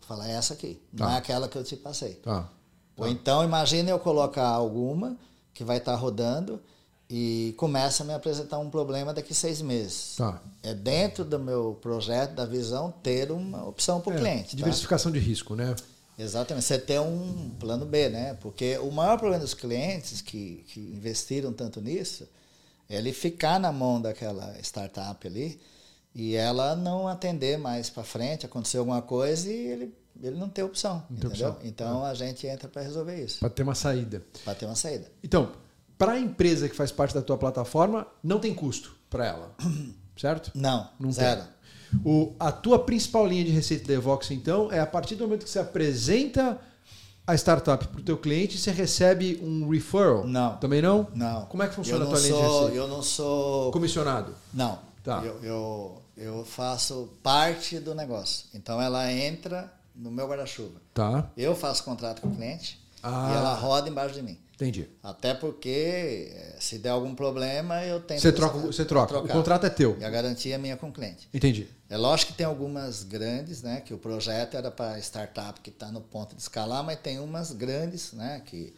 falar 0.00 0.28
é 0.28 0.32
essa 0.32 0.54
aqui, 0.54 0.80
tá. 0.96 1.04
não 1.04 1.12
é 1.12 1.16
aquela 1.18 1.48
que 1.48 1.56
eu 1.56 1.62
te 1.62 1.76
passei. 1.76 2.14
Tá. 2.14 2.48
Ou 2.96 3.04
tá. 3.04 3.10
então 3.10 3.44
imagine 3.44 3.88
eu 3.88 3.98
colocar 3.98 4.48
alguma 4.48 5.16
que 5.54 5.62
vai 5.62 5.76
estar 5.76 5.92
tá 5.92 5.98
rodando 5.98 6.60
e 7.08 7.54
começa 7.56 8.02
a 8.02 8.06
me 8.06 8.14
apresentar 8.14 8.58
um 8.58 8.70
problema 8.70 9.14
daqui 9.14 9.34
seis 9.34 9.60
meses. 9.62 10.16
Tá. 10.16 10.40
É 10.62 10.74
dentro 10.74 11.24
do 11.24 11.38
meu 11.38 11.78
projeto, 11.80 12.34
da 12.34 12.46
visão, 12.46 12.92
ter 13.02 13.30
uma 13.30 13.66
opção 13.66 14.00
para 14.00 14.12
o 14.12 14.16
é, 14.16 14.18
cliente. 14.18 14.50
Tá? 14.50 14.56
Diversificação 14.56 15.12
tá? 15.12 15.18
de 15.18 15.24
risco, 15.24 15.54
né? 15.54 15.74
Exatamente, 16.20 16.66
você 16.66 16.78
tem 16.78 16.98
um 16.98 17.50
plano 17.58 17.86
B, 17.86 18.10
né? 18.10 18.36
Porque 18.40 18.76
o 18.78 18.90
maior 18.90 19.18
problema 19.18 19.42
dos 19.42 19.54
clientes 19.54 20.20
que, 20.20 20.64
que 20.68 20.78
investiram 20.78 21.50
tanto 21.50 21.80
nisso 21.80 22.28
é 22.88 22.96
ele 22.96 23.12
ficar 23.12 23.58
na 23.58 23.72
mão 23.72 24.00
daquela 24.00 24.58
startup 24.60 25.26
ali 25.26 25.58
e 26.14 26.34
ela 26.34 26.76
não 26.76 27.08
atender 27.08 27.56
mais 27.56 27.88
para 27.88 28.02
frente, 28.02 28.44
acontecer 28.44 28.76
alguma 28.76 29.00
coisa 29.00 29.48
e 29.48 29.54
ele, 29.54 29.94
ele 30.22 30.36
não 30.36 30.48
tem 30.48 30.62
opção, 30.62 31.02
não 31.08 31.16
entendeu? 31.16 31.50
Opção. 31.50 31.58
Então 31.66 32.06
é. 32.06 32.10
a 32.10 32.14
gente 32.14 32.46
entra 32.46 32.68
para 32.68 32.82
resolver 32.82 33.24
isso. 33.24 33.40
Para 33.40 33.48
ter 33.48 33.62
uma 33.62 33.74
saída. 33.74 34.22
Para 34.44 34.54
ter 34.54 34.66
uma 34.66 34.76
saída. 34.76 35.10
Então, 35.24 35.52
para 35.96 36.12
a 36.12 36.18
empresa 36.18 36.68
que 36.68 36.76
faz 36.76 36.92
parte 36.92 37.14
da 37.14 37.22
tua 37.22 37.38
plataforma, 37.38 38.06
não 38.22 38.38
tem 38.38 38.54
custo 38.54 38.94
para 39.08 39.26
ela, 39.26 39.54
certo? 40.18 40.50
Não, 40.54 40.90
não 40.98 41.10
zero. 41.10 41.42
Tem. 41.42 41.50
O, 42.04 42.34
a 42.38 42.52
tua 42.52 42.78
principal 42.78 43.26
linha 43.26 43.44
de 43.44 43.50
receita 43.50 43.88
da 43.88 43.94
Evox, 43.94 44.30
então, 44.30 44.70
é 44.72 44.80
a 44.80 44.86
partir 44.86 45.16
do 45.16 45.24
momento 45.24 45.44
que 45.44 45.50
você 45.50 45.58
apresenta 45.58 46.58
a 47.26 47.34
startup 47.34 47.86
para 47.86 48.00
o 48.00 48.02
teu 48.02 48.16
cliente, 48.16 48.58
você 48.58 48.70
recebe 48.70 49.40
um 49.42 49.68
referral? 49.68 50.26
Não. 50.26 50.56
Também 50.56 50.82
não? 50.82 51.06
Não. 51.14 51.46
Como 51.46 51.62
é 51.62 51.68
que 51.68 51.74
funciona 51.74 52.04
a 52.04 52.08
tua 52.08 52.16
sou, 52.16 52.26
linha 52.26 52.40
de 52.40 52.48
receita? 52.48 52.74
Eu 52.74 52.88
não 52.88 53.02
sou... 53.02 53.70
Comissionado? 53.72 54.34
Não. 54.52 54.78
Tá. 55.02 55.22
Eu, 55.24 55.38
eu, 55.42 56.02
eu 56.16 56.44
faço 56.44 57.08
parte 57.22 57.78
do 57.78 57.94
negócio. 57.94 58.46
Então, 58.54 58.80
ela 58.80 59.12
entra 59.12 59.72
no 59.94 60.10
meu 60.10 60.26
guarda-chuva. 60.26 60.80
Tá. 60.92 61.30
Eu 61.36 61.54
faço 61.54 61.84
contrato 61.84 62.20
com 62.22 62.28
o 62.28 62.34
cliente 62.34 62.80
ah. 63.02 63.28
e 63.30 63.36
ela 63.36 63.54
roda 63.54 63.88
embaixo 63.88 64.14
de 64.14 64.22
mim. 64.22 64.38
Entendi. 64.60 64.86
Até 65.02 65.32
porque 65.32 66.30
eh, 66.34 66.56
se 66.60 66.76
der 66.78 66.90
algum 66.90 67.14
problema, 67.14 67.82
eu 67.82 67.98
tenho 67.98 68.20
Você 68.20 68.30
troca, 68.30 68.58
você 68.58 68.84
troca. 68.84 69.18
O 69.18 69.26
contrato 69.26 69.64
é 69.64 69.70
teu. 69.70 69.96
E 69.98 70.04
a 70.04 70.10
garantia 70.10 70.54
é 70.54 70.58
minha 70.58 70.76
com 70.76 70.90
o 70.90 70.92
cliente. 70.92 71.26
Entendi. 71.32 71.66
É 71.88 71.96
lógico 71.96 72.32
que 72.32 72.36
tem 72.36 72.46
algumas 72.46 73.02
grandes, 73.02 73.62
né? 73.62 73.80
Que 73.80 73.94
o 73.94 73.98
projeto 73.98 74.58
era 74.58 74.70
para 74.70 74.98
startup 74.98 75.58
que 75.62 75.70
está 75.70 75.90
no 75.90 76.02
ponto 76.02 76.36
de 76.36 76.42
escalar, 76.42 76.84
mas 76.84 76.98
tem 76.98 77.18
umas 77.18 77.52
grandes, 77.52 78.12
né? 78.12 78.42
Que, 78.44 78.74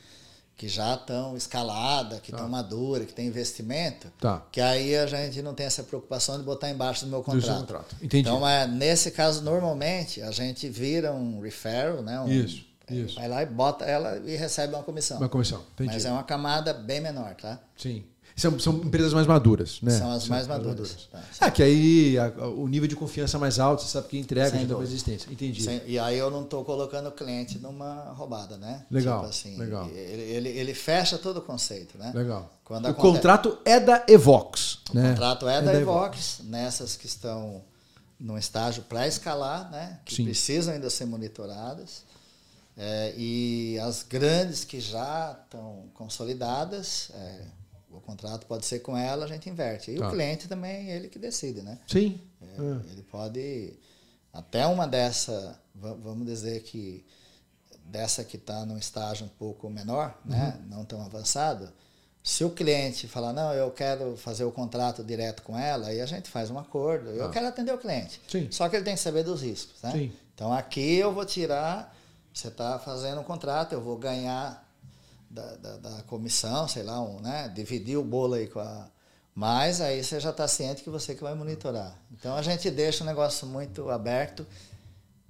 que 0.57 0.68
já 0.68 0.95
estão 0.95 1.37
escaladas, 1.37 2.20
que 2.20 2.30
estão 2.30 2.45
tá. 2.45 2.49
maduras, 2.49 3.05
que 3.05 3.12
tem 3.12 3.26
investimento. 3.26 4.07
Tá. 4.20 4.47
Que 4.53 4.61
aí 4.61 4.97
a 4.97 5.07
gente 5.07 5.43
não 5.43 5.53
tem 5.53 5.66
essa 5.66 5.83
preocupação 5.83 6.39
de 6.39 6.45
botar 6.45 6.70
embaixo 6.70 7.05
do 7.05 7.11
meu 7.11 7.24
contrato. 7.24 7.55
Do 7.55 7.61
contrato. 7.61 7.97
Entendi. 8.01 8.28
Então, 8.28 8.47
é, 8.49 8.68
nesse 8.68 9.11
caso, 9.11 9.43
normalmente, 9.43 10.22
a 10.22 10.30
gente 10.30 10.68
vira 10.68 11.12
um 11.12 11.41
referral, 11.41 12.03
né? 12.03 12.20
Um, 12.20 12.28
Isso 12.30 12.72
isso. 12.93 13.16
Vai 13.16 13.28
lá 13.28 13.43
e 13.43 13.47
bota 13.47 13.84
ela 13.84 14.18
e 14.24 14.36
recebe 14.36 14.74
uma 14.74 14.82
comissão. 14.82 15.18
Uma 15.18 15.28
comissão, 15.28 15.62
entendi. 15.74 15.93
Mas 15.93 16.05
é 16.05 16.11
uma 16.11 16.24
camada 16.24 16.72
bem 16.72 17.01
menor, 17.01 17.34
tá? 17.34 17.59
Sim. 17.76 18.05
São, 18.34 18.59
são 18.59 18.74
empresas 18.76 19.12
mais 19.12 19.26
maduras, 19.26 19.78
né? 19.82 19.90
São 19.90 20.11
as 20.11 20.26
mais 20.26 20.47
maduras. 20.47 20.90
maduras. 20.90 21.09
Tá, 21.38 21.47
ah, 21.47 21.51
que 21.51 21.62
aí 21.62 22.18
a, 22.18 22.26
a, 22.26 22.49
o 22.49 22.66
nível 22.66 22.88
de 22.88 22.97
confiança 22.97 23.36
é 23.36 23.40
mais 23.40 23.59
alto, 23.59 23.82
você 23.82 23.88
sabe 23.88 24.09
que 24.09 24.18
entrega 24.18 24.59
já 24.59 24.74
uma 24.74 24.82
existência. 24.82 25.30
Entendi. 25.30 25.62
Sem, 25.62 25.82
e 25.86 25.99
aí 25.99 26.16
eu 26.16 26.30
não 26.30 26.43
estou 26.43 26.64
colocando 26.64 27.09
o 27.09 27.12
cliente 27.12 27.59
numa 27.59 28.12
roubada, 28.12 28.57
né? 28.57 28.84
Legal. 28.90 29.18
Tipo 29.18 29.30
assim, 29.30 29.59
legal. 29.59 29.86
Ele, 29.88 30.22
ele, 30.22 30.49
ele, 30.49 30.74
fecha 30.74 31.18
todo 31.18 31.38
o 31.38 31.43
conceito, 31.43 31.99
né? 31.99 32.11
Legal. 32.14 32.51
Quando 32.64 32.86
o 32.86 32.88
acontece... 32.88 33.14
contrato 33.14 33.59
é 33.64 33.78
da 33.78 34.05
Evox. 34.09 34.78
O 34.90 34.97
né? 34.97 35.11
contrato 35.11 35.49
é, 35.49 35.57
é 35.57 35.62
da, 35.62 35.72
da 35.72 35.78
Evox, 35.78 36.38
Evox, 36.38 36.51
nessas 36.51 36.97
que 36.97 37.07
estão 37.07 37.62
no 38.18 38.38
estágio 38.38 38.84
para 38.84 39.07
escalar, 39.07 39.70
né? 39.70 39.99
Que 40.05 40.14
Sim. 40.14 40.24
precisam 40.24 40.72
ainda 40.72 40.88
ser 40.88 41.05
monitoradas. 41.05 42.05
É, 42.77 43.12
e 43.16 43.79
as 43.81 44.03
grandes 44.03 44.64
que 44.64 44.81
já 44.81 45.39
estão 45.45 45.91
consolidadas, 45.95 47.11
é, 47.14 47.45
o 47.91 48.01
contrato 48.01 48.47
pode 48.47 48.64
ser 48.64 48.81
com 48.81 48.97
ela, 48.97 49.25
a 49.25 49.29
gente 49.29 49.49
inverte. 49.49 49.91
E 49.91 49.97
tá. 49.97 50.09
o 50.09 50.11
cliente 50.11 50.49
também, 50.49 50.91
ele 50.91 51.09
que 51.09 51.18
decide, 51.18 51.62
né? 51.62 51.79
Sim. 51.87 52.20
É, 52.41 52.45
é. 52.47 52.93
Ele 52.93 53.03
pode, 53.03 53.79
até 54.33 54.66
uma 54.66 54.87
dessa, 54.89 55.61
vamos 55.75 56.27
dizer 56.27 56.62
que 56.62 57.05
dessa 57.85 58.25
que 58.25 58.37
está 58.37 58.64
num 58.64 58.79
estágio 58.79 59.27
um 59.27 59.29
pouco 59.29 59.68
menor, 59.68 60.18
né? 60.25 60.55
uhum. 60.57 60.62
né? 60.62 60.77
não 60.77 60.85
tão 60.85 61.03
avançado, 61.03 61.70
se 62.23 62.45
o 62.45 62.51
cliente 62.51 63.09
falar, 63.09 63.33
não, 63.33 63.53
eu 63.53 63.70
quero 63.73 64.16
fazer 64.16 64.45
o 64.45 64.53
contrato 64.53 65.03
direto 65.03 65.43
com 65.43 65.59
ela, 65.59 65.89
aí 65.89 66.01
a 66.01 66.07
gente 66.07 66.31
faz 66.31 66.51
um 66.51 66.59
acordo. 66.59 67.11
Eu 67.11 67.27
ah. 67.27 67.31
quero 67.31 67.49
atender 67.49 67.75
o 67.75 67.79
cliente. 67.79 68.20
Sim. 68.29 68.47
Só 68.51 68.68
que 68.68 68.77
ele 68.77 68.85
tem 68.85 68.95
que 68.95 69.01
saber 69.01 69.25
dos 69.25 69.43
riscos. 69.43 69.83
Né? 69.83 69.91
Sim. 69.91 70.12
Então 70.33 70.53
aqui 70.53 70.95
eu 70.95 71.12
vou 71.12 71.27
tirar 71.27 71.95
você 72.33 72.49
está 72.49 72.78
fazendo 72.78 73.20
um 73.20 73.24
contrato, 73.24 73.72
eu 73.72 73.80
vou 73.80 73.97
ganhar 73.97 74.68
da, 75.30 75.57
da, 75.57 75.76
da, 75.76 76.03
comissão, 76.03 76.68
sei 76.68 76.83
lá, 76.83 77.01
um, 77.01 77.20
né? 77.20 77.51
dividir 77.55 77.97
o 77.97 78.05
bolo 78.05 78.35
aí 78.35 78.47
com 78.47 78.61
a. 78.61 78.89
Mas 79.35 79.80
aí 79.80 80.05
você 80.05 80.20
já 80.20 80.28
está 80.30 80.47
ciente 80.47 80.83
que 80.83 80.91
você 80.91 81.14
que 81.14 81.22
vai 81.22 81.35
monitorar. 81.35 81.99
Então 82.12 82.37
a 82.37 82.43
gente 82.43 82.70
deixa 82.70 83.03
o 83.03 83.07
negócio 83.07 83.47
muito 83.47 83.89
aberto 83.89 84.47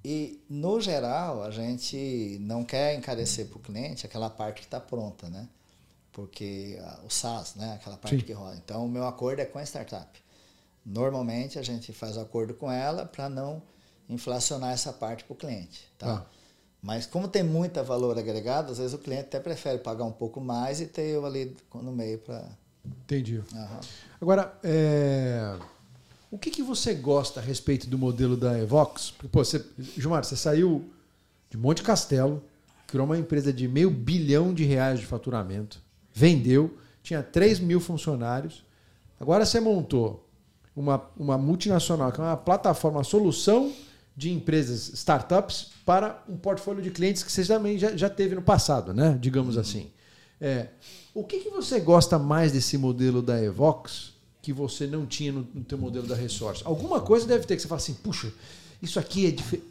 e, 0.05 0.43
no 0.51 0.81
geral, 0.81 1.45
a 1.45 1.51
gente 1.51 2.37
não 2.41 2.65
quer 2.65 2.95
encarecer 2.95 3.47
para 3.47 3.59
o 3.59 3.61
cliente 3.61 4.05
aquela 4.05 4.29
parte 4.29 4.61
que 4.61 4.67
está 4.67 4.81
pronta, 4.81 5.29
né? 5.29 5.49
Porque 6.11 6.79
o 7.05 7.11
SaaS, 7.11 7.55
né? 7.55 7.75
aquela 7.75 7.97
parte 7.97 8.19
Sim. 8.19 8.27
que 8.27 8.33
rola. 8.33 8.57
Então 8.57 8.85
o 8.85 8.89
meu 8.89 9.07
acordo 9.07 9.41
é 9.41 9.45
com 9.45 9.59
a 9.59 9.63
startup. 9.63 10.21
Normalmente 10.85 11.59
a 11.59 11.63
gente 11.63 11.93
faz 11.93 12.19
acordo 12.19 12.55
com 12.55 12.71
ela 12.71 13.07
para 13.07 13.29
não 13.29 13.63
inflacionar 14.09 14.73
essa 14.73 14.93
parte 14.93 15.23
para 15.23 15.33
o 15.33 15.37
cliente. 15.37 15.89
Tá? 15.97 16.27
Ah. 16.27 16.42
Mas 16.83 17.07
como 17.07 17.29
tem 17.29 17.45
muita 17.45 17.83
valor 17.85 18.19
agregado, 18.19 18.73
às 18.73 18.79
vezes 18.79 18.93
o 18.93 18.99
cliente 18.99 19.27
até 19.27 19.39
prefere 19.39 19.79
pagar 19.79 20.05
um 20.05 20.11
pouco 20.11 20.41
mais 20.41 20.81
e 20.81 20.87
ter 20.87 21.03
eu 21.03 21.25
ali 21.25 21.57
no 21.73 21.93
meio 21.93 22.19
para. 22.19 22.45
Entendi. 22.85 23.39
Uhum. 23.39 23.81
Agora, 24.21 24.53
é... 24.65 25.57
o 26.29 26.37
que, 26.37 26.51
que 26.51 26.63
você 26.63 26.93
gosta 26.93 27.39
a 27.39 27.43
respeito 27.43 27.87
do 27.87 27.97
modelo 27.97 28.37
da 28.37 28.59
Evox? 28.59 29.13
Porque, 29.13 29.29
pô, 29.29 29.45
você, 29.45 29.65
Gilmar, 29.97 30.25
você 30.25 30.35
saiu 30.35 30.85
de 31.49 31.57
Monte 31.57 31.85
Castelo, 31.85 32.43
criou 32.89 33.07
uma 33.07 33.17
empresa 33.17 33.53
de 33.53 33.69
meio 33.69 33.89
bilhão 33.89 34.53
de 34.53 34.65
reais 34.65 34.99
de 34.99 35.07
faturamento, 35.07 35.81
vendeu, 36.13 36.77
tinha 37.01 37.23
3 37.23 37.61
mil 37.61 37.79
funcionários. 37.79 38.65
Agora 39.21 39.47
você 39.47 39.61
montou 39.61 40.29
uma, 40.75 41.01
uma 41.17 41.39
multinacional, 41.39 42.11
que 42.11 42.21
é 42.21 42.25
uma 42.25 42.37
plataforma, 42.37 42.99
uma 42.99 43.05
solução 43.05 43.73
de 44.17 44.31
empresas, 44.31 44.91
startups, 44.91 45.71
para 45.85 46.23
um 46.29 46.37
portfólio 46.37 46.83
de 46.83 46.91
clientes 46.91 47.23
que 47.23 47.33
você 47.33 47.45
também 47.45 47.79
já, 47.79 47.97
já 47.97 48.11
teve 48.11 48.35
no 48.35 48.43
passado, 48.43 48.93
né? 48.93 49.17
digamos 49.21 49.57
uhum. 49.57 49.63
assim. 49.63 49.91
É, 50.41 50.69
o 51.15 51.25
que, 51.25 51.39
que 51.39 51.51
você 51.51 51.81
gosta 51.81 52.19
mais 52.19 52.53
desse 52.53 52.77
modelo 52.77 53.23
da 53.23 53.43
Evox 53.43 54.13
que 54.43 54.53
você 54.53 54.87
não 54.87 55.07
tinha 55.07 55.31
no, 55.31 55.47
no 55.55 55.65
teu 55.65 55.79
modelo 55.79 56.07
da 56.07 56.17
Resource? 56.17 56.63
Alguma 56.65 57.01
coisa 57.01 57.27
deve 57.27 57.47
ter 57.47 57.55
que 57.57 57.63
você 57.63 57.69
fala 57.69 57.81
assim, 57.81 57.95
puxa, 57.95 58.33
isso 58.83 58.99
aqui 58.99 59.27
é 59.27 59.31
diferente. 59.31 59.67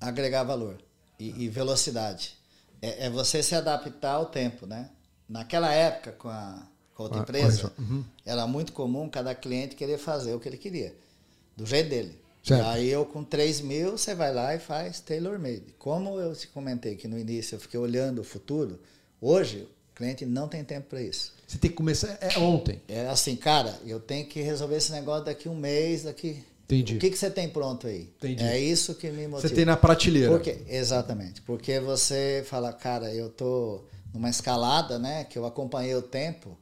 Agregar 0.00 0.44
valor 0.44 0.78
e, 1.18 1.44
e 1.44 1.48
velocidade. 1.48 2.36
É, 2.80 3.06
é, 3.06 3.10
você 3.10 3.42
se 3.42 3.54
adaptar 3.54 4.12
ao 4.12 4.26
tempo, 4.26 4.66
né? 4.66 4.90
Naquela 5.28 5.72
época, 5.72 6.12
com 6.12 6.28
a, 6.28 6.62
com 6.94 7.02
outra 7.02 7.18
ah, 7.18 7.22
empresa, 7.22 7.72
uhum. 7.78 8.04
era 8.24 8.46
muito 8.46 8.72
comum 8.72 9.08
cada 9.08 9.34
cliente 9.34 9.74
querer 9.74 9.98
fazer 9.98 10.34
o 10.34 10.38
que 10.38 10.48
ele 10.48 10.58
queria, 10.58 10.94
do 11.56 11.66
jeito 11.66 11.90
dele. 11.90 12.20
Certo. 12.46 12.64
Aí 12.64 12.88
eu 12.88 13.04
com 13.04 13.24
3 13.24 13.60
mil, 13.60 13.98
você 13.98 14.14
vai 14.14 14.32
lá 14.32 14.54
e 14.54 14.60
faz 14.60 15.00
tailor-made. 15.00 15.74
Como 15.78 16.20
eu 16.20 16.32
te 16.32 16.46
comentei 16.46 16.94
que 16.94 17.08
no 17.08 17.18
início 17.18 17.56
eu 17.56 17.60
fiquei 17.60 17.78
olhando 17.80 18.20
o 18.20 18.24
futuro, 18.24 18.78
hoje 19.20 19.66
o 19.90 19.94
cliente 19.96 20.24
não 20.24 20.46
tem 20.46 20.62
tempo 20.62 20.88
para 20.88 21.02
isso. 21.02 21.34
Você 21.44 21.58
tem 21.58 21.70
que 21.70 21.76
começar 21.76 22.16
é 22.20 22.38
ontem. 22.38 22.80
É 22.86 23.08
assim, 23.08 23.34
cara, 23.34 23.76
eu 23.84 23.98
tenho 23.98 24.26
que 24.26 24.40
resolver 24.40 24.76
esse 24.76 24.92
negócio 24.92 25.24
daqui 25.24 25.48
um 25.48 25.56
mês, 25.56 26.04
daqui. 26.04 26.44
Entendi. 26.66 26.96
O 26.96 26.98
que, 27.00 27.10
que 27.10 27.18
você 27.18 27.30
tem 27.30 27.48
pronto 27.48 27.88
aí? 27.88 28.12
Entendi. 28.18 28.44
É 28.44 28.58
isso 28.58 28.94
que 28.94 29.10
me 29.10 29.26
motiva. 29.26 29.48
Você 29.48 29.54
tem 29.54 29.64
na 29.64 29.76
prateleira. 29.76 30.30
Porque, 30.30 30.58
exatamente. 30.68 31.42
Porque 31.42 31.80
você 31.80 32.44
fala, 32.46 32.72
cara, 32.72 33.12
eu 33.12 33.28
tô 33.28 33.82
numa 34.14 34.30
escalada, 34.30 35.00
né? 35.00 35.24
Que 35.24 35.36
eu 35.36 35.44
acompanhei 35.46 35.94
o 35.96 36.02
tempo 36.02 36.56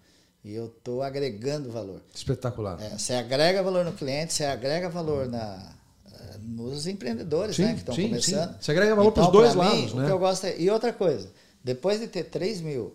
e 0.44 0.54
eu 0.54 0.66
estou 0.66 1.02
agregando 1.02 1.70
valor. 1.70 2.02
Espetacular. 2.14 2.80
É, 2.82 2.90
você 2.90 3.14
agrega 3.14 3.62
valor 3.62 3.84
no 3.84 3.92
cliente, 3.92 4.34
você 4.34 4.44
agrega 4.44 4.90
valor 4.90 5.26
na, 5.26 5.74
eh, 6.12 6.38
nos 6.42 6.86
empreendedores 6.86 7.56
sim, 7.56 7.62
né, 7.62 7.72
que 7.72 7.78
estão 7.78 7.94
começando. 7.94 8.52
Sim. 8.52 8.56
Você 8.60 8.70
agrega 8.70 8.94
valor 8.94 9.10
então, 9.10 9.30
para 9.30 9.30
os 9.30 9.32
dois 9.32 9.54
lados. 9.54 9.92
Mim, 9.94 9.98
né? 10.00 10.02
O 10.02 10.06
que 10.06 10.12
eu 10.12 10.18
gosto 10.18 10.44
é, 10.44 10.60
e 10.60 10.70
outra 10.70 10.92
coisa, 10.92 11.32
depois 11.62 11.98
de 11.98 12.08
ter 12.08 12.24
3 12.24 12.60
mil 12.60 12.94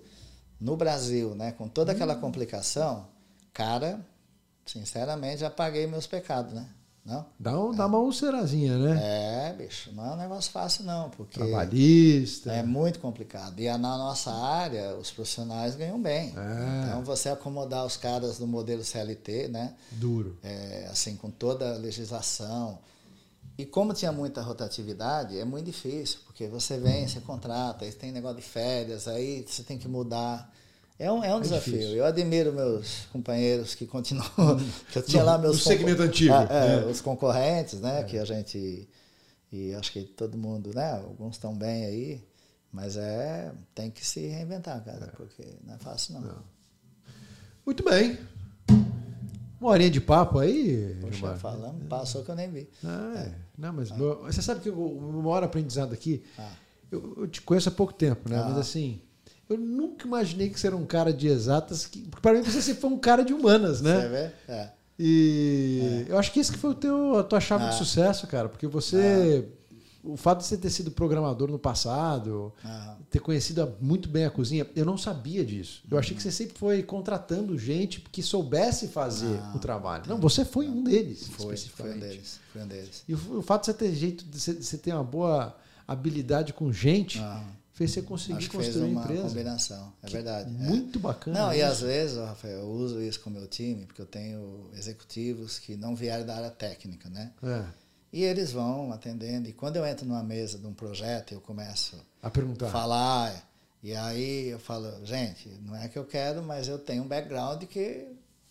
no 0.62 0.78
Brasil, 0.78 1.34
né, 1.34 1.52
com 1.54 1.68
toda 1.68 1.92
aquela 1.92 2.16
complicação, 2.16 3.08
cara, 3.52 4.00
sinceramente, 4.66 5.40
já 5.40 5.50
paguei 5.50 5.88
meus 5.88 6.06
pecados, 6.06 6.54
né? 6.54 6.68
Não? 7.06 7.26
Dá, 7.40 7.60
um, 7.60 7.74
dá 7.74 7.86
uma 7.88 8.00
ulcerazinha, 8.00 8.78
né? 8.78 9.00
É, 9.50 9.54
bicho, 9.54 9.92
não 9.94 10.06
é 10.06 10.12
um 10.12 10.18
negócio 10.18 10.52
fácil 10.52 10.84
não, 10.84 11.10
porque 11.10 11.40
Trabalhista. 11.40 12.52
é 12.52 12.62
muito 12.62 13.00
complicado. 13.00 13.60
E 13.60 13.68
na 13.68 13.78
nossa 13.78 14.32
área, 14.32 14.96
os 14.96 15.10
profissionais 15.10 15.76
ganham 15.76 16.02
bem. 16.02 16.34
É. 16.38 16.86
Então, 16.86 17.04
você 17.04 17.30
acomodar 17.30 17.86
os 17.86 17.98
caras 17.98 18.38
do 18.38 18.46
modelo 18.46 18.84
CLT, 18.84 19.48
né? 19.48 19.74
Duro. 19.92 20.38
É, 20.44 20.88
assim, 20.92 21.16
com 21.16 21.32
toda 21.32 21.74
a 21.74 21.78
legislação. 21.78 22.80
E 23.58 23.66
como 23.66 23.94
tinha 23.94 24.12
muita 24.12 24.42
rotatividade, 24.42 25.38
é 25.38 25.44
muito 25.44 25.66
difícil, 25.66 26.20
porque 26.26 26.48
você 26.48 26.78
vem, 26.78 27.08
você 27.08 27.20
contrata, 27.20 27.84
aí 27.84 27.92
tem 27.92 28.12
negócio 28.12 28.38
de 28.38 28.44
férias, 28.44 29.06
aí 29.08 29.46
você 29.46 29.64
tem 29.64 29.78
que 29.78 29.88
mudar. 29.88 30.50
É 31.00 31.10
um, 31.12 31.24
é 31.24 31.34
um 31.34 31.40
desafio. 31.40 31.74
difícil. 31.74 31.96
Eu 31.96 32.06
admiro 32.06 32.52
meus 32.52 33.06
companheiros 33.12 33.74
que 33.74 33.88
continuam. 33.88 34.28
que 34.92 35.00
eu 35.00 35.02
tinha 35.04 35.24
No- 35.24 35.30
lá 35.30 35.38
meus 35.38 35.56
no 35.56 35.62
segmento 35.64 36.02
antigo, 36.02 36.34
Ah, 36.34 36.46
é, 36.50 36.74
é. 36.82 36.86
Os 36.86 37.00
concorrentes, 37.00 37.80
né? 37.80 38.04
Que 38.04 38.18
a 38.18 38.26
gente. 38.26 38.88
E 39.52 39.74
acho 39.76 39.92
que 39.94 40.04
todo 40.04 40.38
mundo, 40.38 40.72
né? 40.76 40.92
Alguns 40.98 41.36
estão 41.36 41.56
bem 41.56 41.86
aí, 41.86 42.24
mas 42.72 42.98
é. 42.98 43.52
Tem 43.74 43.90
que 43.90 44.06
se 44.06 44.28
reinventar, 44.28 44.84
cara, 44.84 45.14
porque 45.16 45.44
não 45.66 45.76
é 45.76 45.78
fácil, 45.78 46.16
não. 46.20 46.44
Muito 47.66 47.84
bem. 47.84 48.18
Uma 49.62 49.72
horinha 49.72 49.90
de 49.90 50.00
papo 50.02 50.40
aí, 50.40 50.98
Poxa, 51.02 51.36
falando, 51.36 51.86
passou 51.90 52.24
que 52.24 52.32
eu 52.32 52.36
nem 52.36 52.50
vi. 52.50 52.70
Ah, 52.84 53.14
é. 53.28 53.32
Não, 53.58 53.74
mas 53.74 53.92
meu- 53.92 54.22
você 54.24 54.42
sabe 54.42 54.62
que 54.62 54.70
o 54.70 54.74
o 54.74 55.22
maior 55.24 55.44
aprendizado 55.44 55.94
aqui, 55.94 56.24
Ah. 56.38 56.52
eu, 56.92 57.14
eu 57.18 57.28
te 57.28 57.42
conheço 57.42 57.68
há 57.70 57.72
pouco 57.72 57.92
tempo, 57.94 58.30
né? 58.30 58.38
Ah. 58.38 58.46
Mas 58.50 58.58
assim, 58.58 59.02
eu 59.50 59.58
nunca 59.58 60.06
imaginei 60.06 60.50
que 60.50 60.60
você 60.60 60.68
era 60.68 60.78
um 60.78 60.86
cara 60.86 61.12
de 61.12 61.28
exatas, 61.28 61.86
que, 61.86 62.02
porque 62.04 62.22
para 62.22 62.34
mim 62.34 62.44
você 62.44 62.62
sempre 62.62 62.82
foi 62.82 62.90
um 62.92 63.00
cara 63.00 63.24
de 63.26 63.34
humanas, 63.34 63.82
né? 63.82 64.02
Você 64.02 64.08
vê? 64.08 64.32
É. 64.54 64.70
E 65.02 66.06
eu 66.08 66.18
acho 66.18 66.32
que 66.32 66.40
esse 66.40 66.52
que 66.52 66.58
foi 66.58 66.72
o 66.72 66.76
teu, 66.76 67.18
a 67.18 67.24
tua 67.24 67.40
chave 67.40 67.64
Ah. 67.66 67.70
de 67.70 67.78
sucesso, 67.78 68.28
cara, 68.28 68.50
porque 68.50 68.68
você, 68.68 69.48
o 70.04 70.18
fato 70.18 70.40
de 70.40 70.46
você 70.46 70.58
ter 70.58 70.70
sido 70.70 70.92
programador 70.92 71.50
no 71.50 71.58
passado, 71.58 72.54
ter 73.10 73.20
conhecido 73.20 73.74
muito 73.80 74.10
bem 74.10 74.26
a 74.26 74.30
cozinha, 74.30 74.68
eu 74.76 74.84
não 74.86 74.98
sabia 74.98 75.44
disso. 75.46 75.82
Eu 75.90 75.98
achei 75.98 76.16
que 76.16 76.22
você 76.22 76.32
sempre 76.32 76.58
foi 76.58 76.84
contratando 76.84 77.58
gente 77.58 78.02
que 78.12 78.22
soubesse 78.22 78.90
fazer 78.90 79.40
o 79.56 79.60
trabalho. 79.60 80.04
Não, 80.06 80.20
você 80.20 80.44
foi 80.44 80.68
um 80.68 80.84
deles, 80.84 81.30
Foi, 81.30 81.56
foi 81.56 81.94
um 81.96 82.00
deles. 82.00 82.40
Foi 82.52 82.62
um 82.62 82.68
deles. 82.68 83.04
E 83.08 83.14
o, 83.14 83.42
fato 83.42 83.62
de 83.62 83.66
você 83.68 83.74
ter 83.74 83.96
jeito, 83.96 84.26
de 84.26 84.38
você, 84.40 84.78
ter 84.78 84.94
uma 84.94 85.04
boa 85.04 85.56
habilidade 85.88 86.52
com 86.54 86.72
gente. 86.74 87.20
Fez 87.80 87.92
você 87.92 88.02
conseguir 88.02 88.38
Acho 88.40 88.50
que 88.50 88.58
fez 88.58 88.68
construir 88.68 88.92
uma 88.92 89.02
empresa. 89.04 89.22
combinação, 89.24 89.94
é 90.04 90.10
verdade. 90.10 90.50
é. 90.50 90.68
Muito 90.68 91.00
bacana. 91.00 91.40
Não, 91.40 91.54
e 91.54 91.58
isso. 91.60 91.66
às 91.66 91.80
vezes, 91.80 92.18
Rafael, 92.18 92.60
eu 92.60 92.68
uso 92.70 93.02
isso 93.02 93.20
com 93.22 93.30
o 93.30 93.34
meu 93.34 93.48
time, 93.48 93.86
porque 93.86 94.02
eu 94.02 94.06
tenho 94.06 94.70
executivos 94.76 95.58
que 95.60 95.78
não 95.78 95.96
vieram 95.96 96.26
da 96.26 96.36
área 96.36 96.52
técnica, 96.52 97.10
né? 97.10 97.32
É, 97.42 97.64
E 98.12 98.24
eles 98.24 98.52
vão 98.52 98.92
atendendo, 98.92 99.48
e 99.48 99.54
quando 99.54 99.78
eu 99.78 99.86
entro 99.86 100.06
numa 100.06 100.22
mesa 100.24 100.58
de 100.58 100.68
um 100.68 100.74
projeto, 100.74 101.32
eu 101.32 101.40
começo 101.40 101.96
a 102.22 102.30
perguntar. 102.30 102.70
falar, 102.70 103.48
e 103.82 103.96
aí 103.96 104.50
eu 104.50 104.60
falo, 104.60 104.92
gente, 105.06 105.48
não 105.66 105.76
é 105.76 105.88
que 105.88 105.98
eu 105.98 106.04
quero, 106.06 106.44
mas 106.44 106.68
eu 106.68 106.78
tenho 106.78 107.04
um 107.04 107.08
background 107.08 107.64
que 107.64 108.08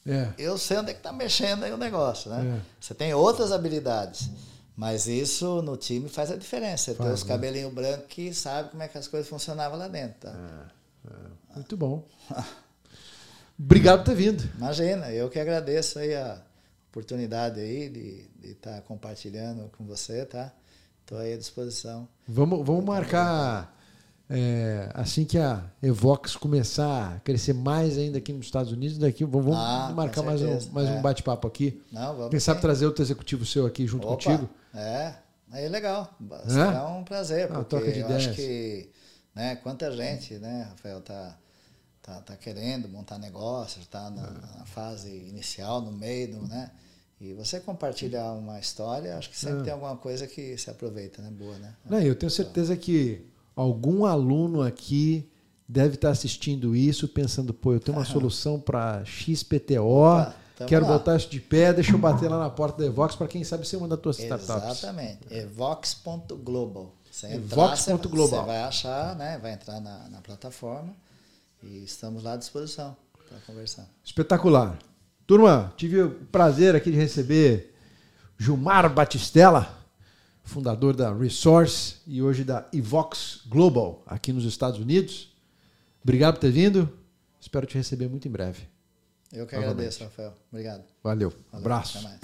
É. 0.07 0.33
eu 0.39 0.57
sei 0.57 0.79
onde 0.79 0.93
é 0.93 0.95
que 0.95 1.03
tá 1.03 1.12
mexendo 1.12 1.64
aí 1.64 1.72
o 1.72 1.76
negócio, 1.76 2.31
né? 2.31 2.59
É. 2.59 2.61
Você 2.81 2.95
tem 2.95 3.12
outras 3.12 3.53
habilidades, 3.53 4.31
mas 4.79 5.09
isso 5.09 5.61
no 5.61 5.76
time 5.76 6.09
faz 6.09 6.31
a 6.31 6.37
diferença. 6.37 6.85
Você 6.93 6.95
tem 6.95 7.07
Faz, 7.07 7.18
os 7.18 7.24
né? 7.26 7.35
cabelinhos 7.35 7.74
brancos 7.74 8.07
que 8.09 8.33
sabe 8.33 8.70
como 8.70 8.81
é 8.81 8.87
que 8.87 8.97
as 8.97 9.09
coisas 9.09 9.29
funcionavam 9.29 9.76
lá 9.76 9.89
dentro, 9.89 10.20
tá? 10.20 10.70
É, 11.05 11.11
é. 11.11 11.55
Muito 11.57 11.76
bom. 11.76 12.07
Obrigado 13.59 14.05
por 14.05 14.11
ter 14.11 14.14
vindo. 14.14 14.49
Imagina, 14.57 15.11
eu 15.11 15.29
que 15.29 15.41
agradeço 15.41 15.99
aí 15.99 16.14
a 16.14 16.41
oportunidade 16.91 17.59
aí 17.59 17.89
de 17.89 18.51
estar 18.51 18.81
compartilhando 18.83 19.68
com 19.76 19.85
você, 19.85 20.24
tá? 20.24 20.53
Estou 21.01 21.18
aí 21.18 21.33
à 21.35 21.37
disposição. 21.37 22.07
Vamos, 22.29 22.64
vamos 22.64 22.85
marcar 22.85 23.76
é, 24.31 24.91
assim 24.95 25.24
que 25.24 25.39
a 25.39 25.64
Evox 25.83 26.37
começar 26.37 27.14
a 27.16 27.20
crescer 27.20 27.53
mais 27.53 27.99
ainda 27.99 28.18
aqui 28.18 28.33
nos 28.33 28.47
Estados 28.47 28.70
Unidos, 28.70 28.97
daqui 28.97 29.24
vamos, 29.24 29.57
Ah, 29.57 29.91
marcar 29.93 30.22
mais, 30.22 30.41
um, 30.41 30.70
mais 30.70 30.89
um 30.89 30.99
É. 30.99 31.01
bate-papo 31.01 31.49
aqui. 31.49 31.83
Não, 31.91 32.14
vamos. 32.14 32.31
Quem 32.31 32.39
sabe 32.39 32.61
trazer 32.61 32.87
outro 32.87 33.03
executivo 33.03 33.45
seu 33.45 33.66
aqui 33.66 33.85
junto 33.89 34.07
Opa, 34.07 34.14
contigo. 34.14 34.49
É, 34.75 35.14
aí 35.51 35.69
legal. 35.69 36.14
Será 36.47 36.87
um 36.89 37.05
prazer, 37.05 37.49
Ah, 37.53 37.64
porque 37.64 37.93
de 37.93 38.01
eu 38.01 38.07
acho 38.07 38.31
ideias. 38.31 38.37
que, 38.37 38.91
né, 39.35 39.57
quanta 39.57 39.91
gente, 39.95 40.35
né, 40.35 40.66
Rafael, 40.71 41.01
tá, 41.01 41.37
tá, 42.03 42.21
tá 42.21 42.37
querendo 42.37 42.89
montar 42.89 43.19
negócio, 43.19 43.81
tá 43.91 44.11
na, 44.11 44.23
É. 44.23 44.59
na 44.59 44.64
fase 44.66 45.11
inicial, 45.11 45.81
no 45.81 45.93
meio, 45.93 46.33
do, 46.33 46.47
né? 46.49 46.71
E 47.21 47.33
você 47.35 47.59
compartilhar 47.59 48.33
uma 48.33 48.61
história, 48.61 49.16
acho 49.19 49.29
que 49.31 49.37
sempre 49.39 49.61
É. 49.61 49.62
tem 49.64 49.73
alguma 49.73 49.97
coisa 49.97 50.27
que 50.27 50.57
se 50.57 50.71
aproveita, 50.71 51.21
né? 51.21 51.31
Boa, 51.31 51.57
né? 51.59 51.75
Não, 51.85 51.99
eu 52.01 52.14
tenho 52.14 52.31
certeza 52.31 52.77
que 52.77 53.27
algum 53.57 54.05
aluno 54.05 54.62
aqui 54.62 55.29
deve 55.69 55.97
estar 55.97 56.11
assistindo 56.11 56.77
isso, 56.77 57.09
pensando, 57.09 57.53
pô, 57.53 57.73
eu 57.73 57.81
tenho 57.81 57.99
uma 57.99 58.05
solução 58.07 58.61
para 58.61 59.05
XPTO, 59.05 59.83
Opa, 59.83 60.35
tamo 60.59 60.69
quero 60.69 60.85
lá. 60.85 60.93
botar 60.93 61.17
isso 61.17 61.31
de 61.31 61.41
pé, 61.41 61.73
deixa 61.73 61.93
eu 61.93 61.99
bater 61.99 62.29
lá 62.29 62.39
na 62.39 62.51
porta 62.51 62.79
da 62.79 62.87
Evox 62.87 63.15
para 63.15 63.29
quem 63.29 63.45
sabe 63.45 63.67
ser 63.67 63.77
uma 63.77 63.87
das 63.87 64.01
tuas 64.01 64.19
startups. 64.19 64.79
Exatamente. 64.79 65.21
Evox.global. 65.31 66.95
Você 67.11 67.33
entrar, 67.33 67.77
você 67.77 68.41
vai 68.43 68.63
achar, 68.63 69.17
né? 69.17 69.39
Vai 69.39 69.53
entrar 69.53 69.81
na, 69.81 70.09
na 70.09 70.21
plataforma 70.21 70.95
e 71.63 71.85
estamos 71.85 72.23
lá 72.23 72.35
à 72.35 72.37
disposição 72.37 72.97
para 73.29 73.39
conversar. 73.47 73.89
Espetacular. 74.05 74.79
Turma, 75.27 75.73
tive 75.77 76.03
o 76.03 76.11
prazer 76.11 76.75
aqui 76.75 76.91
de 76.91 76.97
receber 76.97 77.75
Gilmar 78.39 78.93
Batistella, 78.93 79.77
fundador 80.45 80.95
da 80.95 81.13
Resource 81.13 81.97
e 82.07 82.23
hoje 82.23 82.45
da 82.45 82.67
Evox 82.73 83.43
Global, 83.47 84.03
aqui 84.07 84.33
nos 84.33 84.45
Estados 84.45 84.79
Unidos. 84.81 85.33
Obrigado 86.03 86.35
por 86.35 86.41
ter 86.41 86.51
vindo. 86.51 86.89
Espero 87.41 87.67
te 87.67 87.77
receber 87.77 88.09
muito 88.09 88.27
em 88.27 88.31
breve. 88.31 88.78
Eu 89.33 89.47
que 89.47 89.55
agradeço, 89.57 90.05
Rafael. 90.05 90.33
Obrigado. 90.51 90.85
Valeu. 91.03 91.31
Valeu. 91.31 91.37
Abraço. 91.53 91.99
Até 91.99 92.09
mais. 92.09 92.16